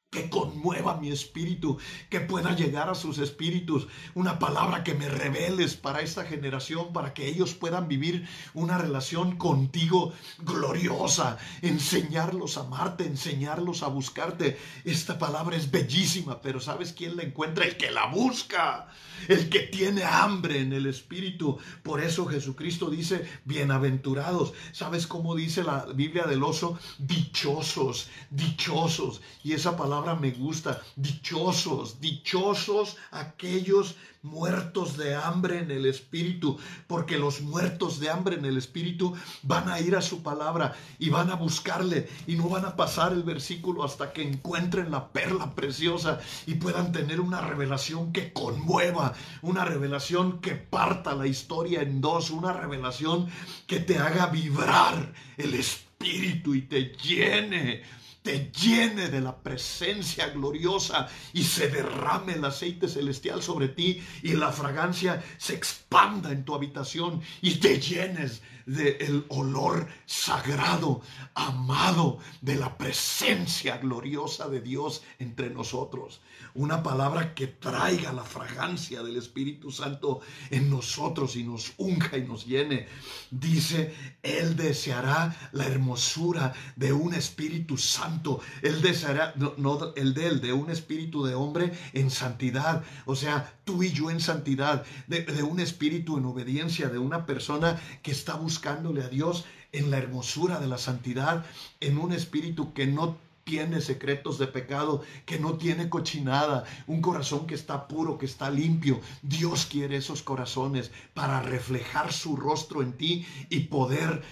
Que 0.10 0.30
conmueva 0.30 0.96
mi 0.98 1.10
espíritu, 1.12 1.78
que 2.10 2.22
pueda 2.22 2.56
llegar 2.56 2.90
a 2.90 2.96
sus 2.96 3.18
espíritus, 3.18 3.88
una 4.16 4.40
palabra 4.40 4.84
que 4.84 4.94
me 4.94 5.10
reveles 5.10 5.76
para 5.76 6.00
esta 6.00 6.24
generación, 6.24 6.94
para 6.94 7.14
que 7.14 7.28
ellos 7.28 7.54
puedan 7.54 7.90
vivir 7.90 8.26
una 8.54 8.78
relación 8.78 9.36
contigo 9.36 10.14
gloriosa, 10.40 11.38
enseñarlos 11.62 12.58
a 12.58 12.62
amarte, 12.62 13.06
enseñarlos 13.06 13.84
a 13.84 13.88
buscarte. 13.88 14.58
Esta 14.86 15.20
palabra 15.20 15.58
es 15.58 15.72
bellísima, 15.72 16.42
pero 16.42 16.62
¿sabes 16.62 16.94
quién 16.94 17.18
la 17.18 17.24
encuentra? 17.24 17.66
El 17.66 17.76
que 17.76 17.92
la 17.92 18.06
busca, 18.06 18.88
el 19.28 19.50
que 19.50 19.60
tiene 19.60 20.04
hambre 20.04 20.60
en 20.60 20.74
el 20.74 20.86
espíritu. 20.86 21.58
Por 21.84 22.02
eso 22.02 22.26
Jesucristo 22.26 22.90
dice, 22.90 23.28
bienaventurados. 23.46 24.54
¿Sabes 24.72 25.08
cómo 25.08 25.36
dice 25.36 25.64
la 25.64 25.86
Biblia 25.86 26.26
del 26.26 26.44
oso? 26.44 26.80
Dichosos, 26.98 28.10
dichosos. 28.30 29.22
Y 29.44 29.54
esa 29.54 29.76
palabra 29.76 30.16
me 30.16 30.32
gusta. 30.32 30.82
Dichosos, 30.96 32.00
dichosos 32.00 32.98
aquellos 33.12 33.96
muertos 34.28 34.98
de 34.98 35.16
hambre 35.16 35.60
en 35.60 35.72
el 35.72 35.86
espíritu, 35.86 36.58
porque 36.88 37.18
los 37.18 37.42
muertos 37.42 38.00
de 38.00 38.10
hambre 38.10 38.36
en 38.36 38.46
el 38.46 38.58
espíritu 38.58 39.16
van 39.44 39.70
a 39.70 39.80
ir 39.80 39.96
a 39.96 40.02
su 40.02 40.22
palabra 40.22 40.76
y 41.00 41.10
van 41.10 41.32
a 41.32 41.36
buscarle 41.36 42.08
y 42.28 42.36
no 42.36 42.50
van 42.50 42.66
a 42.66 42.76
pasar 42.76 43.14
el 43.14 43.24
versículo 43.24 43.84
hasta 43.84 44.14
que 44.14 44.24
encuentren 44.24 44.92
la 44.92 45.10
perla 45.10 45.56
preciosa 45.56 46.20
y 46.46 46.56
puedan 46.56 46.92
tener 46.92 47.20
una 47.20 47.42
revelación 47.42 48.12
que 48.12 48.34
conmueva, 48.34 49.14
una 49.42 49.66
revelación 49.66 50.40
que 50.40 50.56
parta 50.56 51.16
la 51.16 51.28
historia 51.28 51.82
en 51.82 52.02
dos, 52.02 52.30
una 52.30 52.54
revelación 52.54 53.28
que 53.66 53.80
te 53.80 53.98
haga 53.98 54.28
vibrar 54.28 55.14
el 55.38 55.54
espíritu 55.54 56.54
y 56.54 56.62
te 56.62 56.96
llene 57.04 57.84
te 58.28 58.52
llene 58.52 59.08
de 59.08 59.22
la 59.22 59.38
presencia 59.38 60.28
gloriosa 60.28 61.08
y 61.32 61.46
se 61.46 61.70
derrame 61.70 62.34
el 62.34 62.44
aceite 62.44 62.90
celestial 62.90 63.42
sobre 63.42 63.70
ti 63.70 64.04
y 64.22 64.34
la 64.34 64.52
fragancia 64.52 65.24
se 65.38 65.54
expanda 65.54 66.34
en 66.34 66.44
tu 66.44 66.54
habitación 66.54 67.22
y 67.42 67.56
te 67.56 67.80
llenes 67.80 68.42
del 68.68 69.26
olor 69.30 69.88
sagrado, 70.06 71.02
amado, 71.34 72.20
de 72.42 72.56
la 72.56 72.78
presencia 72.78 73.78
gloriosa 73.78 74.50
de 74.50 74.60
Dios 74.60 75.04
entre 75.20 75.50
nosotros. 75.50 76.22
Una 76.54 76.84
palabra 76.84 77.34
que 77.34 77.48
traiga 77.48 78.12
la 78.12 78.24
fragancia 78.24 79.02
del 79.04 79.16
Espíritu 79.16 79.72
Santo 79.72 80.20
en 80.50 80.70
nosotros 80.70 81.38
y 81.38 81.44
nos 81.44 81.74
unja 81.78 82.18
y 82.18 82.26
nos 82.26 82.46
llene. 82.46 82.88
Dice, 83.32 83.96
Él 84.22 84.58
deseará 84.58 85.50
la 85.54 85.66
hermosura 85.66 86.54
de 86.76 86.92
un 86.92 87.14
Espíritu 87.14 87.78
Santo. 87.78 88.42
Él 88.62 88.82
deseará, 88.82 89.34
no, 89.38 89.94
el 89.96 90.14
de 90.14 90.28
él, 90.28 90.42
de 90.42 90.52
un 90.52 90.70
Espíritu 90.70 91.24
de 91.24 91.36
hombre 91.36 91.72
en 91.94 92.12
santidad. 92.12 92.84
O 93.06 93.16
sea, 93.16 93.54
tú 93.64 93.82
y 93.84 93.92
yo 93.92 94.12
en 94.12 94.20
santidad, 94.20 94.84
de, 95.08 95.22
de 95.22 95.44
un 95.44 95.62
Espíritu 95.62 96.18
en 96.18 96.26
obediencia, 96.26 96.90
de 96.90 97.00
una 97.00 97.26
persona 97.26 97.80
que 98.02 98.12
está 98.12 98.36
buscando 98.36 98.57
buscándole 98.58 99.04
a 99.04 99.10
Dios 99.10 99.46
en 99.72 99.92
la 99.92 100.00
hermosura 100.00 100.60
de 100.60 100.66
la 100.66 100.80
santidad, 100.80 101.46
en 101.80 102.00
un 102.00 102.12
espíritu 102.12 102.74
que 102.74 102.88
no 102.88 103.16
tiene 103.44 103.82
secretos 103.82 104.40
de 104.40 104.48
pecado, 104.48 105.04
que 105.28 105.38
no 105.38 105.58
tiene 105.58 105.90
cochinada, 105.90 106.64
un 106.88 107.00
corazón 107.00 107.46
que 107.46 107.54
está 107.54 107.88
puro, 107.88 108.18
que 108.18 108.26
está 108.26 108.50
limpio. 108.50 109.00
Dios 109.22 109.68
quiere 109.68 109.98
esos 109.98 110.24
corazones 110.24 110.90
para 111.14 111.40
reflejar 111.40 112.12
su 112.12 112.36
rostro 112.36 112.82
en 112.82 112.94
ti 112.94 113.28
y 113.52 113.60
poder 113.60 114.24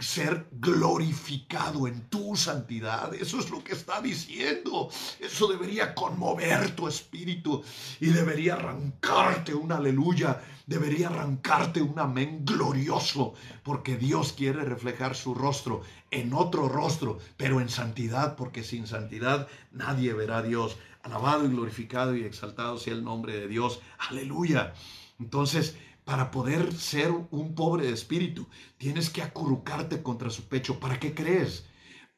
ser 0.00 0.46
glorificado 0.52 1.86
en 1.88 2.08
tu 2.08 2.36
santidad. 2.36 3.12
Eso 3.12 3.38
es 3.38 3.50
lo 3.50 3.62
que 3.62 3.72
está 3.74 4.00
diciendo. 4.00 4.88
Eso 5.20 5.46
debería 5.46 5.94
conmover 5.94 6.74
tu 6.74 6.88
espíritu 6.88 7.62
y 8.00 8.06
debería 8.06 8.54
arrancarte 8.54 9.54
un 9.54 9.72
aleluya 9.72 10.40
debería 10.68 11.08
arrancarte 11.08 11.80
un 11.80 11.98
amén 11.98 12.44
glorioso, 12.44 13.32
porque 13.64 13.96
Dios 13.96 14.34
quiere 14.34 14.64
reflejar 14.64 15.16
su 15.16 15.34
rostro 15.34 15.80
en 16.10 16.34
otro 16.34 16.68
rostro, 16.68 17.18
pero 17.38 17.60
en 17.60 17.70
santidad, 17.70 18.36
porque 18.36 18.62
sin 18.62 18.86
santidad 18.86 19.48
nadie 19.72 20.12
verá 20.12 20.38
a 20.38 20.42
Dios. 20.42 20.76
Alabado 21.02 21.46
y 21.46 21.48
glorificado 21.48 22.14
y 22.14 22.22
exaltado 22.22 22.78
sea 22.78 22.92
el 22.92 23.02
nombre 23.02 23.32
de 23.32 23.48
Dios. 23.48 23.80
Aleluya. 24.10 24.74
Entonces, 25.18 25.74
para 26.04 26.30
poder 26.30 26.74
ser 26.74 27.12
un 27.30 27.54
pobre 27.54 27.86
de 27.86 27.94
espíritu, 27.94 28.46
tienes 28.76 29.08
que 29.08 29.22
acurrucarte 29.22 30.02
contra 30.02 30.28
su 30.28 30.48
pecho. 30.48 30.78
¿Para 30.78 31.00
qué 31.00 31.14
crees? 31.14 31.64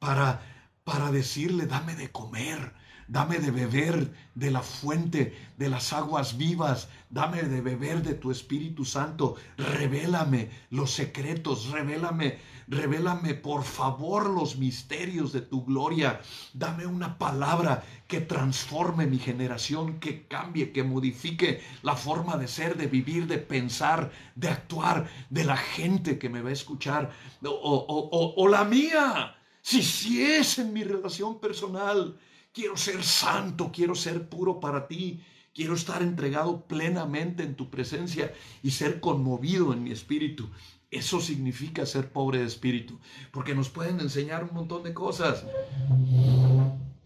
Para, 0.01 0.43
para 0.83 1.13
decirle, 1.13 1.67
dame 1.67 1.95
de 1.95 2.11
comer 2.11 2.80
Dame 3.11 3.41
de 3.41 3.51
beber 3.51 4.13
de 4.37 4.53
la 4.53 4.63
fuente 4.63 5.37
de 5.57 5.69
las 5.69 5.93
aguas 5.93 6.37
vivas. 6.37 6.89
Dame 7.11 7.43
de 7.43 7.61
beber 7.61 8.05
de 8.05 8.15
tu 8.15 8.31
Espíritu 8.31 8.85
Santo. 8.85 9.35
Revélame 9.57 10.49
los 10.71 10.93
secretos. 10.93 11.71
Revélame, 11.71 12.39
revélame 12.69 13.35
por 13.35 13.65
favor 13.65 14.31
los 14.31 14.59
misterios 14.59 15.33
de 15.33 15.41
tu 15.41 15.65
gloria. 15.65 16.21
Dame 16.55 16.87
una 16.87 17.19
palabra 17.19 17.83
que 18.07 18.21
transforme 18.21 19.07
mi 19.07 19.19
generación, 19.19 19.99
que 19.99 20.29
cambie, 20.29 20.71
que 20.71 20.85
modifique 20.85 21.65
la 21.83 21.97
forma 21.97 22.37
de 22.37 22.47
ser, 22.47 22.77
de 22.77 22.87
vivir, 22.87 23.27
de 23.27 23.39
pensar, 23.39 24.13
de 24.37 24.51
actuar 24.51 25.11
de 25.31 25.43
la 25.43 25.57
gente 25.57 26.17
que 26.17 26.29
me 26.29 26.43
va 26.43 26.51
a 26.51 26.53
escuchar. 26.53 27.11
O, 27.43 28.35
o 28.37 28.47
la 28.47 28.63
mía. 28.63 29.37
Si, 29.63 29.83
si 29.83 30.23
es 30.23 30.61
en 30.61 30.73
mi 30.73 30.85
relación 30.85 31.41
personal 31.41 32.17
Quiero 32.53 32.77
ser 32.77 33.05
santo, 33.05 33.71
quiero 33.73 33.95
ser 33.95 34.29
puro 34.29 34.59
para 34.59 34.89
ti. 34.89 35.23
Quiero 35.55 35.75
estar 35.75 36.03
entregado 36.03 36.67
plenamente 36.67 37.45
en 37.45 37.55
tu 37.55 37.71
presencia 37.71 38.33
y 38.63 38.73
ser 38.73 38.99
conmovido 38.99 39.73
en 39.73 39.85
mi 39.85 39.93
espíritu. 39.93 40.49
Eso 40.91 41.21
significa 41.21 41.87
ser 41.87 42.11
pobre 42.11 42.41
de 42.41 42.47
espíritu, 42.47 42.99
porque 43.31 43.55
nos 43.55 43.69
pueden 43.69 44.01
enseñar 44.01 44.43
un 44.43 44.53
montón 44.53 44.83
de 44.83 44.93
cosas. 44.93 45.47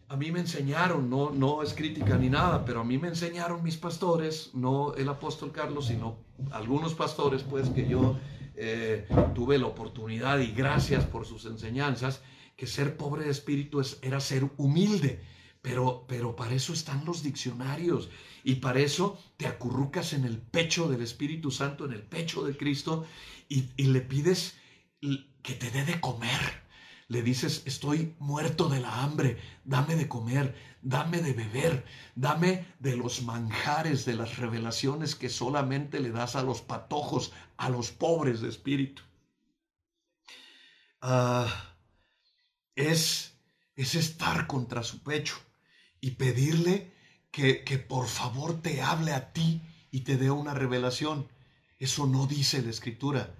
A 0.08 0.16
mí 0.16 0.32
me 0.32 0.40
enseñaron, 0.40 1.10
no, 1.10 1.30
no 1.30 1.62
es 1.62 1.74
crítica 1.74 2.16
ni 2.16 2.30
nada, 2.30 2.64
pero 2.64 2.80
a 2.80 2.84
mí 2.84 2.96
me 2.96 3.08
enseñaron 3.08 3.62
mis 3.62 3.76
pastores, 3.76 4.50
no 4.54 4.94
el 4.94 5.08
apóstol 5.10 5.52
Carlos, 5.52 5.88
sino 5.88 6.16
algunos 6.52 6.94
pastores, 6.94 7.42
pues 7.42 7.68
que 7.68 7.86
yo 7.86 8.18
eh, 8.56 9.06
tuve 9.34 9.58
la 9.58 9.66
oportunidad 9.66 10.38
y 10.38 10.52
gracias 10.52 11.04
por 11.04 11.26
sus 11.26 11.44
enseñanzas, 11.44 12.22
que 12.56 12.66
ser 12.66 12.96
pobre 12.96 13.24
de 13.24 13.30
espíritu 13.30 13.80
es, 13.80 13.98
era 14.00 14.20
ser 14.20 14.48
humilde 14.56 15.33
pero, 15.64 16.04
pero 16.06 16.36
para 16.36 16.54
eso 16.54 16.74
están 16.74 17.06
los 17.06 17.22
diccionarios 17.22 18.10
y 18.42 18.56
para 18.56 18.80
eso 18.80 19.18
te 19.38 19.46
acurrucas 19.46 20.12
en 20.12 20.26
el 20.26 20.36
pecho 20.36 20.90
del 20.90 21.00
Espíritu 21.00 21.50
Santo, 21.50 21.86
en 21.86 21.94
el 21.94 22.02
pecho 22.02 22.44
de 22.44 22.54
Cristo 22.54 23.06
y, 23.48 23.70
y 23.78 23.84
le 23.84 24.02
pides 24.02 24.58
que 25.42 25.54
te 25.54 25.70
dé 25.70 25.86
de 25.86 25.98
comer. 26.02 26.62
Le 27.08 27.22
dices, 27.22 27.62
estoy 27.64 28.14
muerto 28.18 28.68
de 28.68 28.80
la 28.80 29.02
hambre, 29.02 29.38
dame 29.64 29.96
de 29.96 30.06
comer, 30.06 30.54
dame 30.82 31.22
de 31.22 31.32
beber, 31.32 31.86
dame 32.14 32.66
de 32.78 32.98
los 32.98 33.22
manjares, 33.22 34.04
de 34.04 34.16
las 34.16 34.36
revelaciones 34.36 35.14
que 35.14 35.30
solamente 35.30 35.98
le 35.98 36.10
das 36.10 36.36
a 36.36 36.42
los 36.42 36.60
patojos, 36.60 37.32
a 37.56 37.70
los 37.70 37.90
pobres 37.90 38.42
de 38.42 38.50
espíritu. 38.50 39.02
Ah, 41.00 41.72
es, 42.74 43.32
es 43.76 43.94
estar 43.94 44.46
contra 44.46 44.82
su 44.82 45.02
pecho 45.02 45.36
y 46.04 46.10
pedirle 46.10 46.92
que, 47.30 47.64
que 47.64 47.78
por 47.78 48.08
favor 48.08 48.60
te 48.60 48.82
hable 48.82 49.14
a 49.14 49.32
ti 49.32 49.62
y 49.90 50.00
te 50.00 50.18
dé 50.18 50.30
una 50.30 50.52
revelación. 50.52 51.28
Eso 51.78 52.06
no 52.06 52.26
dice 52.26 52.60
la 52.60 52.68
escritura. 52.68 53.34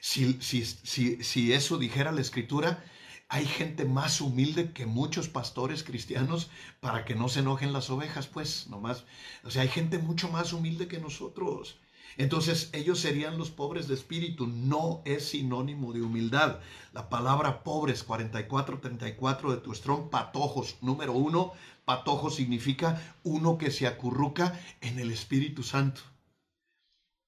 Si, 0.00 0.38
si, 0.40 0.64
si, 0.64 1.22
si, 1.22 1.52
eso 1.52 1.76
dijera 1.76 2.12
la 2.12 2.22
escritura, 2.22 2.82
hay 3.28 3.44
gente 3.44 3.84
más 3.84 4.22
humilde 4.22 4.72
que 4.72 4.86
muchos 4.86 5.28
pastores 5.28 5.82
cristianos 5.82 6.48
para 6.80 7.04
que 7.04 7.14
no 7.14 7.28
se 7.28 7.40
enojen 7.40 7.74
las 7.74 7.90
ovejas, 7.90 8.28
pues, 8.28 8.68
nomás. 8.68 9.04
O 9.44 9.50
sea, 9.50 9.60
hay 9.60 9.68
gente 9.68 9.98
mucho 9.98 10.30
más 10.30 10.54
humilde 10.54 10.88
que 10.88 10.98
nosotros. 10.98 11.76
Entonces 12.18 12.70
ellos 12.72 12.98
serían 12.98 13.36
los 13.36 13.50
pobres 13.50 13.88
de 13.88 13.94
espíritu. 13.94 14.46
No 14.46 15.02
es 15.04 15.28
sinónimo 15.28 15.92
de 15.92 16.00
humildad. 16.00 16.60
La 16.94 17.10
palabra 17.10 17.62
pobres, 17.62 18.06
44-34 18.08 19.50
de 19.50 19.56
tu 19.58 19.74
strong, 19.74 20.08
patojos, 20.08 20.76
número 20.80 21.12
uno, 21.12 21.52
patojo 21.86 22.28
significa 22.28 23.16
uno 23.22 23.56
que 23.56 23.70
se 23.70 23.86
acurruca 23.86 24.60
en 24.82 24.98
el 24.98 25.10
Espíritu 25.10 25.62
Santo. 25.62 26.02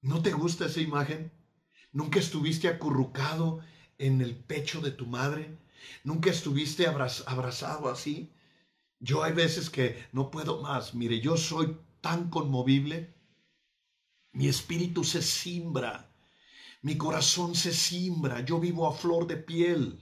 ¿No 0.01 0.21
te 0.21 0.31
gusta 0.31 0.67
esa 0.67 0.81
imagen? 0.81 1.31
¿Nunca 1.91 2.19
estuviste 2.19 2.67
acurrucado 2.67 3.61
en 3.97 4.21
el 4.21 4.35
pecho 4.35 4.81
de 4.81 4.91
tu 4.91 5.07
madre? 5.07 5.57
¿Nunca 6.03 6.29
estuviste 6.29 6.85
abrazado 6.85 7.89
así? 7.89 8.31
Yo 8.99 9.23
hay 9.23 9.33
veces 9.33 9.71
que 9.71 10.07
no 10.11 10.29
puedo 10.29 10.61
más. 10.61 10.93
Mire, 10.93 11.19
yo 11.19 11.35
soy 11.37 11.75
tan 12.01 12.29
conmovible 12.29 13.15
mi 14.31 14.47
espíritu 14.47 15.03
se 15.03 15.21
simbra, 15.21 16.13
mi 16.81 16.97
corazón 16.97 17.55
se 17.55 17.73
simbra, 17.73 18.45
yo 18.45 18.59
vivo 18.59 18.87
a 18.87 18.93
flor 18.93 19.25
de 19.27 19.37
piel. 19.37 19.99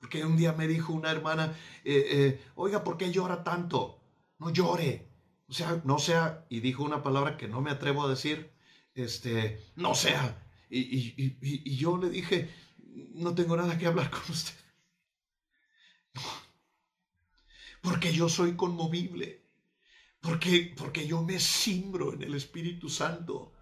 Porque 0.00 0.24
un 0.24 0.36
día 0.36 0.52
me 0.52 0.68
dijo 0.68 0.92
una 0.92 1.10
hermana, 1.10 1.56
eh, 1.84 2.04
eh, 2.10 2.40
oiga, 2.54 2.84
¿por 2.84 2.96
qué 2.96 3.10
llora 3.10 3.42
tanto? 3.44 4.00
No 4.38 4.50
llore. 4.50 5.08
O 5.48 5.52
sea, 5.52 5.80
no 5.84 5.98
sea, 5.98 6.46
y 6.48 6.60
dijo 6.60 6.82
una 6.84 7.02
palabra 7.02 7.36
que 7.36 7.48
no 7.48 7.60
me 7.60 7.70
atrevo 7.70 8.04
a 8.04 8.08
decir, 8.08 8.52
este, 8.94 9.60
no 9.76 9.94
sea. 9.94 10.46
Y, 10.70 10.80
y, 10.80 11.14
y, 11.16 11.72
y 11.72 11.76
yo 11.76 11.96
le 11.98 12.10
dije, 12.10 12.50
no 13.14 13.34
tengo 13.34 13.56
nada 13.56 13.78
que 13.78 13.86
hablar 13.86 14.10
con 14.10 14.22
usted. 14.30 14.54
Porque 17.82 18.12
yo 18.12 18.28
soy 18.28 18.54
conmovible. 18.56 19.46
Porque, 20.20 20.74
porque 20.76 21.06
yo 21.06 21.22
me 21.22 21.40
simbro 21.40 22.12
en 22.14 22.22
el 22.22 22.34
Espíritu 22.34 22.88
Santo. 22.88 23.52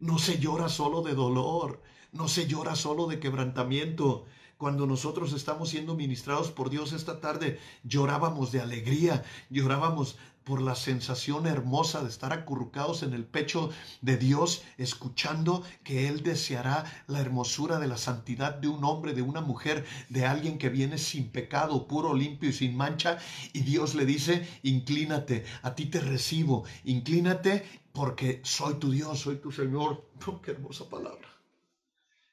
No 0.00 0.18
se 0.18 0.38
llora 0.38 0.68
solo 0.68 1.02
de 1.02 1.14
dolor, 1.14 1.82
no 2.12 2.28
se 2.28 2.46
llora 2.46 2.76
solo 2.76 3.06
de 3.06 3.20
quebrantamiento. 3.20 4.26
Cuando 4.58 4.88
nosotros 4.88 5.32
estamos 5.34 5.68
siendo 5.68 5.94
ministrados 5.94 6.50
por 6.50 6.68
Dios 6.68 6.92
esta 6.92 7.20
tarde, 7.20 7.60
llorábamos 7.84 8.50
de 8.50 8.60
alegría, 8.60 9.22
llorábamos 9.50 10.16
por 10.42 10.60
la 10.60 10.74
sensación 10.74 11.46
hermosa 11.46 12.02
de 12.02 12.08
estar 12.08 12.32
acurrucados 12.32 13.04
en 13.04 13.12
el 13.12 13.24
pecho 13.24 13.70
de 14.00 14.16
Dios, 14.16 14.64
escuchando 14.76 15.62
que 15.84 16.08
Él 16.08 16.24
deseará 16.24 16.84
la 17.06 17.20
hermosura 17.20 17.78
de 17.78 17.86
la 17.86 17.98
santidad 17.98 18.54
de 18.54 18.66
un 18.66 18.82
hombre, 18.82 19.14
de 19.14 19.22
una 19.22 19.42
mujer, 19.42 19.86
de 20.08 20.26
alguien 20.26 20.58
que 20.58 20.70
viene 20.70 20.98
sin 20.98 21.28
pecado, 21.28 21.86
puro, 21.86 22.12
limpio 22.12 22.48
y 22.48 22.52
sin 22.52 22.76
mancha. 22.76 23.18
Y 23.52 23.60
Dios 23.60 23.94
le 23.94 24.06
dice, 24.06 24.44
inclínate, 24.64 25.44
a 25.62 25.76
ti 25.76 25.86
te 25.86 26.00
recibo, 26.00 26.64
inclínate 26.82 27.64
porque 27.92 28.40
soy 28.42 28.74
tu 28.80 28.90
Dios, 28.90 29.20
soy 29.20 29.36
tu 29.36 29.52
Señor. 29.52 30.10
Qué 30.42 30.50
hermosa 30.50 30.88
palabra. 30.88 31.28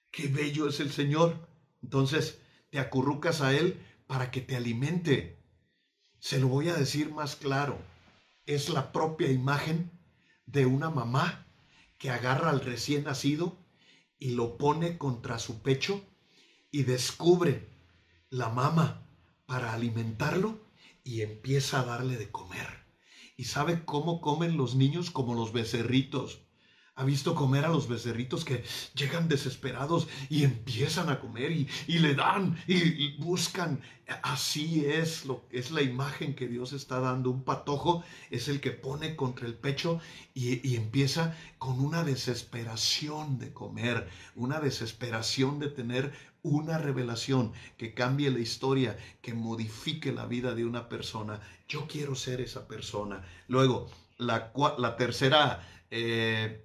Qué 0.09 0.27
bello 0.27 0.67
es 0.67 0.79
el 0.79 0.91
Señor. 0.91 1.54
Entonces 1.85 2.39
te 2.71 2.79
acurrucas 2.79 3.41
a 3.41 3.53
Él 3.53 3.79
para 4.07 4.31
que 4.31 4.41
te 4.41 4.55
alimente. 4.55 5.37
Se 6.17 6.39
lo 6.39 6.47
voy 6.47 6.69
a 6.69 6.73
decir 6.73 7.11
más 7.11 7.35
claro 7.35 7.77
es 8.47 8.69
la 8.69 8.91
propia 8.91 9.31
imagen 9.31 9.91
de 10.47 10.65
una 10.65 10.89
mamá 10.89 11.45
que 11.99 12.09
agarra 12.09 12.49
al 12.49 12.61
recién 12.61 13.03
nacido 13.03 13.55
y 14.17 14.31
lo 14.31 14.57
pone 14.57 14.97
contra 14.97 15.37
su 15.37 15.61
pecho 15.61 16.03
y 16.71 16.83
descubre 16.83 17.69
la 18.31 18.49
mama 18.49 19.07
para 19.45 19.73
alimentarlo 19.73 20.59
y 21.03 21.21
empieza 21.21 21.81
a 21.81 21.85
darle 21.85 22.17
de 22.17 22.31
comer. 22.31 22.67
¿Y 23.37 23.43
sabe 23.43 23.85
cómo 23.85 24.21
comen 24.21 24.57
los 24.57 24.73
niños? 24.73 25.11
Como 25.11 25.35
los 25.35 25.53
becerritos 25.53 26.44
ha 26.97 27.03
visto 27.03 27.35
comer 27.35 27.65
a 27.65 27.69
los 27.69 27.89
becerritos 27.89 28.45
que 28.45 28.63
llegan 28.93 29.27
desesperados 29.27 30.07
y 30.29 30.43
empiezan 30.45 31.09
a 31.09 31.19
comer 31.19 31.51
y, 31.51 31.67
le 31.87 32.15
dan 32.15 32.57
y, 32.67 33.17
buscan. 33.17 33.81
Así 34.23 34.85
es, 34.85 35.25
lo, 35.25 35.45
es 35.51 35.71
la 35.71 35.81
imagen 35.81 36.35
que 36.35 36.47
Dios 36.47 36.71
está 36.71 37.01
dando. 37.01 37.31
Un 37.31 37.43
patojo 37.43 38.03
es 38.29 38.47
el 38.47 38.61
que 38.61 38.71
pone 38.71 39.17
contra 39.17 39.45
el 39.45 39.55
pecho 39.55 39.99
y, 40.33 40.65
y 40.67 40.77
empieza 40.77 41.35
con 41.57 41.81
una 41.81 42.05
desesperación 42.05 43.39
de 43.39 43.51
comer, 43.51 44.07
una 44.35 44.61
desesperación 44.61 45.59
de 45.59 45.67
tener 45.67 46.13
una 46.43 46.77
revelación 46.77 47.51
que 47.77 47.93
cambie 47.93 48.31
la 48.31 48.39
historia, 48.39 48.97
que 49.21 49.33
modifique 49.33 50.13
la 50.13 50.27
vida 50.27 50.55
de 50.55 50.63
una 50.63 50.87
persona. 50.87 51.41
Yo 51.67 51.87
quiero 51.87 52.15
ser 52.15 52.39
esa 52.39 52.69
persona. 52.69 53.25
Luego, 53.49 53.89
la, 54.17 54.53
la 54.77 54.95
tercera... 54.95 55.67
Eh, 55.91 56.61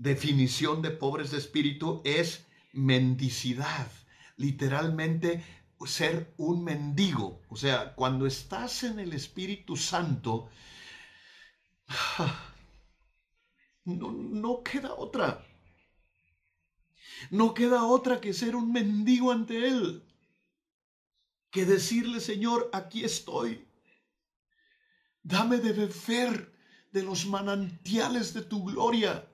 definición 0.00 0.80
de 0.80 0.90
pobres 0.90 1.30
de 1.30 1.36
espíritu 1.36 2.00
es 2.04 2.46
mendicidad, 2.72 3.86
literalmente 4.36 5.44
ser 5.86 6.32
un 6.38 6.64
mendigo. 6.64 7.42
O 7.50 7.56
sea, 7.56 7.94
cuando 7.94 8.26
estás 8.26 8.82
en 8.82 8.98
el 8.98 9.12
Espíritu 9.12 9.76
Santo, 9.76 10.48
no, 13.84 14.10
no 14.10 14.62
queda 14.62 14.94
otra. 14.94 15.46
No 17.30 17.52
queda 17.52 17.84
otra 17.84 18.22
que 18.22 18.32
ser 18.32 18.56
un 18.56 18.72
mendigo 18.72 19.30
ante 19.30 19.68
Él, 19.68 20.02
que 21.50 21.66
decirle, 21.66 22.20
Señor, 22.20 22.70
aquí 22.72 23.04
estoy. 23.04 23.68
Dame 25.22 25.58
de 25.58 25.74
beber 25.74 26.54
de 26.90 27.02
los 27.02 27.26
manantiales 27.26 28.32
de 28.32 28.40
tu 28.40 28.64
gloria. 28.64 29.29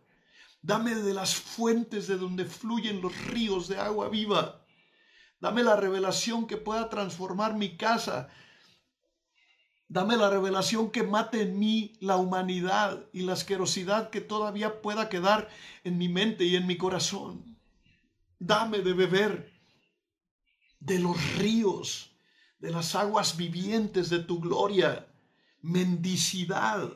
Dame 0.66 0.96
de 0.96 1.14
las 1.14 1.36
fuentes 1.36 2.08
de 2.08 2.16
donde 2.16 2.44
fluyen 2.44 3.00
los 3.00 3.16
ríos 3.26 3.68
de 3.68 3.78
agua 3.78 4.08
viva. 4.08 4.66
Dame 5.38 5.62
la 5.62 5.76
revelación 5.76 6.48
que 6.48 6.56
pueda 6.56 6.88
transformar 6.88 7.54
mi 7.54 7.76
casa. 7.76 8.28
Dame 9.86 10.16
la 10.16 10.28
revelación 10.28 10.90
que 10.90 11.04
mate 11.04 11.42
en 11.42 11.60
mí 11.60 11.92
la 12.00 12.16
humanidad 12.16 13.06
y 13.12 13.20
la 13.20 13.34
asquerosidad 13.34 14.10
que 14.10 14.20
todavía 14.20 14.82
pueda 14.82 15.08
quedar 15.08 15.48
en 15.84 15.98
mi 15.98 16.08
mente 16.08 16.42
y 16.42 16.56
en 16.56 16.66
mi 16.66 16.76
corazón. 16.76 17.56
Dame 18.40 18.80
de 18.80 18.92
beber 18.92 19.52
de 20.80 20.98
los 20.98 21.36
ríos, 21.36 22.10
de 22.58 22.72
las 22.72 22.96
aguas 22.96 23.36
vivientes 23.36 24.10
de 24.10 24.18
tu 24.18 24.40
gloria. 24.40 25.06
Mendicidad. 25.62 26.90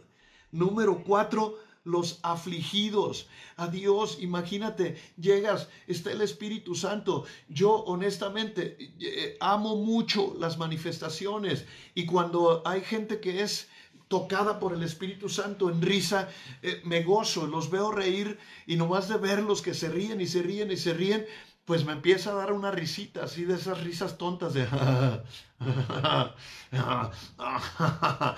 Número 0.50 1.04
cuatro, 1.04 1.54
los 1.84 2.20
afligidos. 2.22 3.26
A 3.56 3.68
Dios, 3.68 4.18
imagínate, 4.20 4.96
llegas, 5.16 5.68
está 5.86 6.12
el 6.12 6.20
Espíritu 6.20 6.74
Santo. 6.74 7.24
Yo 7.48 7.72
honestamente 7.72 8.76
eh, 9.00 9.36
amo 9.40 9.76
mucho 9.76 10.34
las 10.38 10.58
manifestaciones 10.58 11.64
y 11.94 12.04
cuando 12.06 12.62
hay 12.66 12.82
gente 12.82 13.20
que 13.20 13.42
es 13.42 13.68
tocada 14.10 14.58
por 14.58 14.72
el 14.72 14.82
Espíritu 14.82 15.28
Santo 15.28 15.70
en 15.70 15.80
risa, 15.80 16.28
eh, 16.62 16.82
me 16.84 17.04
gozo, 17.04 17.46
los 17.46 17.70
veo 17.70 17.92
reír 17.92 18.40
y 18.66 18.74
nomás 18.74 19.08
de 19.08 19.18
verlos 19.18 19.62
que 19.62 19.72
se 19.72 19.88
ríen 19.88 20.20
y 20.20 20.26
se 20.26 20.42
ríen 20.42 20.72
y 20.72 20.76
se 20.76 20.94
ríen, 20.94 21.24
pues 21.64 21.84
me 21.84 21.92
empieza 21.92 22.32
a 22.32 22.34
dar 22.34 22.52
una 22.52 22.72
risita, 22.72 23.22
así 23.22 23.44
de 23.44 23.54
esas 23.54 23.84
risas 23.84 24.18
tontas 24.18 24.52
de... 24.52 24.66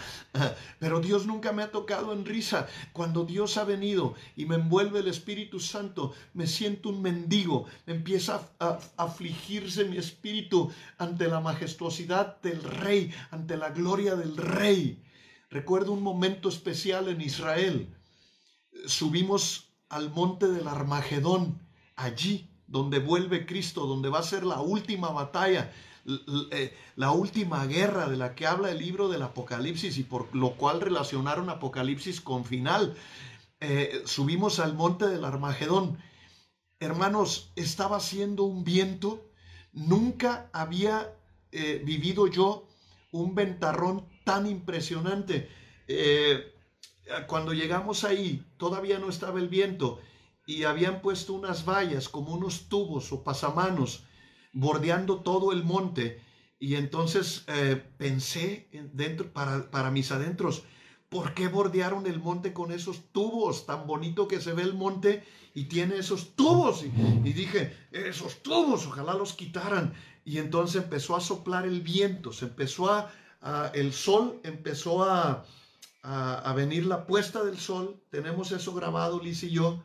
Pero 0.79 1.01
Dios 1.01 1.25
nunca 1.25 1.53
me 1.53 1.63
ha 1.63 1.71
tocado 1.71 2.13
en 2.13 2.27
risa. 2.27 2.67
Cuando 2.93 3.25
Dios 3.25 3.57
ha 3.57 3.65
venido 3.65 4.15
y 4.37 4.45
me 4.45 4.57
envuelve 4.57 5.01
el 5.01 5.09
Espíritu 5.09 5.59
Santo, 5.59 6.13
me 6.35 6.47
siento 6.47 6.91
un 6.91 7.01
mendigo, 7.01 7.65
empieza 7.87 8.43
a, 8.61 8.79
afligirse 8.99 9.87
mi 9.87 9.97
espíritu 9.97 10.71
ante 10.99 11.29
la 11.29 11.41
majestuosidad 11.41 12.43
del 12.43 12.63
Rey, 12.63 13.11
ante 13.31 13.57
la 13.57 13.71
gloria 13.71 14.17
del 14.17 14.37
Rey. 14.37 15.03
Recuerdo 15.53 15.93
un 15.93 16.03
momento 16.03 16.49
especial 16.49 17.09
en 17.09 17.21
Israel. 17.21 17.95
Subimos 18.87 19.69
al 19.91 20.11
monte 20.11 20.49
del 20.49 20.67
Armagedón, 20.67 21.61
allí 21.95 22.49
donde 22.67 23.01
vuelve 23.01 23.45
Cristo, 23.45 23.85
donde 23.87 24.09
va 24.09 24.21
a 24.21 24.23
ser 24.23 24.45
la 24.45 24.63
última 24.63 25.11
batalla, 25.11 25.71
eh, 26.53 26.75
la 26.97 27.11
última 27.11 27.67
guerra 27.67 28.09
de 28.09 28.17
la 28.17 28.35
que 28.35 28.47
habla 28.47 28.71
el 28.71 28.79
libro 28.79 29.11
del 29.11 29.21
Apocalipsis 29.21 29.99
y 29.99 30.05
por 30.05 30.35
lo 30.35 30.53
cual 30.53 30.81
relacionaron 30.81 31.51
Apocalipsis 31.51 32.23
con 32.23 32.47
final. 32.47 32.97
Eh, 33.61 34.05
subimos 34.07 34.59
al 34.59 34.73
monte 34.73 35.07
del 35.07 35.27
Armagedón. 35.27 35.99
Hermanos, 36.81 37.53
estaba 37.57 37.99
haciendo 37.99 38.45
un 38.45 38.65
viento. 38.65 39.23
Nunca 39.75 40.49
había 40.55 41.15
eh, 41.51 41.83
vivido 41.85 42.27
yo 42.27 42.67
un 43.11 43.35
ventarrón 43.35 44.11
tan 44.25 44.47
impresionante. 44.47 45.49
cuando 47.27 47.53
llegamos 47.53 48.05
ahí, 48.05 48.45
todavía 48.57 48.99
no 48.99 49.09
estaba 49.09 49.39
el 49.39 49.49
viento 49.49 50.01
y 50.47 50.65
habían 50.65 51.03
puesto 51.03 51.35
unas 51.35 51.65
vallas 51.65 52.09
como 52.09 52.35
unos 52.35 52.69
tubos 52.69 53.13
o 53.13 53.23
pasamanos 53.23 54.05
bordeando 54.53 55.21
todo 55.21 55.53
el 55.53 55.65
monte. 55.65 56.21
Y 56.59 56.77
entonces 56.77 57.45
eh, 57.49 57.83
pensé 57.99 58.69
dentro, 58.93 59.33
para, 59.33 59.71
para 59.71 59.91
mis 59.91 60.13
adentros, 60.13 60.63
¿por 61.09 61.35
qué 61.35 61.49
bordearon 61.49 62.07
el 62.07 62.21
monte 62.21 62.53
con 62.53 62.71
esos 62.73 63.13
tubos? 63.13 63.67
Tan 63.67 63.87
bonito 63.87 64.29
que 64.29 64.41
se 64.41 64.53
ve 64.53 64.63
el 64.63 64.75
monte 64.75 65.25
y 65.55 65.65
tiene 65.65 65.97
esos 65.97 66.37
tubos. 66.37 66.85
Y, 66.85 67.33
dije, 67.33 67.77
esos 67.91 68.43
tubos, 68.43 68.87
ojalá 68.87 69.15
los 69.15 69.33
quitaran. 69.33 69.95
Y 70.25 70.39
entonces 70.39 70.85
empezó 70.85 71.17
a 71.17 71.21
soplar 71.21 71.67
el 71.67 71.81
viento, 71.81 72.33
se 72.33 72.45
empezó 72.45 72.93
a, 72.93 73.13
el 73.75 73.93
sol 73.93 74.41
empezó 74.45 75.05
a, 75.05 75.45
a, 76.03 76.35
a, 76.35 76.55
venir 76.55 76.87
la 76.87 77.07
puesta 77.07 77.43
del 77.45 77.59
sol. 77.59 78.03
Tenemos 78.11 78.53
eso 78.53 78.75
grabado, 78.75 79.21
Liz 79.21 79.43
y 79.43 79.51
yo 79.51 79.83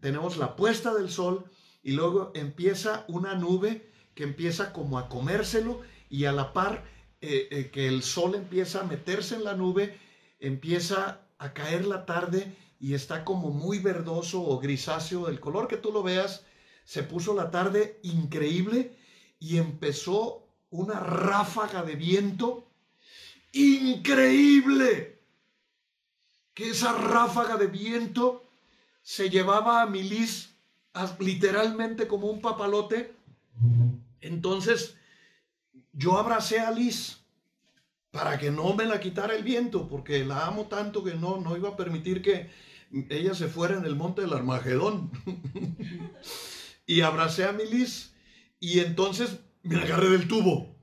tenemos 0.00 0.36
la 0.36 0.56
puesta 0.56 0.94
del 0.94 1.10
sol 1.10 1.44
y 1.82 1.92
luego 1.92 2.32
empieza 2.34 3.04
una 3.08 3.34
nube 3.34 3.90
que 4.14 4.24
empieza 4.24 4.72
como 4.72 4.98
a 4.98 5.08
comérselo 5.08 5.80
y 6.08 6.24
a 6.24 6.32
la 6.32 6.52
par 6.52 6.84
eh, 7.20 7.48
eh, 7.50 7.70
que 7.70 7.88
el 7.88 8.02
sol 8.02 8.34
empieza 8.34 8.80
a 8.80 8.84
meterse 8.84 9.34
en 9.34 9.44
la 9.44 9.54
nube, 9.54 9.98
empieza 10.40 11.20
a 11.38 11.52
caer 11.52 11.86
la 11.86 12.06
tarde 12.06 12.56
y 12.80 12.94
está 12.94 13.24
como 13.24 13.50
muy 13.50 13.78
verdoso 13.80 14.42
o 14.42 14.58
grisáceo 14.58 15.26
del 15.26 15.40
color 15.40 15.68
que 15.68 15.76
tú 15.76 15.92
lo 15.92 16.02
veas. 16.02 16.44
Se 16.84 17.02
puso 17.02 17.34
la 17.34 17.50
tarde 17.50 17.98
increíble 18.02 18.96
y 19.38 19.58
empezó 19.58 20.46
una 20.70 21.00
ráfaga 21.00 21.82
de 21.82 21.96
viento 21.96 22.67
increíble. 23.52 25.20
Que 26.54 26.70
esa 26.70 26.92
ráfaga 26.92 27.56
de 27.56 27.68
viento 27.68 28.44
se 29.02 29.30
llevaba 29.30 29.82
a 29.82 29.86
Milis 29.86 30.54
literalmente 31.20 32.08
como 32.08 32.28
un 32.28 32.40
papalote. 32.40 33.14
Entonces 34.20 34.96
yo 35.92 36.18
abracé 36.18 36.60
a 36.60 36.70
Liz 36.70 37.20
para 38.10 38.38
que 38.38 38.50
no 38.50 38.74
me 38.74 38.86
la 38.86 39.00
quitara 39.00 39.34
el 39.34 39.44
viento, 39.44 39.88
porque 39.88 40.24
la 40.24 40.46
amo 40.46 40.66
tanto 40.66 41.04
que 41.04 41.14
no, 41.14 41.40
no 41.40 41.56
iba 41.56 41.70
a 41.70 41.76
permitir 41.76 42.22
que 42.22 42.50
ella 43.10 43.34
se 43.34 43.48
fuera 43.48 43.76
en 43.76 43.84
el 43.84 43.96
monte 43.96 44.22
del 44.22 44.32
Armagedón. 44.32 45.10
y 46.86 47.02
abracé 47.02 47.44
a 47.44 47.52
Milis 47.52 48.14
y 48.60 48.80
entonces 48.80 49.38
me 49.62 49.76
agarré 49.76 50.08
del 50.08 50.26
tubo 50.26 50.74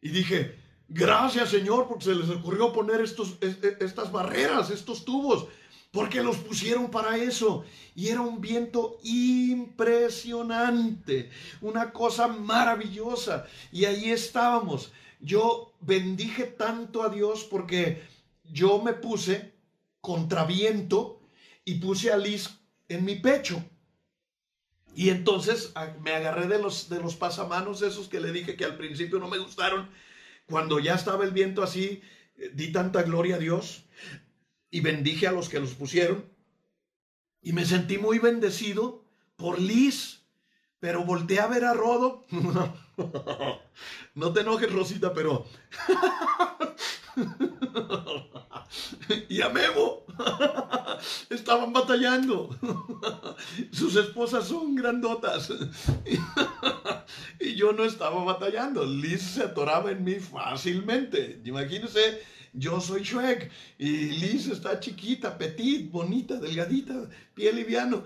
y 0.00 0.10
dije, 0.10 0.58
gracias 0.88 1.50
Señor, 1.50 1.88
porque 1.88 2.04
se 2.04 2.14
les 2.14 2.30
ocurrió 2.30 2.72
poner 2.72 3.00
estos, 3.00 3.36
estas 3.40 4.12
barreras, 4.12 4.70
estos 4.70 5.04
tubos, 5.04 5.46
porque 5.90 6.22
los 6.22 6.36
pusieron 6.38 6.90
para 6.90 7.16
eso. 7.16 7.64
Y 7.94 8.08
era 8.08 8.20
un 8.20 8.40
viento 8.40 8.98
impresionante, 9.04 11.30
una 11.60 11.92
cosa 11.92 12.26
maravillosa. 12.26 13.46
Y 13.70 13.84
ahí 13.84 14.10
estábamos. 14.10 14.92
Yo 15.20 15.72
bendije 15.80 16.44
tanto 16.44 17.02
a 17.02 17.08
Dios 17.08 17.44
porque 17.44 18.02
yo 18.44 18.82
me 18.82 18.92
puse 18.92 19.54
contra 20.00 20.44
viento 20.44 21.20
y 21.64 21.76
puse 21.76 22.12
a 22.12 22.16
Liz 22.16 22.50
en 22.88 23.04
mi 23.04 23.14
pecho. 23.14 23.62
Y 24.94 25.10
entonces 25.10 25.72
me 26.02 26.12
agarré 26.12 26.46
de 26.46 26.60
los, 26.60 26.88
de 26.88 27.00
los 27.00 27.16
pasamanos 27.16 27.82
esos 27.82 28.08
que 28.08 28.20
le 28.20 28.32
dije 28.32 28.56
que 28.56 28.64
al 28.64 28.76
principio 28.76 29.18
no 29.18 29.28
me 29.28 29.38
gustaron. 29.38 29.88
Cuando 30.46 30.78
ya 30.78 30.94
estaba 30.94 31.24
el 31.24 31.30
viento 31.30 31.62
así, 31.62 32.02
eh, 32.36 32.50
di 32.54 32.72
tanta 32.72 33.02
gloria 33.02 33.36
a 33.36 33.38
Dios 33.38 33.84
y 34.70 34.80
bendije 34.80 35.26
a 35.26 35.32
los 35.32 35.48
que 35.48 35.60
los 35.60 35.74
pusieron. 35.74 36.24
Y 37.40 37.52
me 37.52 37.64
sentí 37.64 37.98
muy 37.98 38.18
bendecido 38.18 39.04
por 39.36 39.60
Liz. 39.60 40.22
Pero 40.80 41.04
volteé 41.04 41.40
a 41.40 41.46
ver 41.46 41.64
a 41.64 41.72
Rodo. 41.72 42.26
no 44.14 44.32
te 44.32 44.40
enojes, 44.40 44.72
Rosita, 44.72 45.14
pero... 45.14 45.46
y 49.28 49.40
a 49.40 49.48
Memo. 49.48 50.04
Estaban 51.30 51.72
batallando. 51.72 52.56
Sus 53.72 53.96
esposas 53.96 54.46
son 54.46 54.74
grandotas. 54.74 55.52
y 57.40 57.54
yo 57.54 57.72
no 57.72 57.84
estaba 57.84 58.22
batallando. 58.24 58.84
Liz 58.84 59.22
se 59.22 59.42
atoraba 59.42 59.90
en 59.90 60.04
mí 60.04 60.14
fácilmente. 60.14 61.40
Imagínense 61.44 62.22
yo 62.56 62.80
soy 62.80 63.02
Shrek 63.02 63.50
y 63.78 64.10
Liz 64.10 64.46
está 64.46 64.78
chiquita, 64.78 65.36
petit, 65.36 65.90
bonita, 65.90 66.36
delgadita, 66.36 67.10
piel 67.34 67.56
liviano. 67.56 68.04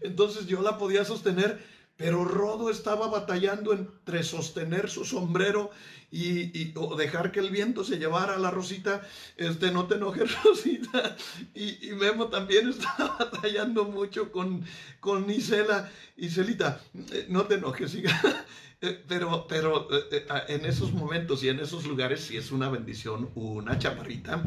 Entonces 0.00 0.46
yo 0.46 0.62
la 0.62 0.78
podía 0.78 1.04
sostener, 1.04 1.60
pero 2.00 2.24
Rodo 2.24 2.70
estaba 2.70 3.08
batallando 3.08 3.74
entre 3.74 4.22
sostener 4.22 4.88
su 4.88 5.04
sombrero 5.04 5.70
y, 6.10 6.72
o 6.74 6.96
dejar 6.96 7.30
que 7.30 7.40
el 7.40 7.50
viento 7.50 7.84
se 7.84 7.98
llevara 7.98 8.36
a 8.36 8.38
la 8.38 8.50
Rosita. 8.50 9.02
Este, 9.36 9.70
no 9.70 9.86
te 9.86 9.96
enojes, 9.96 10.30
Rosita. 10.44 11.14
Y, 11.54 11.90
y 11.90 11.92
Memo 11.92 12.28
también 12.28 12.70
estaba 12.70 13.18
batallando 13.30 13.84
mucho 13.84 14.32
con, 14.32 14.64
con 14.98 15.30
Isela. 15.30 15.90
Iselita, 16.16 16.80
eh, 17.12 17.26
no 17.28 17.44
te 17.44 17.56
enojes, 17.56 17.90
siga. 17.90 18.18
Eh, 18.82 19.04
pero, 19.06 19.46
pero 19.46 19.88
eh, 20.10 20.26
en 20.48 20.64
esos 20.64 20.94
momentos 20.94 21.44
y 21.44 21.50
en 21.50 21.60
esos 21.60 21.84
lugares 21.84 22.22
sí 22.22 22.38
es 22.38 22.50
una 22.50 22.70
bendición, 22.70 23.28
una 23.34 23.78
chaparrita, 23.78 24.42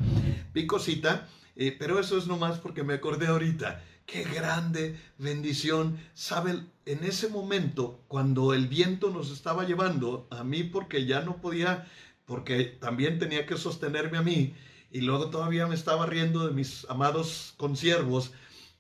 picosita, 0.53 1.29
pero 1.77 1.99
eso 1.99 2.17
es 2.17 2.25
nomás 2.25 2.57
porque 2.57 2.81
me 2.81 2.95
acordé 2.95 3.27
ahorita. 3.27 3.83
Qué 4.07 4.23
grande 4.23 4.99
bendición. 5.19 5.99
Sabe, 6.15 6.59
en 6.85 7.03
ese 7.03 7.29
momento, 7.29 8.03
cuando 8.07 8.53
el 8.53 8.67
viento 8.67 9.09
nos 9.09 9.31
estaba 9.31 9.65
llevando, 9.65 10.27
a 10.29 10.43
mí 10.43 10.63
porque 10.63 11.05
ya 11.05 11.21
no 11.21 11.37
podía, 11.37 11.87
porque 12.25 12.63
también 12.65 13.19
tenía 13.19 13.45
que 13.45 13.57
sostenerme 13.57 14.17
a 14.17 14.21
mí, 14.21 14.53
y 14.91 15.01
luego 15.01 15.29
todavía 15.29 15.67
me 15.67 15.75
estaba 15.75 16.05
riendo 16.05 16.45
de 16.45 16.53
mis 16.53 16.85
amados 16.89 17.53
consiervos, 17.57 18.31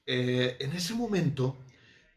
en 0.05 0.73
ese 0.73 0.93
momento, 0.93 1.57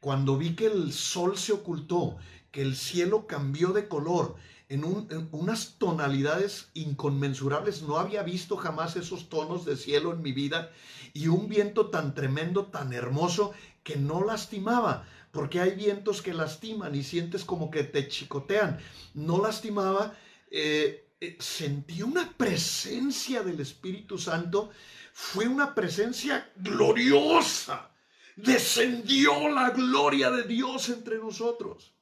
cuando 0.01 0.37
vi 0.37 0.55
que 0.55 0.67
el 0.67 0.93
sol 0.93 1.37
se 1.37 1.53
ocultó, 1.53 2.17
que 2.51 2.63
el 2.63 2.77
cielo 2.77 3.27
cambió 3.27 3.73
de 3.73 3.89
color 3.89 4.37
en, 4.69 4.85
unas 5.31 5.77
tonalidades 5.79 6.71
inconmensurables. 6.75 7.83
No 7.83 7.99
había 7.99 8.23
visto 8.23 8.57
jamás 8.57 8.97
esos 8.97 9.29
tonos 9.29 9.65
de 9.65 9.77
cielo 9.77 10.13
en 10.13 10.23
mi 10.23 10.33
vida 10.33 10.71
y 11.13 11.29
un 11.29 11.49
viento 11.49 11.91
tan 11.91 12.15
tremendo, 12.15 12.67
tan 12.67 12.93
hermoso, 12.93 13.53
que 13.83 13.97
no 13.97 14.25
lastimaba, 14.25 15.07
porque 15.37 15.61
hay 15.61 15.73
vientos 15.73 16.23
que 16.23 16.33
lastiman 16.33 16.95
y 16.95 17.03
sientes 17.03 17.45
como 17.45 17.71
que 17.71 17.85
te 17.85 18.09
chicotean. 18.09 18.79
No 19.13 19.37
lastimaba. 19.43 20.17
Eh, 20.51 21.11
eh, 21.21 21.37
sentí 21.39 22.01
una 22.01 22.33
presencia 22.39 23.43
del 23.43 23.61
Espíritu 23.61 24.17
Santo. 24.17 24.71
Fue 25.13 25.47
una 25.47 25.75
presencia 25.75 26.51
gloriosa. 26.57 27.91
Descendió 28.35 29.51
la 29.51 29.73
gloria 29.73 30.31
de 30.31 30.45
Dios 30.45 30.89
entre 30.89 31.19
nosotros. 31.19 31.93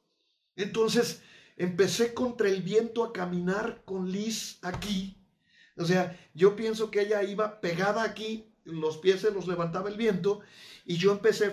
Entonces 0.55 1.21
empecé 1.57 2.15
contra 2.15 2.49
el 2.49 2.63
viento 2.63 3.03
a 3.03 3.13
caminar 3.13 3.83
con 3.85 4.13
Liz 4.13 4.61
aquí. 4.63 5.17
O 5.77 5.85
sea, 5.85 6.17
yo 6.35 6.55
pienso 6.55 6.89
que 6.93 7.01
ella 7.01 7.25
iba 7.25 7.61
pegada 7.61 8.05
aquí, 8.05 8.55
los 8.63 8.99
pies 8.99 9.23
se 9.23 9.33
los 9.33 9.49
levantaba 9.49 9.89
el 9.89 9.97
viento, 9.97 10.41
y 10.85 10.99
yo 10.99 11.11
empecé 11.11 11.51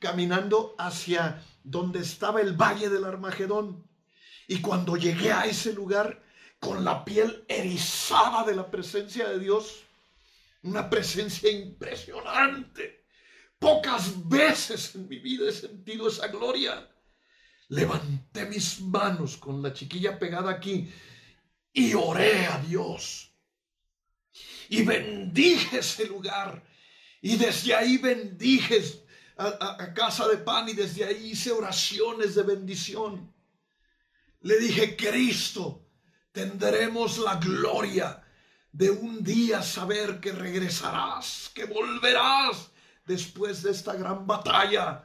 caminando 0.00 0.74
hacia 0.78 1.40
donde 1.62 2.00
estaba 2.00 2.40
el 2.40 2.54
valle 2.54 2.88
del 2.88 3.04
Armagedón. 3.04 3.86
Y 4.48 4.60
cuando 4.60 4.96
llegué 4.96 5.30
a 5.30 5.46
ese 5.46 5.72
lugar, 5.72 6.20
con 6.58 6.84
la 6.84 7.04
piel 7.04 7.44
erizada 7.48 8.44
de 8.44 8.56
la 8.56 8.68
presencia 8.68 9.28
de 9.28 9.38
Dios, 9.38 9.84
una 10.62 10.90
presencia 10.90 11.50
impresionante. 11.50 13.04
Pocas 13.58 14.28
veces 14.28 14.94
en 14.96 15.08
mi 15.08 15.18
vida 15.18 15.48
he 15.48 15.52
sentido 15.52 16.08
esa 16.08 16.26
gloria 16.28 16.90
levanté 17.70 18.46
mis 18.46 18.80
manos 18.80 19.36
con 19.36 19.62
la 19.62 19.72
chiquilla 19.72 20.18
pegada 20.18 20.50
aquí 20.50 20.92
y 21.72 21.94
oré 21.94 22.46
a 22.46 22.58
Dios. 22.58 23.30
Y 24.68 24.82
bendije 24.82 25.78
ese 25.78 26.06
lugar. 26.06 26.62
Y 27.22 27.36
desde 27.36 27.74
ahí 27.74 27.98
bendije 27.98 28.82
a, 29.40 29.94
casa 29.94 30.28
de 30.28 30.36
pan 30.36 30.68
y 30.68 30.74
desde 30.74 31.04
ahí 31.04 31.30
hice 31.30 31.50
oraciones 31.50 32.34
de 32.34 32.42
bendición. 32.42 33.32
Le 34.42 34.58
dije, 34.58 34.96
Cristo, 34.96 35.86
tendremos 36.32 37.18
la 37.18 37.36
gloria 37.36 38.22
de 38.72 38.90
un 38.90 39.24
día 39.24 39.62
saber 39.62 40.20
que 40.20 40.32
regresarás, 40.32 41.50
que 41.54 41.64
volverás 41.64 42.70
después 43.06 43.62
de 43.62 43.70
esta 43.70 43.94
gran 43.94 44.26
batalla 44.26 45.04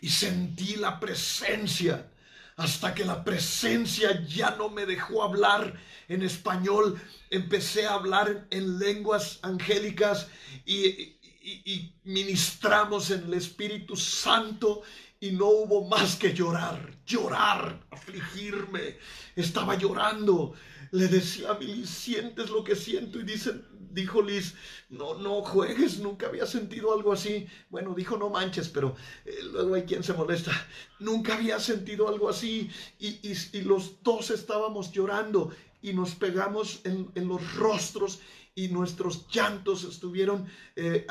y 0.00 0.08
sentí 0.10 0.76
la 0.76 1.00
presencia 1.00 2.10
hasta 2.56 2.94
que 2.94 3.04
la 3.04 3.24
presencia 3.24 4.24
ya 4.26 4.50
no 4.52 4.68
me 4.68 4.86
dejó 4.86 5.24
hablar 5.24 5.74
en 6.06 6.22
español, 6.22 7.00
empecé 7.30 7.86
a 7.86 7.94
hablar 7.94 8.46
en 8.50 8.78
lenguas 8.78 9.40
angélicas 9.42 10.28
y, 10.64 11.16
ministramos 12.04 13.10
en 13.10 13.24
el 13.24 13.34
Espíritu 13.34 13.96
Santo 13.96 14.82
y 15.20 15.30
no 15.32 15.46
hubo 15.46 15.86
más 15.88 16.16
que 16.16 16.34
llorar, 16.34 16.98
llorar, 17.06 17.80
afligirme. 17.90 18.98
Estaba 19.36 19.76
llorando. 19.76 20.54
Le 20.90 21.08
decía 21.08 21.52
a 21.52 21.58
Liz, 21.58 21.88
¿sientes 21.88 22.50
lo 22.50 22.62
que 22.62 22.76
siento? 22.76 23.18
Y 23.18 23.24
dice, 23.24 23.54
dijo 23.90 24.20
Liz, 24.20 24.54
no, 24.90 25.14
no 25.14 25.42
juegues, 25.42 25.98
nunca 25.98 26.26
había 26.26 26.46
sentido 26.46 26.92
algo 26.92 27.12
así. 27.12 27.46
Bueno, 27.70 27.94
dijo 27.94 28.16
no 28.16 28.28
manches, 28.28 28.68
pero 28.68 28.96
eh, 29.24 29.38
luego 29.52 29.74
hay 29.74 29.84
quien 29.84 30.02
se 30.02 30.12
molesta. 30.12 30.52
Nunca 30.98 31.34
había 31.34 31.58
sentido 31.58 32.08
algo 32.08 32.28
así. 32.28 32.70
Y, 32.98 33.20
y, 33.22 33.62
los 33.62 34.02
dos 34.02 34.30
estábamos 34.30 34.92
llorando 34.92 35.50
y 35.80 35.92
nos 35.94 36.14
pegamos 36.14 36.80
en, 36.84 37.10
en 37.14 37.28
los 37.28 37.54
rostros 37.54 38.20
y 38.54 38.68
nuestros 38.68 39.26
llantos 39.28 39.84
estuvieron 39.84 40.46
eh, 40.76 41.06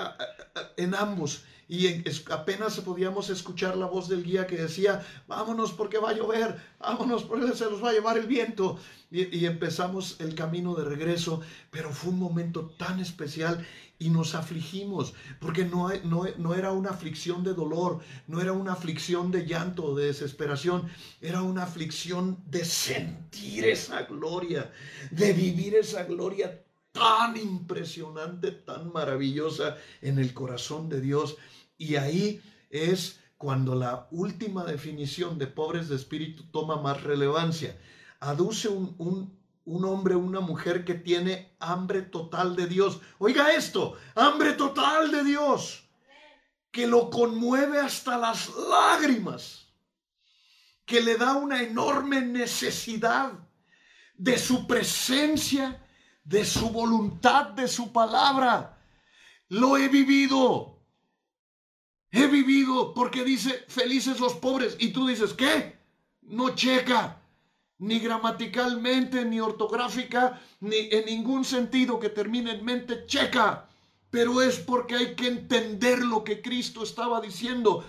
en 0.78 0.96
ambos 0.96 1.44
y 1.68 2.04
apenas 2.30 2.80
podíamos 2.82 3.30
escuchar 3.30 3.78
la 3.78 3.86
voz 3.86 4.10
del 4.10 4.24
guía 4.24 4.46
que 4.46 4.58
decía, 4.58 5.06
vámonos 5.28 5.72
porque 5.72 5.98
va 5.98 6.10
a 6.10 6.14
llover, 6.14 6.62
vámonos 6.80 7.24
porque 7.24 7.56
se 7.56 7.66
nos 7.66 7.84
va 7.84 7.90
a 7.90 7.94
llevar 7.94 8.18
el 8.18 8.28
viento. 8.28 8.78
Y, 9.10 9.36
y 9.36 9.46
empezamos 9.46 10.20
el 10.20 10.36
camino 10.36 10.76
de 10.76 10.84
regreso, 10.84 11.42
pero 11.72 11.92
fue 11.92 12.12
un 12.12 12.20
momento 12.20 12.74
tan 12.78 13.00
especial 13.00 13.66
y 13.98 14.10
nos 14.10 14.36
afligimos, 14.36 15.14
porque 15.40 15.66
no, 15.66 15.90
no, 16.04 16.26
no, 16.38 16.56
era 16.56 16.72
una 16.72 16.90
aflicción 16.90 17.44
de 17.44 17.54
dolor, 17.54 18.02
no 18.28 18.42
era 18.42 18.52
una 18.52 18.74
aflicción 18.74 19.32
de 19.32 19.46
llanto, 19.46 19.96
de 19.96 20.08
desesperación, 20.08 20.90
era 21.22 21.42
una 21.42 21.64
aflicción 21.64 22.38
de 22.48 22.66
sentir 22.66 23.66
esa 23.66 24.02
gloria, 24.04 24.72
de 25.12 25.32
vivir 25.32 25.76
esa 25.76 26.04
gloria 26.04 26.63
tan 26.94 27.36
impresionante, 27.36 28.52
tan 28.52 28.94
maravillosa 28.94 29.78
en 30.02 30.20
el 30.20 30.34
corazón 30.34 30.88
de 30.88 31.02
Dios. 31.02 31.36
Y 31.78 31.96
ahí 31.96 32.42
es 32.70 33.20
cuando 33.38 33.76
la 33.76 34.08
última 34.12 34.64
definición 34.64 35.38
de 35.38 35.48
pobres 35.48 35.90
de 35.90 35.98
espíritu 35.98 36.44
toma 36.52 36.78
más 36.78 37.04
relevancia. 37.04 37.78
Aduce 38.22 38.70
un, 38.70 38.96
un, 39.00 39.38
un 39.66 39.86
hombre, 39.86 40.16
una 40.16 40.40
mujer 40.40 40.86
que 40.86 40.94
tiene 40.94 41.56
hambre 41.60 42.04
total 42.04 42.56
de 42.56 42.68
Dios. 42.68 43.02
Oiga 43.18 43.54
esto, 43.54 43.98
hambre 44.16 44.54
total 44.54 45.12
de 45.12 45.24
Dios, 45.24 45.84
que 46.72 46.88
lo 46.88 47.10
conmueve 47.10 47.80
hasta 47.80 48.18
las 48.18 48.50
lágrimas, 48.56 49.68
que 50.86 51.02
le 51.02 51.18
da 51.18 51.34
una 51.34 51.62
enorme 51.62 52.22
necesidad 52.22 53.34
de 54.16 54.38
su 54.38 54.68
presencia, 54.68 55.83
de 56.24 56.46
su 56.46 56.70
voluntad, 56.70 57.48
de 57.48 57.68
su 57.68 57.92
palabra. 57.92 58.78
Lo 59.50 59.78
he 59.78 59.88
vivido. 59.88 60.80
He 62.12 62.28
vivido 62.28 62.94
porque 62.94 63.24
dice, 63.24 63.66
felices 63.68 64.20
los 64.20 64.34
pobres. 64.36 64.76
Y 64.80 64.90
tú 64.90 65.08
dices, 65.08 65.34
¿qué? 65.34 65.78
No 66.22 66.56
checa, 66.56 67.22
ni 67.80 68.00
gramaticalmente, 68.00 69.26
ni 69.26 69.40
ortográfica, 69.40 70.40
ni 70.60 70.90
en 70.92 71.06
ningún 71.06 71.44
sentido 71.44 72.00
que 72.00 72.10
termine 72.10 72.52
en 72.52 72.64
mente, 72.64 73.06
checa. 73.06 73.68
Pero 74.10 74.42
es 74.42 74.60
porque 74.60 74.96
hay 74.96 75.16
que 75.16 75.28
entender 75.28 76.00
lo 76.04 76.24
que 76.24 76.42
Cristo 76.42 76.84
estaba 76.84 77.20
diciendo. 77.20 77.84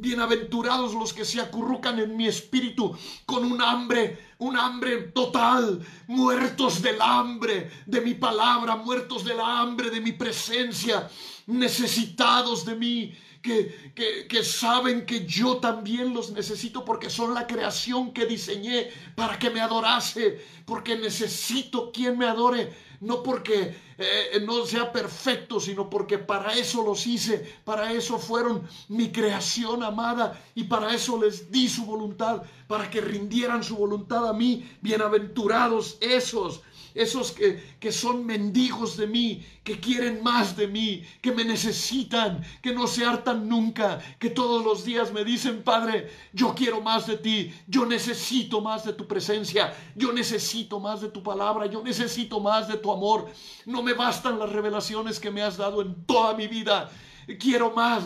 Bienaventurados 0.00 0.94
los 0.94 1.12
que 1.12 1.24
se 1.24 1.40
acurrucan 1.40 1.98
en 1.98 2.16
mi 2.16 2.28
espíritu 2.28 2.96
con 3.26 3.44
un 3.44 3.60
hambre, 3.60 4.34
un 4.38 4.56
hambre 4.56 5.10
total, 5.12 5.84
muertos 6.06 6.80
del 6.82 7.02
hambre 7.02 7.70
de 7.84 8.00
mi 8.00 8.14
palabra, 8.14 8.76
muertos 8.76 9.24
del 9.24 9.40
hambre 9.40 9.90
de 9.90 10.00
mi 10.00 10.12
presencia, 10.12 11.10
necesitados 11.46 12.64
de 12.64 12.76
mí 12.76 13.12
que, 13.42 14.28
que, 14.28 14.44
saben 14.44 15.04
que 15.04 15.26
yo 15.26 15.56
también 15.56 16.14
los 16.14 16.30
necesito 16.30 16.84
porque 16.84 17.10
son 17.10 17.34
la 17.34 17.46
creación 17.46 18.12
que 18.12 18.26
diseñé 18.26 18.90
para 19.16 19.38
que 19.38 19.50
me 19.50 19.60
adorase, 19.60 20.44
porque 20.64 20.96
necesito 20.96 21.90
quien 21.90 22.18
me 22.18 22.26
adore, 22.26 22.72
no 23.00 23.22
porque 23.22 23.76
eh, 23.98 24.40
no 24.44 24.64
sea 24.66 24.92
perfecto, 24.92 25.60
sino 25.60 25.88
porque 25.88 26.18
para 26.18 26.54
eso 26.54 26.82
los 26.82 27.06
hice, 27.06 27.38
para 27.64 27.92
eso 27.92 28.18
fueron 28.18 28.66
mi 28.88 29.10
creación 29.12 29.82
amada 29.82 30.40
y 30.54 30.64
para 30.64 30.94
eso 30.94 31.20
les 31.20 31.50
di 31.50 31.68
su 31.68 31.84
voluntad, 31.84 32.42
para 32.66 32.90
que 32.90 33.00
rindieran 33.00 33.62
su 33.62 33.76
voluntad 33.76 34.28
a 34.28 34.32
mí, 34.32 34.68
bienaventurados 34.80 35.98
esos 36.00 36.62
esos 36.94 37.32
que, 37.32 37.76
que 37.78 37.92
son 37.92 38.24
mendigos 38.24 38.96
de 38.96 39.06
mí, 39.06 39.44
que 39.64 39.78
quieren 39.78 40.22
más 40.22 40.56
de 40.56 40.66
mí, 40.66 41.04
que 41.20 41.32
me 41.32 41.44
necesitan, 41.44 42.42
que 42.62 42.72
no 42.72 42.86
se 42.86 43.04
hartan 43.04 43.48
nunca, 43.48 43.98
que 44.18 44.30
todos 44.30 44.64
los 44.64 44.84
días 44.84 45.12
me 45.12 45.24
dicen, 45.24 45.62
Padre, 45.62 46.10
yo 46.32 46.54
quiero 46.54 46.80
más 46.80 47.06
de 47.06 47.16
ti, 47.16 47.54
yo 47.66 47.86
necesito 47.86 48.60
más 48.60 48.84
de 48.84 48.92
tu 48.92 49.06
presencia, 49.06 49.74
yo 49.94 50.12
necesito 50.12 50.80
más 50.80 51.00
de 51.00 51.08
tu 51.08 51.22
palabra, 51.22 51.66
yo 51.66 51.82
necesito 51.82 52.40
más 52.40 52.68
de 52.68 52.76
tu 52.76 52.90
amor. 52.90 53.30
No 53.66 53.82
me 53.82 53.92
bastan 53.92 54.38
las 54.38 54.50
revelaciones 54.50 55.20
que 55.20 55.30
me 55.30 55.42
has 55.42 55.56
dado 55.56 55.82
en 55.82 56.04
toda 56.06 56.34
mi 56.34 56.46
vida, 56.46 56.90
quiero 57.38 57.72
más. 57.72 58.04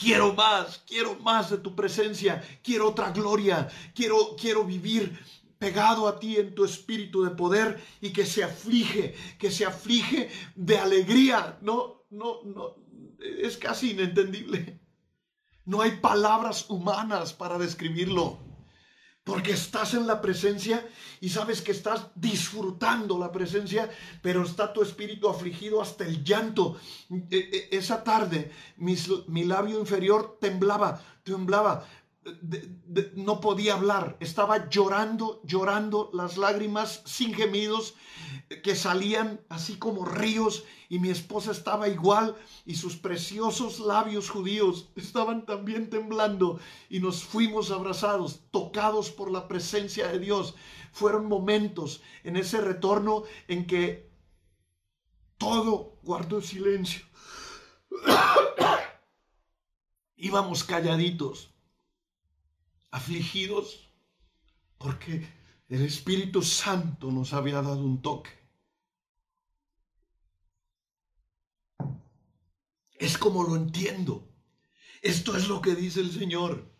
Quiero 0.00 0.32
más, 0.32 0.84
quiero 0.86 1.16
más 1.16 1.50
de 1.50 1.58
tu 1.58 1.74
presencia, 1.74 2.40
quiero 2.62 2.90
otra 2.90 3.10
gloria, 3.10 3.68
quiero, 3.96 4.36
quiero 4.36 4.64
vivir 4.64 5.18
pegado 5.58 6.06
a 6.08 6.18
ti 6.18 6.36
en 6.36 6.54
tu 6.54 6.64
espíritu 6.64 7.24
de 7.24 7.30
poder 7.30 7.82
y 8.00 8.12
que 8.12 8.24
se 8.24 8.44
aflige, 8.44 9.14
que 9.38 9.50
se 9.50 9.64
aflige 9.64 10.30
de 10.54 10.78
alegría. 10.78 11.58
No, 11.62 12.04
no, 12.10 12.42
no, 12.44 12.76
es 13.18 13.56
casi 13.56 13.90
inentendible. 13.90 14.80
No 15.64 15.82
hay 15.82 15.92
palabras 15.96 16.70
humanas 16.70 17.32
para 17.32 17.58
describirlo. 17.58 18.38
Porque 19.24 19.52
estás 19.52 19.92
en 19.92 20.06
la 20.06 20.22
presencia 20.22 20.88
y 21.20 21.28
sabes 21.28 21.60
que 21.60 21.72
estás 21.72 22.06
disfrutando 22.14 23.18
la 23.18 23.30
presencia, 23.30 23.90
pero 24.22 24.42
está 24.42 24.72
tu 24.72 24.80
espíritu 24.80 25.28
afligido 25.28 25.82
hasta 25.82 26.06
el 26.06 26.24
llanto. 26.24 26.80
E, 27.10 27.36
e, 27.36 27.76
esa 27.76 28.02
tarde 28.02 28.50
mi 28.78 29.44
labio 29.44 29.78
inferior 29.78 30.38
temblaba, 30.40 31.02
temblaba, 31.24 31.86
no 33.14 33.40
podía 33.40 33.74
hablar, 33.74 34.16
estaba 34.20 34.68
llorando, 34.68 35.40
llorando, 35.44 36.10
las 36.12 36.36
lágrimas 36.36 37.02
sin 37.04 37.34
gemidos 37.34 37.94
que 38.62 38.74
salían 38.74 39.40
así 39.48 39.76
como 39.76 40.04
ríos 40.04 40.64
y 40.88 40.98
mi 40.98 41.10
esposa 41.10 41.52
estaba 41.52 41.88
igual 41.88 42.34
y 42.64 42.76
sus 42.76 42.96
preciosos 42.96 43.78
labios 43.78 44.30
judíos 44.30 44.88
estaban 44.96 45.44
también 45.44 45.90
temblando 45.90 46.58
y 46.88 47.00
nos 47.00 47.24
fuimos 47.24 47.70
abrazados, 47.70 48.40
tocados 48.50 49.10
por 49.10 49.30
la 49.30 49.48
presencia 49.48 50.08
de 50.08 50.18
Dios. 50.18 50.54
Fueron 50.92 51.26
momentos 51.26 52.00
en 52.24 52.36
ese 52.36 52.60
retorno 52.60 53.24
en 53.48 53.66
que 53.66 54.10
todo 55.36 55.98
guardó 56.02 56.40
silencio. 56.40 57.04
Íbamos 60.16 60.64
calladitos 60.64 61.50
afligidos 62.98 63.88
porque 64.76 65.26
el 65.68 65.82
Espíritu 65.82 66.42
Santo 66.42 67.12
nos 67.12 67.32
había 67.32 67.62
dado 67.62 67.84
un 67.84 68.02
toque. 68.02 68.30
Es 72.98 73.16
como 73.16 73.44
lo 73.44 73.54
entiendo. 73.54 74.28
Esto 75.00 75.36
es 75.36 75.46
lo 75.48 75.60
que 75.60 75.76
dice 75.76 76.00
el 76.00 76.10
Señor. 76.10 76.74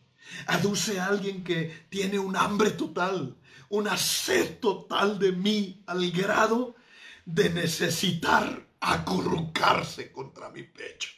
Aduce 0.47 0.99
a 0.99 1.07
alguien 1.07 1.45
que 1.45 1.87
tiene 1.89 2.19
un 2.19 2.37
hambre 2.37 2.71
total, 2.73 3.39
una 3.69 3.97
sed 3.97 4.59
total 4.59 5.21
de 5.21 5.31
mí, 5.33 5.85
al 5.87 6.11
grado 6.11 6.75
de 7.25 7.51
necesitar 7.51 8.67
acurrucarse 8.81 10.11
contra 10.11 10.51
mi 10.51 10.65
pecho. 10.65 11.11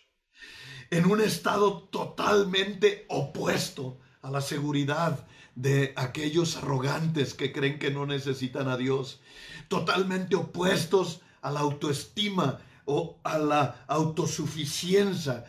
En 0.90 1.06
un 1.06 1.22
estado 1.22 1.84
totalmente 1.84 3.06
opuesto 3.08 4.00
a 4.22 4.30
la 4.30 4.40
seguridad 4.40 5.26
de 5.54 5.92
aquellos 5.96 6.56
arrogantes 6.56 7.34
que 7.34 7.52
creen 7.52 7.78
que 7.78 7.90
no 7.90 8.06
necesitan 8.06 8.68
a 8.68 8.76
Dios, 8.76 9.20
totalmente 9.68 10.36
opuestos 10.36 11.20
a 11.42 11.50
la 11.50 11.60
autoestima 11.60 12.60
o 12.84 13.18
a 13.22 13.38
la 13.38 13.84
autosuficiencia, 13.88 15.44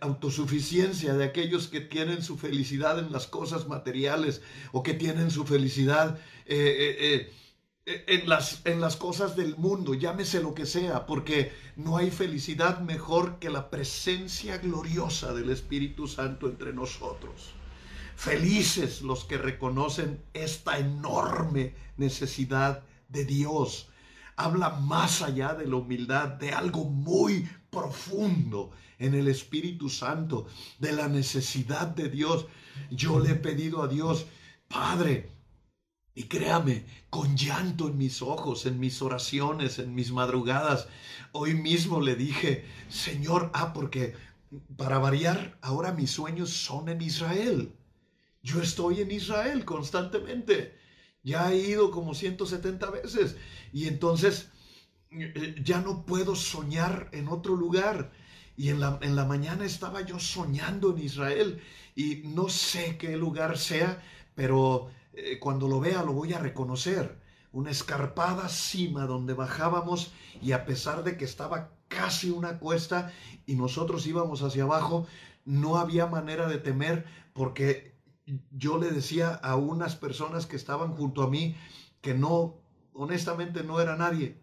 autosuficiencia 0.00 1.14
de 1.14 1.24
aquellos 1.24 1.68
que 1.68 1.80
tienen 1.80 2.22
su 2.22 2.36
felicidad 2.36 2.98
en 2.98 3.12
las 3.12 3.26
cosas 3.26 3.68
materiales 3.68 4.42
o 4.72 4.82
que 4.82 4.94
tienen 4.94 5.30
su 5.30 5.44
felicidad 5.44 6.18
eh, 6.46 6.96
eh, 7.00 7.32
eh, 7.86 8.04
en, 8.06 8.28
las, 8.28 8.60
en 8.64 8.80
las 8.80 8.96
cosas 8.96 9.36
del 9.36 9.56
mundo, 9.56 9.94
llámese 9.94 10.42
lo 10.42 10.54
que 10.54 10.66
sea, 10.66 11.06
porque 11.06 11.52
no 11.76 11.96
hay 11.96 12.10
felicidad 12.10 12.80
mejor 12.80 13.38
que 13.38 13.50
la 13.50 13.70
presencia 13.70 14.58
gloriosa 14.58 15.32
del 15.32 15.50
Espíritu 15.50 16.06
Santo 16.06 16.48
entre 16.48 16.72
nosotros. 16.72 17.57
Felices 18.18 19.02
los 19.02 19.24
que 19.24 19.38
reconocen 19.38 20.20
esta 20.34 20.80
enorme 20.80 21.76
necesidad 21.96 22.82
de 23.08 23.24
Dios. 23.24 23.90
Habla 24.34 24.70
más 24.70 25.22
allá 25.22 25.54
de 25.54 25.68
la 25.68 25.76
humildad, 25.76 26.30
de 26.30 26.50
algo 26.50 26.84
muy 26.84 27.48
profundo 27.70 28.72
en 28.98 29.14
el 29.14 29.28
Espíritu 29.28 29.88
Santo, 29.88 30.48
de 30.80 30.90
la 30.90 31.06
necesidad 31.06 31.86
de 31.86 32.08
Dios. 32.08 32.46
Yo 32.90 33.20
le 33.20 33.30
he 33.30 33.34
pedido 33.36 33.84
a 33.84 33.86
Dios, 33.86 34.26
Padre, 34.66 35.30
y 36.12 36.24
créame, 36.24 36.86
con 37.10 37.36
llanto 37.36 37.86
en 37.86 37.98
mis 37.98 38.20
ojos, 38.20 38.66
en 38.66 38.80
mis 38.80 39.00
oraciones, 39.00 39.78
en 39.78 39.94
mis 39.94 40.10
madrugadas, 40.10 40.88
hoy 41.30 41.54
mismo 41.54 42.00
le 42.00 42.16
dije, 42.16 42.64
Señor, 42.88 43.52
ah, 43.54 43.72
porque 43.72 44.16
para 44.76 44.98
variar, 44.98 45.56
ahora 45.62 45.92
mis 45.92 46.10
sueños 46.10 46.50
son 46.50 46.88
en 46.88 47.00
Israel. 47.00 47.77
Yo 48.48 48.62
estoy 48.62 49.02
en 49.02 49.10
Israel 49.10 49.66
constantemente. 49.66 50.74
Ya 51.22 51.52
he 51.52 51.58
ido 51.58 51.90
como 51.90 52.14
170 52.14 52.90
veces 52.90 53.36
y 53.74 53.88
entonces 53.88 54.48
eh, 55.10 55.54
ya 55.62 55.82
no 55.82 56.06
puedo 56.06 56.34
soñar 56.34 57.10
en 57.12 57.28
otro 57.28 57.56
lugar. 57.56 58.10
Y 58.56 58.70
en 58.70 58.80
la, 58.80 58.98
en 59.02 59.16
la 59.16 59.26
mañana 59.26 59.66
estaba 59.66 60.00
yo 60.00 60.18
soñando 60.18 60.92
en 60.92 60.98
Israel 61.04 61.60
y 61.94 62.22
no 62.24 62.48
sé 62.48 62.96
qué 62.96 63.18
lugar 63.18 63.58
sea, 63.58 64.02
pero 64.34 64.88
eh, 65.12 65.38
cuando 65.38 65.68
lo 65.68 65.78
vea 65.78 66.02
lo 66.02 66.14
voy 66.14 66.32
a 66.32 66.38
reconocer. 66.38 67.20
Una 67.52 67.70
escarpada 67.70 68.48
cima 68.48 69.04
donde 69.04 69.34
bajábamos 69.34 70.12
y 70.40 70.52
a 70.52 70.64
pesar 70.64 71.04
de 71.04 71.18
que 71.18 71.26
estaba 71.26 71.70
casi 71.88 72.30
una 72.30 72.58
cuesta 72.58 73.12
y 73.44 73.56
nosotros 73.56 74.06
íbamos 74.06 74.40
hacia 74.40 74.62
abajo, 74.62 75.06
no 75.44 75.76
había 75.76 76.06
manera 76.06 76.48
de 76.48 76.58
temer 76.58 77.04
porque 77.34 77.97
yo 78.50 78.78
le 78.78 78.90
decía 78.90 79.34
a 79.34 79.56
unas 79.56 79.96
personas 79.96 80.46
que 80.46 80.56
estaban 80.56 80.92
junto 80.92 81.22
a 81.22 81.30
mí 81.30 81.56
que 82.00 82.14
no, 82.14 82.56
honestamente 82.92 83.62
no 83.62 83.80
era 83.80 83.96
nadie. 83.96 84.40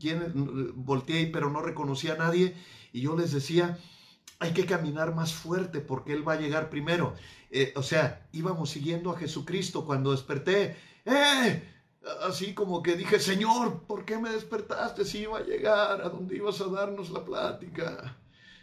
Quien, 0.00 0.72
volteé 0.74 1.28
pero 1.28 1.50
no 1.50 1.62
reconocía 1.62 2.14
a 2.14 2.18
nadie 2.18 2.56
y 2.92 3.02
yo 3.02 3.16
les 3.16 3.32
decía, 3.32 3.78
hay 4.40 4.52
que 4.52 4.66
caminar 4.66 5.14
más 5.14 5.32
fuerte 5.32 5.80
porque 5.80 6.12
Él 6.12 6.26
va 6.26 6.34
a 6.34 6.40
llegar 6.40 6.70
primero. 6.70 7.14
Eh, 7.50 7.72
o 7.76 7.82
sea, 7.82 8.26
íbamos 8.32 8.70
siguiendo 8.70 9.10
a 9.10 9.18
Jesucristo 9.18 9.84
cuando 9.84 10.12
desperté. 10.12 10.76
¡Eh! 11.04 11.62
Así 12.22 12.54
como 12.54 12.82
que 12.82 12.96
dije, 12.96 13.18
Señor, 13.18 13.82
¿por 13.82 14.04
qué 14.06 14.18
me 14.18 14.30
despertaste 14.30 15.04
si 15.04 15.18
iba 15.18 15.38
a 15.38 15.42
llegar 15.44 16.00
a 16.00 16.08
donde 16.08 16.36
ibas 16.36 16.60
a 16.62 16.68
darnos 16.68 17.10
la 17.10 17.24
plática? 17.24 18.16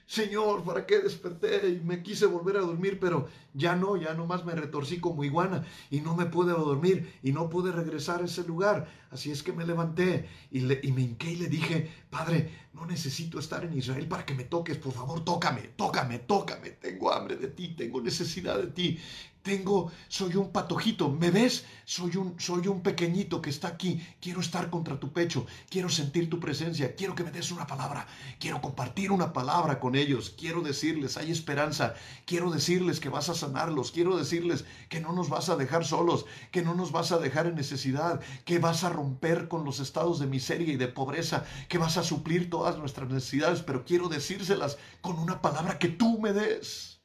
Señor, 0.07 0.63
¿para 0.63 0.85
qué 0.85 0.99
desperté? 0.99 1.67
Y 1.67 1.81
me 1.83 2.01
quise 2.01 2.27
volver 2.27 2.55
a 2.55 2.61
dormir, 2.61 2.97
pero 2.97 3.27
ya 3.53 3.75
no, 3.75 3.97
ya 3.97 4.13
nomás 4.13 4.45
me 4.45 4.55
retorcí 4.55 5.01
como 5.01 5.25
iguana 5.25 5.65
y 5.91 5.99
no 5.99 6.15
me 6.15 6.27
pude 6.27 6.53
dormir 6.53 7.19
y 7.21 7.33
no 7.33 7.49
pude 7.49 7.73
regresar 7.73 8.21
a 8.21 8.25
ese 8.25 8.45
lugar. 8.45 8.87
Así 9.11 9.31
es 9.31 9.43
que 9.43 9.51
me 9.51 9.65
levanté 9.65 10.29
y, 10.49 10.59
y 10.59 10.91
me 10.93 11.01
hinqué 11.01 11.31
y 11.31 11.35
le 11.35 11.49
dije, 11.49 11.91
Padre, 12.09 12.49
no 12.73 12.85
necesito 12.85 13.37
estar 13.37 13.65
en 13.65 13.77
Israel 13.77 14.07
para 14.07 14.25
que 14.25 14.33
me 14.33 14.45
toques, 14.45 14.77
por 14.77 14.93
favor, 14.93 15.25
tócame, 15.25 15.71
tócame, 15.75 16.19
tócame. 16.19 16.69
Tengo 16.71 17.11
hambre 17.11 17.35
de 17.35 17.49
ti, 17.49 17.75
tengo 17.75 17.99
necesidad 18.01 18.57
de 18.57 18.67
ti. 18.67 18.99
Tengo, 19.47 19.93
soy 20.09 20.35
un 20.35 20.51
patojito, 20.51 21.09
¿me 21.09 21.31
ves? 21.31 21.63
Soy 21.85 22.17
un, 22.17 22.37
soy 22.37 22.67
un 22.67 22.81
pequeñito 22.81 23.41
que 23.41 23.49
está 23.49 23.69
aquí. 23.69 24.05
Quiero 24.19 24.41
estar 24.41 24.69
contra 24.69 24.99
tu 24.99 25.13
pecho, 25.13 25.45
quiero 25.69 25.87
sentir 25.87 26.29
tu 26.29 26.37
presencia, 26.37 26.95
quiero 26.95 27.15
que 27.15 27.23
me 27.23 27.31
des 27.31 27.49
una 27.51 27.65
palabra, 27.65 28.05
quiero 28.41 28.59
compartir 28.59 29.09
una 29.09 29.31
palabra 29.31 29.79
con 29.79 29.95
ellos, 29.95 30.35
quiero 30.37 30.59
decirles, 30.59 31.15
hay 31.15 31.31
esperanza, 31.31 31.93
quiero 32.25 32.51
decirles 32.51 32.99
que 32.99 33.07
vas 33.07 33.29
a 33.29 33.35
sanarlos, 33.35 33.93
quiero 33.93 34.17
decirles 34.17 34.65
que 34.89 34.99
no 34.99 35.13
nos 35.13 35.29
vas 35.29 35.47
a 35.47 35.55
dejar 35.55 35.85
solos, 35.85 36.25
que 36.51 36.61
no 36.61 36.75
nos 36.75 36.91
vas 36.91 37.13
a 37.13 37.17
dejar 37.17 37.47
en 37.47 37.55
necesidad, 37.55 38.19
que 38.43 38.59
vas 38.59 38.83
a 38.83 38.89
romper 38.89 39.47
con 39.47 39.63
los 39.63 39.79
estados 39.79 40.19
de 40.19 40.27
miseria 40.27 40.73
y 40.73 40.75
de 40.75 40.89
pobreza, 40.89 41.45
que 41.69 41.77
vas 41.77 41.95
a 41.95 42.03
suplir 42.03 42.49
todas 42.49 42.77
nuestras 42.77 43.09
necesidades, 43.09 43.61
pero 43.61 43.85
quiero 43.85 44.09
decírselas 44.09 44.77
con 44.99 45.17
una 45.17 45.41
palabra 45.41 45.79
que 45.79 45.87
tú 45.87 46.19
me 46.19 46.33
des. 46.33 46.96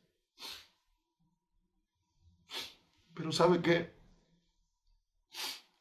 Pero 3.14 3.32
¿sabe 3.32 3.60
qué? 3.60 3.92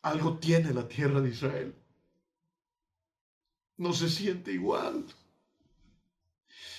Algo 0.02 0.38
tiene 0.40 0.74
la 0.74 0.88
tierra 0.88 1.22
de 1.22 1.30
Israel. 1.30 1.76
No 3.78 3.94
se 3.94 4.10
siente 4.10 4.52
igual. 4.52 5.06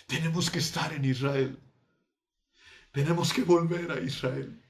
Tenemos 0.07 0.51
que 0.51 0.59
estar 0.59 0.93
en 0.93 1.05
Israel. 1.05 1.59
Tenemos 2.93 3.33
que 3.33 3.43
volver 3.43 3.91
a 3.91 4.01
Israel. 4.01 4.63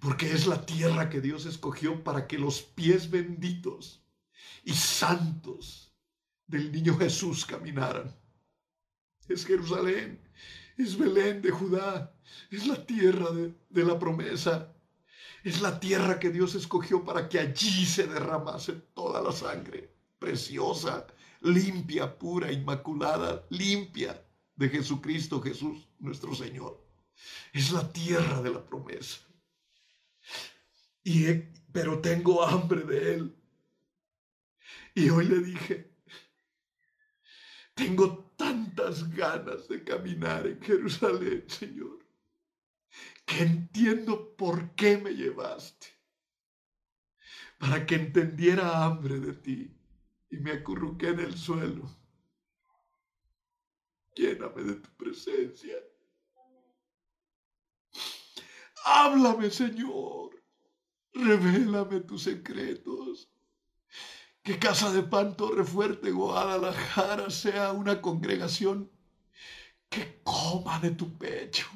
Porque 0.00 0.32
es 0.32 0.46
la 0.46 0.64
tierra 0.64 1.10
que 1.10 1.20
Dios 1.20 1.46
escogió 1.46 2.02
para 2.02 2.26
que 2.26 2.38
los 2.38 2.62
pies 2.62 3.10
benditos 3.10 4.02
y 4.64 4.72
santos 4.72 5.92
del 6.46 6.72
niño 6.72 6.96
Jesús 6.96 7.44
caminaran. 7.44 8.14
Es 9.28 9.46
Jerusalén, 9.46 10.20
es 10.76 10.96
Belén 10.96 11.42
de 11.42 11.50
Judá, 11.50 12.14
es 12.50 12.66
la 12.66 12.84
tierra 12.86 13.30
de, 13.30 13.84
la 13.84 13.98
promesa, 13.98 14.72
es 15.44 15.60
la 15.60 15.78
tierra 15.78 16.18
que 16.18 16.30
Dios 16.30 16.54
escogió 16.54 17.04
para 17.04 17.28
que 17.28 17.38
allí 17.38 17.84
se 17.84 18.06
derramase 18.06 18.72
toda 18.94 19.20
la 19.22 19.32
sangre 19.32 19.90
preciosa, 20.18 21.06
limpia, 21.40 22.18
pura, 22.18 22.52
inmaculada, 22.52 23.44
limpia 23.50 24.24
de 24.54 24.68
Jesucristo 24.68 25.40
Jesús 25.40 25.88
nuestro 25.98 26.34
Señor. 26.34 26.80
Es 27.52 27.72
la 27.72 27.92
tierra 27.92 28.40
de 28.40 28.50
la 28.50 28.64
promesa. 28.64 29.20
Y 31.02 31.26
pero 31.72 32.00
tengo 32.00 32.44
hambre 32.44 32.82
de 32.84 33.14
Él. 33.14 33.36
Y 34.94 35.08
hoy 35.08 35.26
le 35.26 35.38
dije, 35.40 35.90
tengo 37.74 38.31
tantas 38.42 39.08
ganas 39.14 39.68
de 39.68 39.84
caminar 39.84 40.48
en 40.48 40.60
Jerusalén, 40.60 41.44
Señor, 41.48 42.04
que 43.24 43.42
entiendo 43.44 44.34
por 44.36 44.74
qué 44.74 44.98
me 44.98 45.14
llevaste. 45.14 45.86
Para 47.58 47.86
que 47.86 47.94
entendiera 47.94 48.84
hambre 48.84 49.20
de 49.20 49.34
ti 49.34 49.72
y 50.28 50.38
me 50.38 50.50
acurruqué 50.50 51.10
en 51.10 51.20
el 51.20 51.38
suelo. 51.38 51.88
Lléname 54.16 54.62
de 54.64 54.74
tu 54.74 54.90
presencia. 54.96 55.76
Háblame, 58.84 59.50
Señor. 59.50 60.42
Revélame 61.14 62.00
tus 62.00 62.24
secretos. 62.24 63.32
Que 64.42 64.58
Casa 64.58 64.90
de 64.90 65.04
Pan 65.04 65.36
Torre 65.36 65.62
Fuerte 65.62 66.10
Guadalajara 66.10 67.30
sea 67.30 67.70
una 67.72 68.02
congregación 68.02 68.90
que 69.88 70.20
coma 70.24 70.80
de 70.80 70.90
tu 70.90 71.16
pecho, 71.16 71.68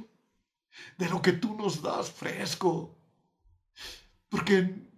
de 0.98 1.08
lo 1.08 1.22
que 1.22 1.32
tú 1.32 1.54
nos 1.54 1.80
das 1.80 2.10
fresco. 2.10 2.98
Porque 4.28 4.88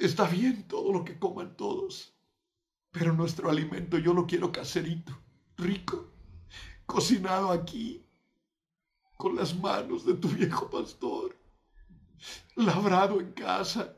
está 0.00 0.28
bien 0.28 0.68
todo 0.68 0.92
lo 0.92 1.02
que 1.02 1.18
coman 1.18 1.56
todos, 1.56 2.14
pero 2.90 3.14
nuestro 3.14 3.48
alimento 3.48 3.96
yo 3.96 4.12
lo 4.12 4.26
quiero 4.26 4.52
caserito, 4.52 5.18
rico, 5.56 6.12
cocinado 6.84 7.52
aquí, 7.52 8.04
con 9.16 9.34
las 9.34 9.56
manos 9.56 10.04
de 10.04 10.12
tu 10.12 10.28
viejo 10.28 10.68
pastor, 10.68 11.38
labrado 12.54 13.18
en 13.18 13.32
casa 13.32 13.95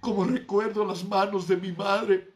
como 0.00 0.24
recuerdo 0.24 0.84
las 0.84 1.04
manos 1.04 1.46
de 1.46 1.56
mi 1.56 1.72
madre, 1.72 2.32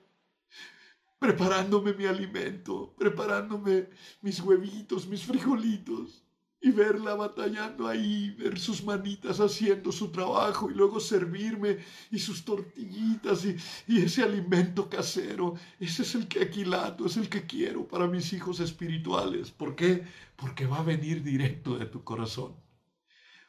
preparándome 1.18 1.94
mi 1.94 2.06
alimento, 2.06 2.94
preparándome 2.96 3.88
mis 4.22 4.40
huevitos, 4.40 5.06
mis 5.06 5.24
frijolitos, 5.24 6.22
y 6.60 6.70
verla 6.70 7.14
batallando 7.14 7.86
ahí, 7.86 8.30
ver 8.38 8.58
sus 8.58 8.82
manitas 8.82 9.38
haciendo 9.38 9.92
su 9.92 10.10
trabajo 10.10 10.70
y 10.70 10.74
luego 10.74 10.98
servirme 10.98 11.78
y 12.10 12.18
sus 12.18 12.44
tortillitas 12.44 13.44
y, 13.44 13.56
ese 13.98 14.22
alimento 14.22 14.88
casero. 14.88 15.54
Ese 15.78 16.02
es 16.02 16.14
el 16.14 16.26
que 16.26 16.42
aquilato, 16.42 17.06
es 17.06 17.16
el 17.18 17.28
que 17.28 17.46
quiero 17.46 17.86
para 17.86 18.08
mis 18.08 18.32
hijos 18.32 18.58
espirituales. 18.60 19.50
¿Por 19.50 19.76
qué? 19.76 20.04
Porque 20.34 20.66
va 20.66 20.78
a 20.78 20.82
venir 20.82 21.22
directo 21.22 21.78
de 21.78 21.86
tu 21.86 22.02
corazón 22.02 22.65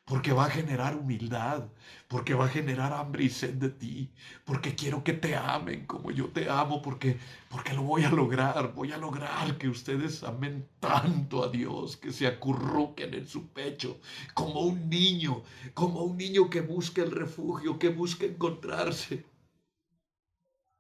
porque 0.08 0.32
va 0.32 0.46
a 0.46 0.50
generar 0.50 0.96
humildad, 0.96 1.68
porque 2.08 2.34
va 2.34 2.46
a 2.46 2.50
generar 2.50 2.94
hambre 2.94 3.26
y 3.26 3.30
sed 3.30 3.56
de 3.56 3.70
ti, 3.70 4.10
porque 4.46 4.74
quiero 4.74 5.04
que 5.04 5.12
te 5.12 5.36
amen 5.36 5.86
como 5.86 6.12
yo 6.12 6.30
te 6.30 6.50
amo, 6.50 6.82
porque, 6.82 7.18
porque 7.50 7.74
lo 7.74 7.84
voy 7.84 8.06
a 8.06 8.10
lograr, 8.10 8.74
voy 8.74 8.94
a 8.94 8.98
lograr 8.98 9.58
que 9.58 9.68
ustedes 9.68 10.24
amen 10.24 10.66
tanto 10.80 11.44
a 11.44 11.50
Dios, 11.50 11.98
que 11.98 12.14
se 12.14 12.26
acurruquen 12.26 13.16
en 13.16 13.28
su 13.28 13.50
pecho, 13.50 14.00
como 14.34 14.62
un 14.62 14.90
niño, 14.90 15.44
como 15.74 16.04
un 16.04 16.16
niño 16.16 16.50
que 16.50 16.62
busca 16.62 17.04
el 17.04 17.12
refugio, 17.12 17.78
que 17.78 17.90
busca 17.90 18.26
encontrarse. 18.26 19.26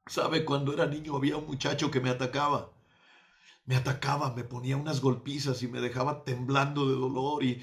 ¿Sabe? 0.05 0.45
Cuando 0.45 0.71
era 0.71 0.85
niño 0.85 1.17
había 1.17 1.35
un 1.35 1.47
muchacho 1.47 1.91
que 1.91 1.99
me 1.99 2.09
atacaba 2.09 2.71
me 3.65 3.75
atacaba, 3.75 4.33
me 4.33 4.45
ponía 4.45 4.77
unas 4.77 5.01
golpizas 5.01 5.61
y 5.61 5.67
me 5.67 5.81
dejaba 5.81 6.23
temblando 6.23 6.87
de 6.87 6.95
dolor 6.95 7.43
y, 7.43 7.61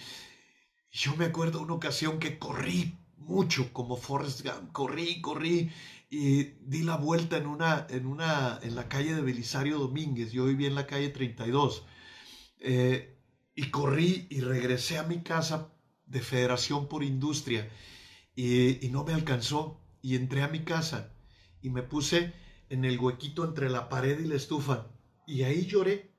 yo 0.94 1.16
me 1.16 1.24
acuerdo 1.24 1.60
una 1.60 1.74
ocasión 1.74 2.20
que 2.20 2.38
corrí 2.38 2.96
mucho 3.16 3.72
como 3.72 3.96
Forrest 3.96 4.42
Gump, 4.42 4.70
corrí, 4.70 5.20
corrí 5.20 5.72
y 6.08 6.44
di 6.60 6.84
la 6.84 6.96
vuelta 6.96 7.36
en 7.36 7.46
una, 7.46 7.84
en 7.90 8.06
una, 8.06 8.60
en 8.62 8.76
la 8.76 8.88
calle 8.88 9.12
de 9.12 9.20
Belisario 9.20 9.78
Domínguez, 9.78 10.30
yo 10.30 10.44
vivía 10.44 10.68
en 10.68 10.76
la 10.76 10.86
calle 10.86 11.08
32, 11.08 11.84
eh, 12.60 13.18
y 13.56 13.70
corrí 13.70 14.28
y 14.30 14.40
regresé 14.40 14.98
a 14.98 15.02
mi 15.02 15.22
casa 15.22 15.74
de 16.06 16.20
Federación 16.20 16.86
por 16.86 17.02
Industria 17.02 17.68
y, 18.36 18.86
y 18.86 18.90
no 18.90 19.02
me 19.02 19.14
alcanzó 19.14 19.80
y 20.00 20.14
entré 20.14 20.42
a 20.42 20.48
mi 20.48 20.60
casa 20.60 21.12
y 21.60 21.70
me 21.70 21.82
puse 21.82 22.34
en 22.68 22.84
el 22.84 23.00
huequito 23.00 23.44
entre 23.44 23.68
la 23.68 23.88
pared 23.88 24.20
y 24.20 24.28
la 24.28 24.36
estufa 24.36 24.92
y 25.26 25.42
ahí 25.42 25.66
lloré, 25.66 26.14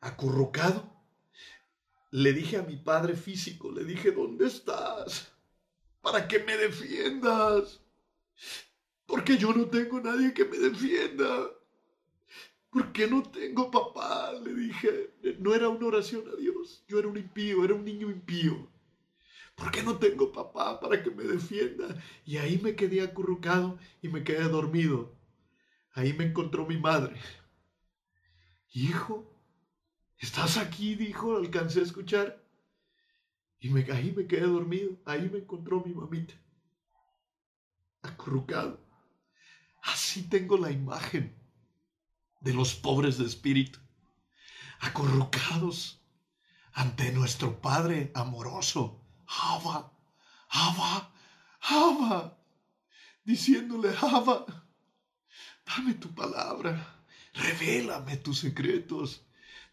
acurrucado 0.00 0.95
le 2.10 2.32
dije 2.32 2.56
a 2.56 2.62
mi 2.62 2.76
padre 2.76 3.14
físico, 3.14 3.70
le 3.70 3.84
dije, 3.84 4.12
¿dónde 4.12 4.46
estás? 4.46 5.32
Para 6.00 6.28
que 6.28 6.38
me 6.40 6.56
defiendas. 6.56 7.80
Porque 9.06 9.38
yo 9.38 9.52
no 9.52 9.66
tengo 9.66 10.00
nadie 10.00 10.34
que 10.34 10.44
me 10.44 10.58
defienda. 10.58 11.50
Porque 12.70 13.06
no 13.06 13.22
tengo 13.22 13.70
papá? 13.70 14.32
Le 14.32 14.54
dije, 14.54 15.14
no 15.38 15.54
era 15.54 15.68
una 15.68 15.86
oración 15.86 16.24
a 16.32 16.36
Dios, 16.36 16.84
yo 16.88 16.98
era 16.98 17.08
un 17.08 17.16
impío, 17.16 17.64
era 17.64 17.74
un 17.74 17.84
niño 17.84 18.10
impío. 18.10 18.68
¿Por 19.54 19.70
qué 19.70 19.82
no 19.82 19.96
tengo 19.96 20.30
papá 20.30 20.78
para 20.78 21.02
que 21.02 21.10
me 21.10 21.24
defienda? 21.24 21.88
Y 22.26 22.36
ahí 22.36 22.58
me 22.58 22.76
quedé 22.76 23.00
acurrucado 23.00 23.78
y 24.02 24.08
me 24.08 24.22
quedé 24.22 24.44
dormido. 24.48 25.14
Ahí 25.92 26.12
me 26.12 26.24
encontró 26.24 26.66
mi 26.66 26.76
madre. 26.76 27.18
hijo, 28.74 29.24
¿estás 30.18 30.56
aquí? 30.56 30.94
Dijo, 30.94 31.36
alcancé 31.36 31.80
a 31.80 31.84
escuchar. 31.84 32.42
Y 33.58 33.70
me 33.70 33.84
caí, 33.84 34.12
me 34.12 34.26
quedé 34.26 34.46
dormido. 34.46 34.98
Ahí 35.04 35.28
me 35.30 35.38
encontró 35.38 35.82
mi 35.84 35.92
mamita, 35.94 36.34
acurrucado. 38.02 38.80
Así 39.82 40.28
tengo 40.28 40.56
la 40.56 40.70
imagen 40.70 41.34
de 42.40 42.54
los 42.54 42.74
pobres 42.74 43.18
de 43.18 43.24
espíritu, 43.24 43.78
acurrucados 44.80 46.00
ante 46.72 47.12
nuestro 47.12 47.60
Padre 47.60 48.12
amoroso. 48.14 49.02
Abba, 49.26 49.92
Abba, 50.48 51.12
Abba, 51.60 52.38
diciéndole, 53.24 53.94
Abba, 54.00 54.46
dame 55.64 55.94
tu 55.94 56.14
palabra, 56.14 57.04
revélame 57.34 58.16
tus 58.18 58.38
secretos, 58.38 59.25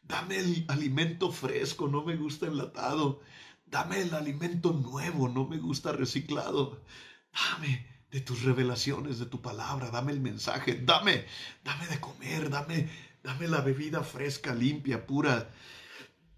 dame 0.04 0.40
el 0.40 0.66
alimento 0.68 1.32
fresco, 1.32 1.88
no 1.88 2.04
me 2.04 2.16
gusta 2.16 2.48
enlatado, 2.48 3.22
dame 3.66 4.02
el 4.02 4.14
alimento 4.14 4.74
nuevo, 4.74 5.30
no 5.30 5.48
me 5.48 5.58
gusta 5.58 5.92
reciclado, 5.92 6.84
dame 7.32 7.88
de 8.12 8.22
tus 8.22 8.44
revelaciones, 8.44 9.18
de 9.18 9.26
tu 9.26 9.42
palabra, 9.42 9.90
dame 9.90 10.12
el 10.12 10.20
mensaje, 10.20 10.76
dame, 10.76 11.26
dame 11.64 11.88
de 11.88 12.00
comer, 12.00 12.50
dame, 12.50 12.90
dame 13.24 13.48
la 13.48 13.62
bebida 13.62 14.04
fresca, 14.04 14.54
limpia, 14.54 15.08
pura, 15.08 15.50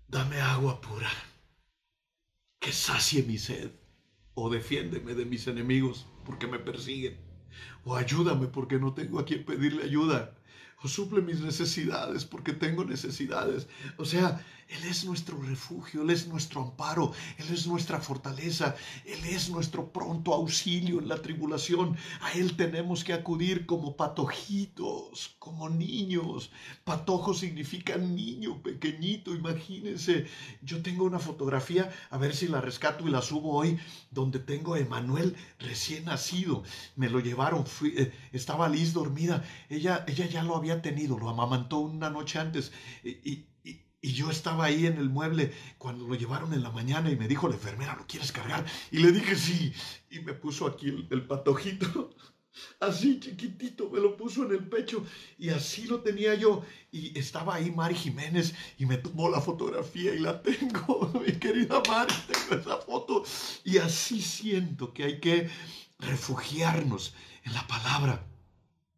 dame 0.08 0.40
agua 0.40 0.80
pura, 0.80 1.12
que 2.60 2.72
sacie 2.72 3.24
mi 3.24 3.38
sed, 3.38 3.72
o 4.36 4.50
defiéndeme 4.50 5.16
de 5.16 5.26
mis 5.26 5.48
enemigos 5.48 6.06
porque 6.24 6.48
me 6.48 6.60
persiguen, 6.60 7.18
o 7.84 7.96
ayúdame 7.96 8.48
porque 8.48 8.80
no 8.80 8.94
tengo 8.94 9.20
a 9.20 9.26
quien 9.26 9.44
pedirle 9.44 9.84
ayuda, 9.84 10.38
o 10.84 10.88
suple 10.88 11.22
mis 11.22 11.40
necesidades 11.40 12.26
porque 12.26 12.54
tengo 12.54 12.84
necesidades. 12.84 13.68
O 13.98 14.06
sea, 14.06 14.46
Él 14.68 14.84
es 14.90 15.06
nuestro 15.06 15.40
refugio, 15.42 16.02
Él 16.02 16.10
es 16.10 16.28
nuestro 16.28 16.62
amparo, 16.62 17.14
Él 17.38 17.46
es 17.52 17.68
nuestra 17.68 18.02
fortaleza, 18.02 18.76
Él 19.06 19.24
es 19.26 19.50
nuestro 19.50 19.92
pronto 19.92 20.34
auxilio 20.34 21.00
en 21.00 21.08
la 21.08 21.22
tribulación. 21.22 21.96
A 22.22 22.34
Él 22.34 22.56
tenemos 22.56 23.04
que 23.04 23.14
acudir 23.14 23.66
como 23.66 23.96
patojitos, 23.96 25.36
como 25.40 25.70
niños. 25.70 26.52
Patojo 26.84 27.34
significa 27.34 27.98
niño 27.98 28.62
pequeñito, 28.62 29.34
imagínense. 29.34 30.28
Yo 30.62 30.82
tengo 30.82 31.06
una 31.06 31.20
fotografía, 31.20 31.92
a 32.10 32.18
ver 32.18 32.36
si 32.36 32.48
la 32.48 32.62
rescato 32.62 33.08
y 33.08 33.12
la 33.12 33.22
subo 33.22 33.54
hoy, 33.54 33.80
donde 34.12 34.40
tengo 34.40 34.74
a 34.74 34.80
Emanuel 34.80 35.36
recién 35.60 36.06
nacido. 36.06 36.64
Me 36.96 37.10
lo 37.10 37.20
llevaron, 37.20 37.66
eh, 37.84 38.12
estaba 38.32 38.68
Liz 38.68 38.94
dormida, 38.94 39.44
ella, 39.70 40.04
ella 40.08 40.26
ya 40.26 40.44
lo 40.44 40.56
había 40.56 40.65
había 40.66 40.82
tenido, 40.82 41.20
lo 41.20 41.30
amamantó 41.30 41.78
una 41.78 42.10
noche 42.10 42.40
antes 42.40 42.72
y, 43.04 43.46
yo 44.02 44.30
estaba 44.30 44.66
ahí 44.66 44.86
en 44.86 45.00
el 45.00 45.10
mueble 45.10 45.52
cuando 45.80 46.08
lo 46.08 46.14
llevaron 46.14 46.54
en 46.54 46.62
la 46.62 46.70
mañana 46.70 47.10
y 47.10 47.16
me 47.16 47.28
dijo 47.28 47.48
la 47.50 47.56
enfermera, 47.56 47.96
¿lo 47.96 48.06
quieres 48.06 48.32
cargar? 48.32 48.64
Y 48.92 49.00
le 49.00 49.12
dije 49.12 49.36
sí, 49.36 49.74
y 50.12 50.20
me 50.20 50.34
puso 50.34 50.68
aquí 50.68 51.08
el, 51.10 51.26
patojito, 51.26 52.16
así 52.80 53.20
chiquitito, 53.20 53.90
me 53.90 54.00
lo 54.00 54.16
puso 54.16 54.46
en 54.46 54.52
el 54.52 54.70
pecho 54.70 55.04
y 55.40 55.50
así 55.50 55.88
lo 55.88 56.02
tenía 56.02 56.36
yo. 56.36 56.64
Y 56.92 57.18
estaba 57.18 57.56
ahí 57.56 57.72
Mari 57.72 57.96
Jiménez 57.96 58.54
y 58.78 58.86
me 58.86 58.98
tomó 58.98 59.28
la 59.28 59.42
fotografía 59.42 60.14
y 60.14 60.20
la 60.20 60.40
tengo, 60.40 61.12
mi 61.26 61.34
querida 61.34 61.82
Mari, 61.88 62.14
tengo 62.28 62.62
esa 62.62 62.78
foto. 62.78 63.24
Y 63.64 63.80
así 63.80 64.22
siento 64.22 64.94
que 64.94 65.04
hay 65.04 65.20
que 65.20 65.50
refugiarnos 65.98 67.16
en 67.44 67.56
la 67.56 67.66
palabra 67.66 68.24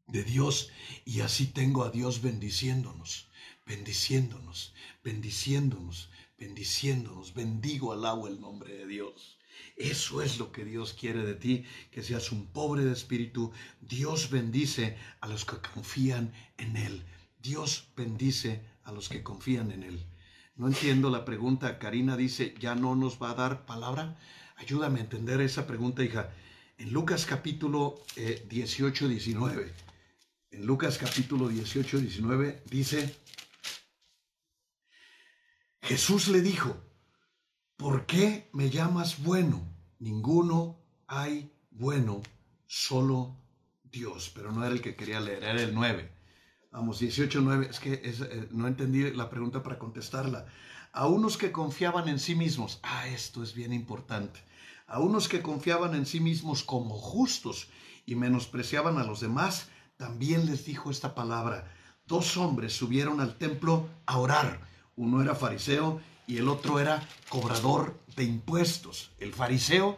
de 0.08 0.24
Dios 0.24 0.72
y 1.06 1.22
así 1.22 1.48
tengo 1.48 1.84
a 1.84 1.92
Dios 1.92 2.22
bendiciéndonos, 2.22 3.30
bendiciéndonos, 3.66 4.74
bendiciéndonos, 5.04 6.10
bendiciéndonos. 6.40 7.34
Bendigo 7.34 7.92
al 7.92 8.06
agua 8.06 8.30
el 8.30 8.40
nombre 8.40 8.74
de 8.74 8.88
Dios. 8.88 9.38
Eso 9.76 10.22
es 10.22 10.40
lo 10.40 10.52
que 10.52 10.66
Dios 10.66 10.94
quiere 10.94 11.26
de 11.26 11.36
ti, 11.36 11.66
que 11.92 12.04
seas 12.04 12.32
un 12.32 12.48
pobre 12.48 12.86
de 12.86 12.94
espíritu. 12.94 13.52
Dios 13.82 14.30
bendice 14.30 14.98
a 15.20 15.28
los 15.28 15.46
que 15.46 15.58
confían 15.58 16.34
en 16.58 16.78
Él. 16.78 17.04
Dios 17.42 17.90
bendice 17.96 18.62
a 18.84 18.92
los 18.92 19.10
que 19.10 19.24
confían 19.24 19.72
en 19.72 19.84
Él. 19.84 20.06
No 20.56 20.68
entiendo 20.68 21.10
la 21.10 21.26
pregunta. 21.26 21.80
Karina 21.80 22.16
dice, 22.16 22.56
¿ya 22.60 22.76
no 22.76 22.96
nos 22.96 23.22
va 23.22 23.32
a 23.32 23.36
dar 23.36 23.66
palabra? 23.66 24.18
Ayúdame 24.56 25.00
a 25.00 25.04
entender 25.04 25.42
esa 25.42 25.68
pregunta, 25.68 26.04
hija. 26.04 26.34
En 26.78 26.92
Lucas 26.94 27.26
capítulo 27.26 28.04
18, 28.16 29.06
eh, 29.06 29.10
19 29.10 29.87
en 30.52 30.66
Lucas 30.66 30.98
capítulo 30.98 31.48
18, 31.48 32.00
19, 32.00 32.64
dice, 32.70 33.16
Jesús 35.82 36.28
le 36.28 36.42
dijo, 36.42 36.76
¿por 37.76 38.06
qué 38.06 38.50
me 38.54 38.70
llamas 38.70 39.24
bueno? 39.24 39.62
Ninguno 40.00 40.80
hay 41.08 41.52
bueno, 41.72 42.22
solo 42.66 43.38
Dios. 43.84 44.32
Pero 44.34 44.52
no 44.52 44.64
era 44.64 44.74
el 44.74 44.82
que 44.82 44.96
quería 44.96 45.20
leer, 45.20 45.44
era 45.44 45.62
el 45.62 45.74
9. 45.74 46.12
Vamos, 46.72 47.00
18, 47.00 47.42
9. 47.42 47.68
Es 47.70 47.80
que 47.80 48.02
eh, 48.04 48.48
no 48.52 48.68
entendí 48.68 49.12
la 49.12 49.30
pregunta 49.30 49.64
para 49.64 49.80
contestarla. 49.80 50.48
A 50.92 51.08
unos 51.08 51.38
que 51.38 51.52
confiaban 51.52 52.08
en 52.08 52.20
sí 52.20 52.36
mismos, 52.36 52.80
ah, 52.84 53.08
esto 53.08 53.44
es 53.44 53.54
bien 53.54 53.74
importante. 53.74 54.40
A 54.88 55.00
unos 55.00 55.28
que 55.28 55.42
confiaban 55.42 55.96
en 55.96 56.06
sí 56.06 56.20
mismos 56.20 56.64
como 56.64 56.96
justos 56.96 57.70
y 58.06 58.16
menospreciaban 58.16 58.98
a 58.98 59.04
los 59.04 59.20
demás, 59.20 59.70
también 59.98 60.46
les 60.46 60.66
dijo 60.66 60.92
esta 60.92 61.14
palabra. 61.16 61.70
Dos 62.06 62.38
hombres 62.38 62.74
subieron 62.74 63.20
al 63.20 63.38
templo 63.38 63.88
a 64.06 64.18
orar. 64.20 64.62
Uno 64.96 65.22
era 65.22 65.36
fariseo 65.36 66.00
y 66.28 66.38
el 66.38 66.48
otro 66.48 66.80
era 66.80 67.08
cobrador 67.30 68.00
de 68.16 68.24
impuestos. 68.24 69.12
El 69.18 69.34
fariseo, 69.34 69.98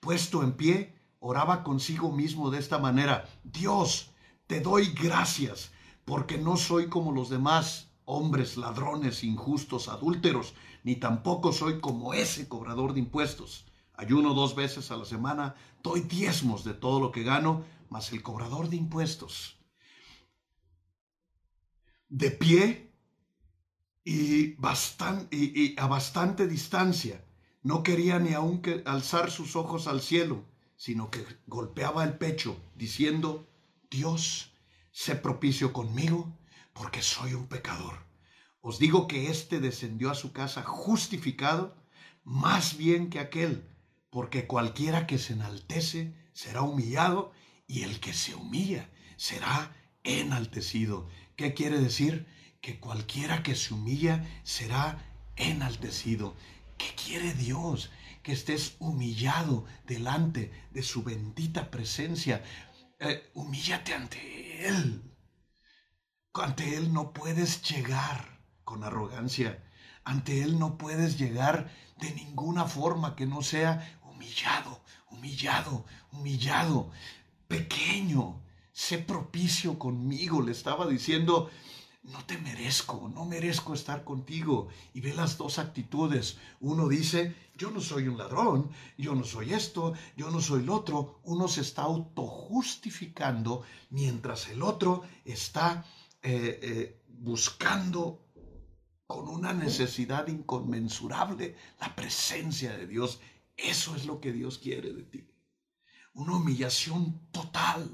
puesto 0.00 0.42
en 0.42 0.52
pie, 0.52 0.94
oraba 1.18 1.62
consigo 1.62 2.10
mismo 2.10 2.50
de 2.50 2.58
esta 2.58 2.78
manera. 2.78 3.28
Dios, 3.44 4.10
te 4.46 4.60
doy 4.60 4.92
gracias 4.92 5.72
porque 6.04 6.38
no 6.38 6.56
soy 6.56 6.88
como 6.88 7.12
los 7.12 7.28
demás 7.28 7.88
hombres 8.04 8.56
ladrones, 8.56 9.22
injustos, 9.22 9.88
adúlteros, 9.88 10.54
ni 10.82 10.96
tampoco 10.96 11.52
soy 11.52 11.80
como 11.80 12.14
ese 12.14 12.48
cobrador 12.48 12.92
de 12.94 13.00
impuestos. 13.00 13.66
Ayuno 13.94 14.34
dos 14.34 14.54
veces 14.54 14.90
a 14.90 14.96
la 14.96 15.04
semana, 15.04 15.54
doy 15.82 16.00
diezmos 16.00 16.64
de 16.64 16.74
todo 16.74 16.98
lo 16.98 17.12
que 17.12 17.22
gano, 17.22 17.64
el 18.12 18.22
cobrador 18.22 18.68
de 18.68 18.76
impuestos, 18.76 19.58
de 22.08 22.30
pie 22.30 22.92
y, 24.04 24.56
y, 25.30 25.74
a 25.78 25.86
bastante 25.86 26.46
distancia, 26.46 27.24
no 27.62 27.82
quería 27.82 28.18
ni 28.18 28.32
aun 28.32 28.60
que 28.60 28.82
alzar 28.86 29.30
sus 29.30 29.56
ojos 29.56 29.86
al 29.86 30.00
cielo, 30.00 30.44
sino 30.76 31.10
que 31.10 31.24
golpeaba 31.46 32.02
el 32.04 32.18
pecho, 32.18 32.56
diciendo, 32.74 33.48
Dios, 33.90 34.52
sé 34.90 35.14
propicio 35.14 35.72
conmigo, 35.72 36.36
porque 36.72 37.02
soy 37.02 37.34
un 37.34 37.46
pecador. 37.46 38.04
Os 38.60 38.78
digo 38.78 39.06
que 39.06 39.30
éste 39.30 39.60
descendió 39.60 40.10
a 40.10 40.14
su 40.14 40.32
casa 40.32 40.62
justificado 40.62 41.76
más 42.24 42.76
bien 42.76 43.10
que 43.10 43.20
aquel, 43.20 43.68
porque 44.10 44.46
cualquiera 44.46 45.06
que 45.06 45.18
se 45.18 45.34
enaltece 45.34 46.14
será 46.32 46.62
humillado 46.62 47.32
y 47.72 47.84
el 47.84 48.00
que 48.00 48.12
se 48.12 48.34
humilla 48.34 48.90
será 49.16 49.74
enaltecido. 50.04 51.08
¿Qué 51.36 51.54
quiere 51.54 51.80
decir? 51.80 52.26
Que 52.60 52.78
cualquiera 52.78 53.42
que 53.42 53.56
se 53.56 53.72
humilla 53.72 54.22
será 54.44 55.02
enaltecido. 55.36 56.36
¿Qué 56.76 56.94
quiere 57.02 57.32
Dios? 57.32 57.90
Que 58.22 58.32
estés 58.32 58.76
humillado 58.78 59.64
delante 59.86 60.52
de 60.70 60.82
su 60.82 61.02
bendita 61.02 61.70
presencia. 61.70 62.44
Eh, 62.98 63.30
humíllate 63.32 63.94
ante 63.94 64.68
Él. 64.68 65.10
Ante 66.34 66.76
Él 66.76 66.92
no 66.92 67.14
puedes 67.14 67.62
llegar 67.62 68.38
con 68.64 68.84
arrogancia. 68.84 69.64
Ante 70.04 70.42
Él 70.42 70.58
no 70.58 70.76
puedes 70.76 71.18
llegar 71.18 71.72
de 71.98 72.12
ninguna 72.12 72.66
forma 72.66 73.16
que 73.16 73.24
no 73.24 73.40
sea 73.40 73.98
humillado, 74.02 74.84
humillado, 75.10 75.86
humillado 76.12 76.92
pequeño, 77.52 78.42
sé 78.72 78.96
propicio 78.96 79.78
conmigo, 79.78 80.40
le 80.40 80.52
estaba 80.52 80.86
diciendo, 80.86 81.50
no 82.02 82.24
te 82.24 82.38
merezco, 82.38 83.10
no 83.14 83.26
merezco 83.26 83.74
estar 83.74 84.04
contigo. 84.04 84.68
Y 84.94 85.02
ve 85.02 85.12
las 85.12 85.36
dos 85.36 85.58
actitudes. 85.58 86.38
Uno 86.60 86.88
dice, 86.88 87.36
yo 87.54 87.70
no 87.70 87.82
soy 87.82 88.08
un 88.08 88.16
ladrón, 88.16 88.70
yo 88.96 89.14
no 89.14 89.24
soy 89.24 89.52
esto, 89.52 89.92
yo 90.16 90.30
no 90.30 90.40
soy 90.40 90.62
el 90.62 90.70
otro. 90.70 91.20
Uno 91.24 91.46
se 91.46 91.60
está 91.60 91.82
autojustificando 91.82 93.64
mientras 93.90 94.48
el 94.48 94.62
otro 94.62 95.02
está 95.26 95.84
eh, 96.22 96.58
eh, 96.62 97.02
buscando 97.06 98.30
con 99.06 99.28
una 99.28 99.52
necesidad 99.52 100.26
inconmensurable 100.28 101.54
la 101.78 101.94
presencia 101.94 102.74
de 102.78 102.86
Dios. 102.86 103.20
Eso 103.58 103.94
es 103.94 104.06
lo 104.06 104.22
que 104.22 104.32
Dios 104.32 104.58
quiere 104.58 104.94
de 104.94 105.02
ti 105.02 105.31
una 106.14 106.36
humillación 106.36 107.20
total. 107.30 107.90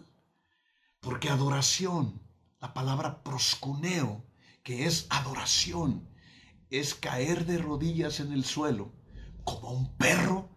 Porque 1.00 1.28
adoración, 1.28 2.20
la 2.60 2.74
palabra 2.74 3.22
proscuneo, 3.22 4.24
que 4.62 4.86
es 4.86 5.06
adoración, 5.10 6.08
es 6.70 6.94
caer 6.94 7.46
de 7.46 7.58
rodillas 7.58 8.20
en 8.20 8.32
el 8.32 8.44
suelo 8.44 8.92
como 9.44 9.70
un 9.72 9.96
perro 9.96 10.50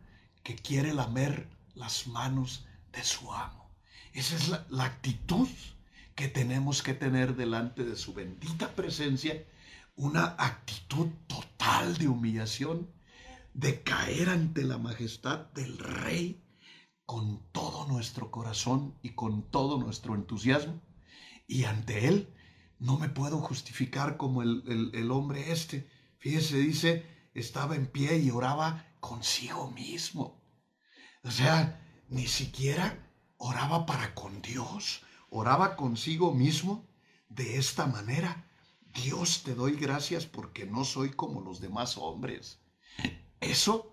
que 0.43 0.55
quiere 0.55 0.93
lamer 0.93 1.49
las 1.75 2.07
manos 2.07 2.65
de 2.91 3.03
su 3.03 3.31
amo. 3.31 3.71
Esa 4.13 4.35
es 4.35 4.49
la, 4.49 4.65
la 4.69 4.85
actitud 4.85 5.47
que 6.15 6.27
tenemos 6.27 6.83
que 6.83 6.93
tener 6.93 7.35
delante 7.35 7.85
de 7.85 7.95
su 7.95 8.13
bendita 8.13 8.75
presencia, 8.75 9.45
una 9.95 10.35
actitud 10.37 11.07
total 11.27 11.97
de 11.97 12.09
humillación, 12.09 12.91
de 13.53 13.81
caer 13.83 14.29
ante 14.29 14.63
la 14.63 14.77
majestad 14.77 15.39
del 15.53 15.77
Rey 15.77 16.41
con 17.11 17.43
todo 17.51 17.85
nuestro 17.87 18.31
corazón 18.31 18.97
y 19.01 19.09
con 19.15 19.51
todo 19.51 19.77
nuestro 19.77 20.15
entusiasmo. 20.15 20.81
Y 21.45 21.65
ante 21.65 22.07
Él 22.07 22.33
no 22.79 22.97
me 22.97 23.09
puedo 23.09 23.39
justificar 23.41 24.15
como 24.15 24.43
el, 24.43 25.11
hombre 25.11 25.51
este. 25.51 25.89
Fíjese, 26.19 26.55
dice, 26.59 27.05
estaba 27.33 27.75
en 27.75 27.87
pie 27.87 28.17
y 28.19 28.31
oraba 28.31 28.95
consigo 29.01 29.69
mismo. 29.71 30.41
O 31.25 31.31
sea, 31.31 31.85
ni 32.07 32.27
siquiera 32.27 33.11
oraba 33.35 33.85
para 33.85 34.15
con 34.15 34.41
Dios, 34.41 35.01
oraba 35.29 35.75
consigo 35.75 36.33
mismo 36.33 36.87
de 37.27 37.57
esta 37.57 37.87
manera. 37.87 38.49
Dios 39.03 39.43
te 39.43 39.53
doy 39.53 39.73
gracias 39.73 40.25
porque 40.25 40.65
no 40.65 40.85
soy 40.85 41.09
como 41.09 41.41
los 41.41 41.59
demás 41.59 41.97
hombres. 41.97 42.61
Eso, 43.41 43.90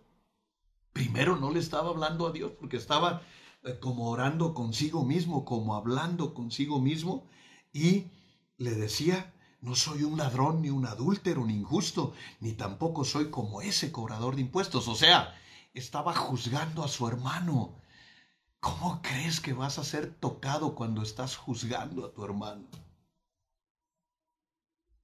primero 0.92 1.36
no 1.36 1.50
le 1.50 1.60
estaba 1.60 1.90
hablando 1.90 2.26
a 2.26 2.32
Dios 2.32 2.52
porque 2.58 2.76
estaba 2.76 3.22
eh, 3.64 3.78
como 3.80 4.10
orando 4.10 4.54
consigo 4.54 5.04
mismo, 5.04 5.44
como 5.44 5.74
hablando 5.74 6.34
consigo 6.34 6.80
mismo 6.80 7.26
y 7.72 8.06
le 8.56 8.72
decía, 8.72 9.32
no 9.60 9.74
soy 9.74 10.04
un 10.04 10.16
ladrón, 10.16 10.62
ni 10.62 10.70
un 10.70 10.86
adúltero, 10.86 11.44
ni 11.44 11.54
injusto, 11.54 12.14
ni 12.40 12.52
tampoco 12.52 13.04
soy 13.04 13.30
como 13.30 13.62
ese 13.62 13.90
cobrador 13.90 14.36
de 14.36 14.42
impuestos. 14.42 14.88
O 14.88 14.94
sea, 14.94 15.34
estaba 15.74 16.14
juzgando 16.14 16.84
a 16.84 16.88
su 16.88 17.06
hermano. 17.08 17.80
¿Cómo 18.60 19.00
crees 19.02 19.40
que 19.40 19.52
vas 19.52 19.78
a 19.78 19.84
ser 19.84 20.14
tocado 20.14 20.74
cuando 20.74 21.02
estás 21.02 21.36
juzgando 21.36 22.04
a 22.04 22.12
tu 22.12 22.24
hermano? 22.24 22.68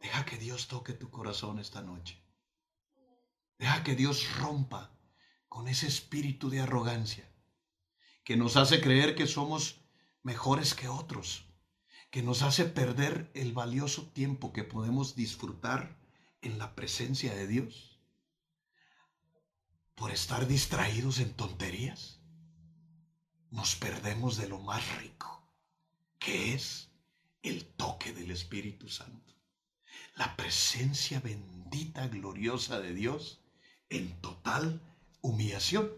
Deja 0.01 0.25
que 0.25 0.37
Dios 0.37 0.69
toque 0.69 0.93
tu 0.93 1.11
corazón 1.11 1.59
esta 1.59 1.81
noche. 1.81 2.21
Deja 3.59 3.83
que 3.83 3.95
Dios 3.95 4.37
rompa 4.39 4.94
con 5.55 5.69
ese 5.69 5.87
espíritu 5.87 6.51
de 6.51 6.59
arrogancia 6.59 7.31
que 8.25 8.37
nos 8.37 8.57
hace 8.57 8.81
creer 8.81 9.15
que 9.15 9.29
somos 9.29 9.77
mejores 10.25 10.75
que 10.75 10.89
otros, 10.89 11.45
que 12.11 12.25
nos 12.25 12.43
hace 12.43 12.65
perder 12.65 13.31
el 13.35 13.53
valioso 13.53 14.03
tiempo 14.09 14.53
que 14.53 14.65
podemos 14.65 15.15
disfrutar 15.15 15.97
en 16.43 16.59
la 16.59 16.75
presencia 16.75 17.33
de 17.37 17.47
Dios 17.47 18.01
por 19.95 20.11
estar 20.11 20.49
distraídos 20.49 21.21
en 21.21 21.33
tonterías. 21.35 22.19
Nos 23.53 23.77
perdemos 23.77 24.37
de 24.37 24.49
lo 24.49 24.59
más 24.59 24.83
rico, 24.99 25.49
que 26.19 26.53
es 26.53 26.91
el 27.43 27.65
toque 27.65 28.13
del 28.13 28.33
Espíritu 28.33 28.89
Santo, 28.89 29.33
la 30.17 30.35
presencia 30.35 31.21
bendita, 31.21 32.09
gloriosa 32.09 32.81
de 32.81 32.93
Dios 32.93 33.41
en 33.89 34.21
total 34.21 34.83
humillación. 35.25 35.91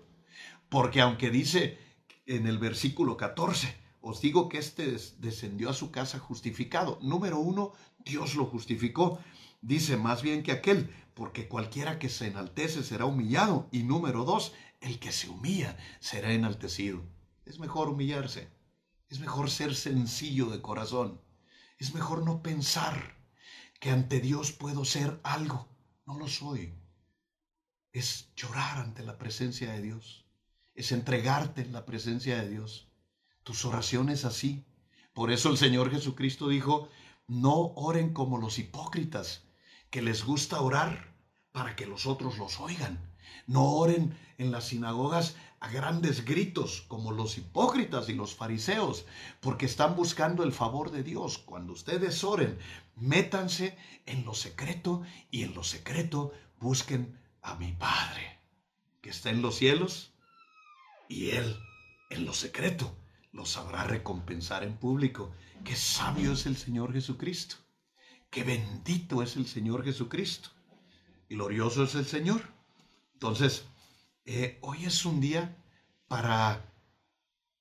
Porque 0.69 1.01
aunque 1.01 1.31
dice 1.31 1.79
en 2.27 2.47
el 2.47 2.59
versículo 2.59 3.17
14, 3.17 3.77
os 4.01 4.21
digo 4.21 4.49
que 4.49 4.59
éste 4.59 4.97
descendió 5.19 5.69
a 5.69 5.75
su 5.75 5.91
casa 5.91 6.19
justificado. 6.19 6.99
Número 7.03 7.39
uno, 7.39 7.73
Dios 7.99 8.37
lo 8.37 8.47
justificó. 8.47 9.19
Dice 9.61 9.97
más 9.97 10.23
bien 10.23 10.43
que 10.43 10.53
aquel, 10.53 10.95
porque 11.15 11.49
cualquiera 11.49 11.99
que 11.99 12.09
se 12.09 12.29
enaltece 12.29 12.83
será 12.83 13.05
humillado. 13.05 13.69
Y 13.73 13.83
número 13.83 14.25
dos, 14.25 14.53
el 14.81 14.99
que 15.01 15.13
se 15.13 15.29
humilla 15.29 15.77
será 16.01 16.33
enaltecido. 16.33 17.03
Es 17.45 17.59
mejor 17.59 17.89
humillarse. 17.89 18.49
Es 19.09 19.19
mejor 19.19 19.51
ser 19.51 19.75
sencillo 19.75 20.47
de 20.47 20.63
corazón. 20.63 21.21
Es 21.79 21.95
mejor 21.95 22.25
no 22.25 22.43
pensar 22.43 23.17
que 23.81 23.91
ante 23.91 24.21
Dios 24.21 24.53
puedo 24.53 24.85
ser 24.85 25.21
algo. 25.25 25.69
No 26.07 26.17
lo 26.19 26.29
soy 26.29 26.73
es 27.99 28.29
llorar 28.37 28.77
ante 28.77 29.03
la 29.03 29.17
presencia 29.17 29.73
de 29.73 29.81
Dios, 29.81 30.27
es 30.75 30.93
entregarte 30.93 31.63
en 31.63 31.73
la 31.73 31.87
presencia 31.87 32.37
de 32.43 32.51
Dios. 32.51 32.89
Tus 33.43 33.65
oraciones 33.65 34.27
así. 34.27 34.67
Por 35.15 35.31
eso 35.31 35.51
el 35.51 35.57
Señor 35.57 35.91
Jesucristo 35.91 36.49
dijo, 36.49 36.91
no 37.27 37.73
oren 37.75 38.13
como 38.13 38.37
los 38.37 38.59
hipócritas, 38.59 39.45
que 39.89 40.03
les 40.03 40.25
gusta 40.25 40.61
orar 40.61 41.15
para 41.53 41.75
que 41.75 41.87
los 41.87 42.05
otros 42.05 42.37
los 42.37 42.61
oigan. 42.61 43.01
No 43.47 43.65
oren 43.65 44.15
en 44.37 44.51
las 44.51 44.65
sinagogas 44.65 45.37
a 45.61 45.71
grandes 45.71 46.27
gritos 46.27 46.83
como 46.89 47.13
los 47.13 47.39
hipócritas 47.39 48.11
y 48.11 48.13
los 48.13 48.35
fariseos, 48.35 49.07
porque 49.41 49.65
están 49.65 49.97
buscando 49.97 50.43
el 50.43 50.53
favor 50.53 50.91
de 50.91 51.03
Dios. 51.03 51.39
Cuando 51.39 51.73
ustedes 51.73 52.23
oren, 52.25 52.59
métanse 52.95 53.75
en 54.05 54.27
lo 54.27 54.35
secreto 54.35 55.03
y 55.31 55.45
en 55.45 55.55
lo 55.55 55.65
secreto 55.65 56.35
busquen 56.61 57.25
a 57.47 57.55
mi 57.55 57.73
Padre 57.73 58.41
que 59.01 59.11
está 59.11 59.31
en 59.31 59.41
los 59.41 59.57
cielos 59.57 60.13
y 61.09 61.31
Él 61.31 61.57
en 62.11 62.25
lo 62.25 62.35
secreto 62.35 62.95
lo 63.33 63.47
sabrá 63.47 63.85
recompensar 63.85 64.65
en 64.65 64.77
público. 64.77 65.33
Qué 65.65 65.77
sabio 65.77 66.33
es 66.33 66.47
el 66.47 66.57
Señor 66.57 66.93
Jesucristo. 66.93 67.57
Qué 68.31 68.43
bendito 68.43 69.23
es 69.23 69.37
el 69.37 69.47
Señor 69.47 69.85
Jesucristo. 69.85 70.51
Glorioso 71.29 71.85
es 71.85 71.95
el 71.95 72.07
Señor. 72.07 72.43
Entonces, 73.13 73.67
eh, 74.25 74.59
hoy 74.63 74.85
es 74.85 75.05
un 75.05 75.21
día 75.21 75.57
para 76.09 76.65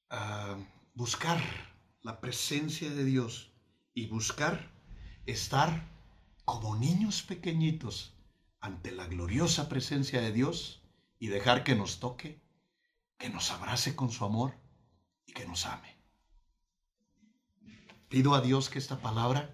ah, 0.10 0.58
buscar 0.96 1.40
la 2.02 2.20
presencia 2.22 2.90
de 2.90 3.04
Dios 3.04 3.52
y 3.94 4.08
buscar 4.08 4.72
estar 5.26 5.88
como 6.44 6.76
niños 6.76 7.22
pequeñitos 7.22 8.15
ante 8.66 8.92
la 8.92 9.06
gloriosa 9.06 9.70
presencia 9.70 10.22
de 10.22 10.32
Dios 10.32 10.82
y 11.20 11.28
dejar 11.28 11.64
que 11.64 11.76
nos 11.76 12.00
toque, 12.00 12.42
que 13.20 13.30
nos 13.30 13.52
abrace 13.52 13.96
con 13.96 14.10
su 14.12 14.26
amor 14.26 14.56
y 15.28 15.34
que 15.34 15.46
nos 15.46 15.68
ame. 15.68 15.96
Pido 18.10 18.34
a 18.34 18.42
Dios 18.42 18.72
que 18.72 18.80
esta 18.80 19.02
palabra 19.02 19.54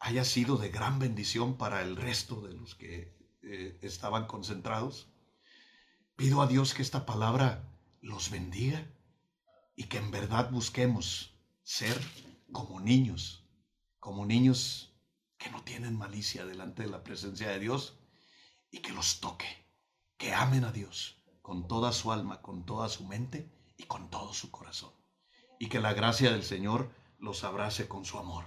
haya 0.00 0.24
sido 0.24 0.56
de 0.56 0.70
gran 0.70 0.98
bendición 0.98 1.58
para 1.58 1.82
el 1.82 1.96
resto 1.96 2.40
de 2.40 2.54
los 2.54 2.74
que 2.74 3.14
eh, 3.42 3.78
estaban 3.82 4.26
concentrados. 4.26 5.10
Pido 6.16 6.40
a 6.40 6.46
Dios 6.46 6.72
que 6.72 6.80
esta 6.80 7.04
palabra 7.04 7.68
los 8.00 8.30
bendiga 8.30 8.90
y 9.76 9.84
que 9.84 9.98
en 9.98 10.10
verdad 10.10 10.50
busquemos 10.50 11.34
ser 11.64 12.00
como 12.50 12.80
niños, 12.80 13.46
como 14.00 14.24
niños 14.24 14.98
que 15.36 15.50
no 15.50 15.62
tienen 15.64 15.98
malicia 15.98 16.46
delante 16.46 16.84
de 16.84 16.88
la 16.88 17.04
presencia 17.04 17.50
de 17.50 17.58
Dios 17.58 17.97
y 18.70 18.78
que 18.78 18.92
los 18.92 19.20
toque, 19.20 19.46
que 20.16 20.34
amen 20.34 20.64
a 20.64 20.72
Dios 20.72 21.22
con 21.42 21.66
toda 21.66 21.92
su 21.92 22.12
alma, 22.12 22.42
con 22.42 22.66
toda 22.66 22.88
su 22.88 23.06
mente 23.06 23.50
y 23.78 23.84
con 23.84 24.10
todo 24.10 24.34
su 24.34 24.50
corazón. 24.50 24.92
Y 25.58 25.68
que 25.68 25.80
la 25.80 25.94
gracia 25.94 26.30
del 26.30 26.42
Señor 26.42 26.92
los 27.18 27.42
abrace 27.44 27.88
con 27.88 28.04
su 28.04 28.18
amor. 28.18 28.44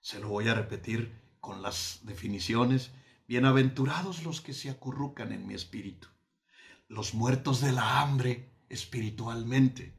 Se 0.00 0.20
lo 0.20 0.28
voy 0.28 0.48
a 0.48 0.54
repetir 0.54 1.20
con 1.40 1.62
las 1.62 2.00
definiciones. 2.02 2.92
Bienaventurados 3.26 4.22
los 4.22 4.40
que 4.40 4.54
se 4.54 4.70
acurrucan 4.70 5.32
en 5.32 5.46
mi 5.46 5.54
espíritu, 5.54 6.08
los 6.88 7.14
muertos 7.14 7.60
de 7.60 7.72
la 7.72 8.00
hambre 8.00 8.54
espiritualmente, 8.68 9.96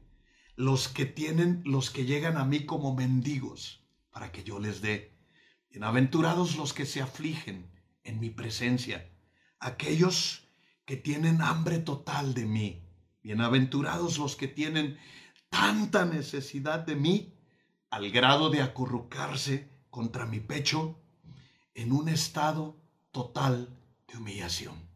los 0.54 0.88
que 0.88 1.06
tienen, 1.06 1.62
los 1.64 1.90
que 1.90 2.06
llegan 2.06 2.36
a 2.36 2.44
mí 2.44 2.64
como 2.64 2.94
mendigos, 2.94 3.84
para 4.10 4.32
que 4.32 4.44
yo 4.44 4.60
les 4.60 4.80
dé. 4.80 5.14
Bienaventurados 5.68 6.56
los 6.56 6.72
que 6.72 6.86
se 6.86 7.02
afligen 7.02 7.70
en 8.02 8.18
mi 8.18 8.30
presencia, 8.30 9.12
aquellos 9.58 10.46
que 10.84 10.96
tienen 10.96 11.42
hambre 11.42 11.78
total 11.78 12.34
de 12.34 12.46
mí. 12.46 12.82
Bienaventurados 13.22 14.18
los 14.18 14.36
que 14.36 14.48
tienen 14.48 14.98
tanta 15.50 16.04
necesidad 16.04 16.80
de 16.80 16.96
mí 16.96 17.34
al 17.90 18.10
grado 18.10 18.50
de 18.50 18.62
acurrucarse 18.62 19.68
contra 19.90 20.26
mi 20.26 20.40
pecho 20.40 21.00
en 21.74 21.92
un 21.92 22.08
estado 22.08 22.76
total 23.10 23.76
de 24.06 24.18
humillación. 24.18 24.88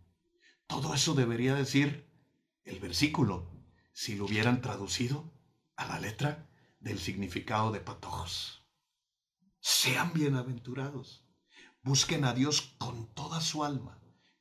Todo 0.67 0.95
eso 0.95 1.15
debería 1.15 1.55
decir 1.55 2.09
el 2.65 2.79
versículo 2.79 3.51
si 3.93 4.15
lo 4.15 4.27
hubieran 4.27 4.61
traducido 4.61 5.33
a 5.77 5.87
la 5.87 5.99
letra 5.99 6.49
del 6.79 6.99
significado 6.99 7.73
de 7.73 7.81
patojos. 7.81 8.63
Sean 9.59 10.13
bienaventurados. 10.13 11.25
Busquen 11.83 12.25
a 12.25 12.33
Dios 12.33 12.75
con 12.79 13.07
toda 13.15 13.41
su 13.41 13.65
alma 13.65 14.00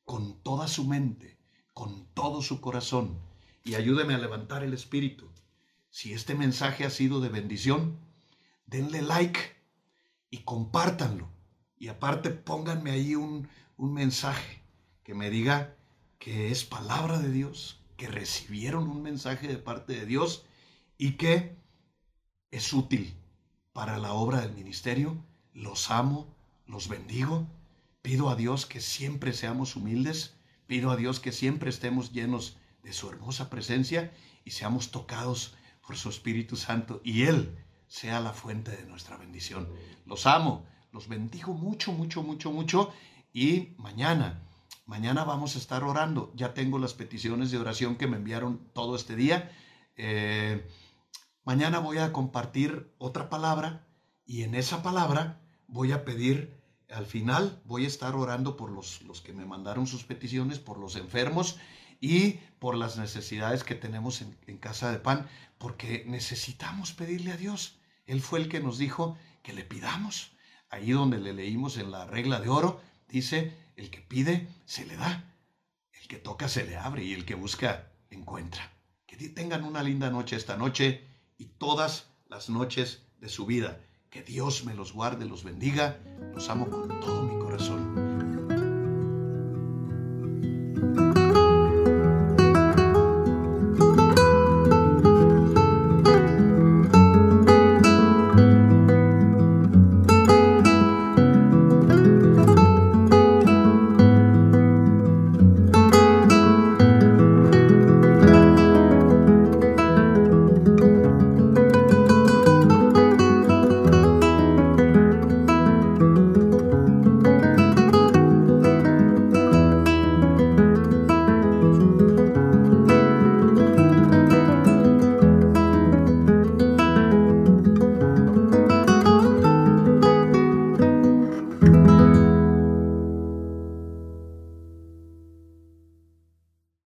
con 0.10 0.42
toda 0.42 0.68
su 0.68 0.86
mente, 0.86 1.38
con 1.76 2.08
todo 2.16 2.42
su 2.42 2.62
corazón 2.62 3.20
y 3.64 3.76
ayúdeme 3.76 4.16
a 4.16 4.18
levantar 4.18 4.64
el 4.64 4.74
espíritu. 4.74 5.30
Si 5.92 6.14
este 6.14 6.34
mensaje 6.34 6.84
ha 6.84 6.90
sido 6.90 7.20
de 7.20 7.30
bendición, 7.30 7.96
denle 8.66 9.04
like 9.04 9.40
y 10.32 10.40
compártanlo. 10.40 11.30
Y 11.78 11.90
aparte 11.90 12.32
pónganme 12.32 12.90
ahí 12.90 13.14
un, 13.14 13.50
un 13.78 13.94
mensaje 13.94 14.64
que 15.04 15.14
me 15.14 15.30
diga 15.30 15.76
que 16.18 16.50
es 16.50 16.64
palabra 16.66 17.20
de 17.20 17.32
Dios, 17.32 17.80
que 17.96 18.08
recibieron 18.08 18.90
un 18.90 19.04
mensaje 19.04 19.48
de 19.48 19.58
parte 19.58 19.94
de 19.94 20.08
Dios 20.08 20.44
y 20.98 21.18
que 21.18 21.56
es 22.50 22.74
útil 22.74 23.14
para 23.74 24.00
la 24.00 24.14
obra 24.14 24.42
del 24.42 24.54
ministerio. 24.54 25.24
Los 25.54 25.92
amo, 25.92 26.36
los 26.66 26.88
bendigo. 26.88 27.46
Pido 28.02 28.30
a 28.30 28.36
Dios 28.36 28.66
que 28.66 28.80
siempre 28.80 29.34
seamos 29.34 29.76
humildes. 29.76 30.36
Pido 30.68 30.92
a 30.92 30.96
Dios 30.96 31.20
que 31.20 31.32
siempre 31.32 31.70
estemos 31.70 32.12
llenos 32.12 32.58
de 32.84 32.94
su 32.94 33.10
hermosa 33.10 33.50
presencia 33.50 34.14
y 34.46 34.52
seamos 34.52 34.92
tocados 34.92 35.56
por 35.86 35.98
su 35.98 36.10
Espíritu 36.10 36.56
Santo 36.56 37.02
y 37.04 37.24
Él 37.24 37.58
sea 37.88 38.20
la 38.22 38.34
fuente 38.34 38.72
de 38.72 38.86
nuestra 38.86 39.18
bendición. 39.18 39.68
Los 40.06 40.28
amo, 40.28 40.66
los 40.92 41.08
bendigo 41.08 41.54
mucho, 41.54 41.92
mucho, 41.92 42.24
mucho, 42.24 42.52
mucho 42.52 42.94
y 43.34 43.74
mañana, 43.78 44.48
mañana 44.86 45.24
vamos 45.24 45.56
a 45.56 45.60
estar 45.60 45.84
orando. 45.84 46.32
Ya 46.36 46.54
tengo 46.54 46.80
las 46.80 46.94
peticiones 46.94 47.52
de 47.52 47.58
oración 47.58 47.96
que 47.96 48.08
me 48.08 48.18
enviaron 48.18 48.70
todo 48.74 48.96
este 48.96 49.16
día. 49.16 49.52
Eh, 49.96 50.68
mañana 51.44 51.80
voy 51.80 51.98
a 51.98 52.14
compartir 52.14 52.94
otra 52.98 53.30
palabra 53.30 53.88
y 54.26 54.44
en 54.44 54.56
esa 54.56 54.84
palabra 54.84 55.42
voy 55.68 55.92
a 55.92 56.06
pedir, 56.06 56.59
al 56.90 57.06
final 57.06 57.62
voy 57.66 57.86
a 57.86 57.88
estar 57.88 58.16
orando 58.16 58.58
por 58.58 58.72
los, 58.72 59.02
los 59.04 59.22
que 59.22 59.34
me 59.34 59.46
mandaron 59.46 59.88
sus 59.88 60.04
peticiones, 60.04 60.60
por 60.60 60.78
los 60.78 60.96
enfermos 60.96 61.58
y 62.02 62.34
por 62.60 62.76
las 62.76 62.98
necesidades 62.98 63.64
que 63.64 63.76
tenemos 63.76 64.22
en, 64.22 64.36
en, 64.48 64.58
Casa 64.58 64.92
de 64.92 65.00
Pan, 65.00 65.28
porque 65.58 66.04
necesitamos 66.08 66.94
pedirle 66.94 67.32
a 67.32 67.38
Dios. 67.38 67.80
Él 68.06 68.22
fue 68.22 68.40
el 68.40 68.50
que 68.50 68.60
nos 68.60 68.78
dijo 68.78 69.18
que 69.44 69.54
le 69.54 69.64
pidamos. 69.64 70.32
Ahí 70.70 70.92
donde 70.92 71.20
le 71.20 71.34
leímos 71.34 71.78
en 71.78 71.92
la 71.92 72.06
regla 72.06 72.40
de 72.40 72.50
oro, 72.50 72.82
dice, 73.08 73.54
el 73.76 73.90
que 73.90 74.02
pide, 74.02 74.48
se 74.66 74.86
le 74.86 74.96
da. 74.96 75.34
El 76.00 76.08
que 76.08 76.18
toca, 76.18 76.48
se 76.48 76.66
le 76.66 76.78
abre 76.78 77.04
y 77.04 77.14
el 77.14 77.26
que 77.26 77.36
busca, 77.36 77.92
encuentra. 78.10 78.72
Que 79.06 79.16
tengan 79.30 79.64
una 79.64 79.84
linda 79.84 80.10
noche 80.10 80.36
esta 80.36 80.58
noche 80.58 81.04
y 81.38 81.46
todas 81.46 82.08
las 82.28 82.50
noches 82.50 83.02
de 83.20 83.30
su 83.30 83.46
vida. 83.46 83.80
Que 84.10 84.24
Dios 84.24 84.66
me 84.66 84.74
los 84.74 84.94
guarde, 84.94 85.26
los 85.26 85.44
bendiga. 85.44 86.00
Los 86.34 86.50
amo 86.50 86.68
con 86.68 87.00
todo 87.00 87.22
mi 87.22 87.38
corazón. 87.40 88.09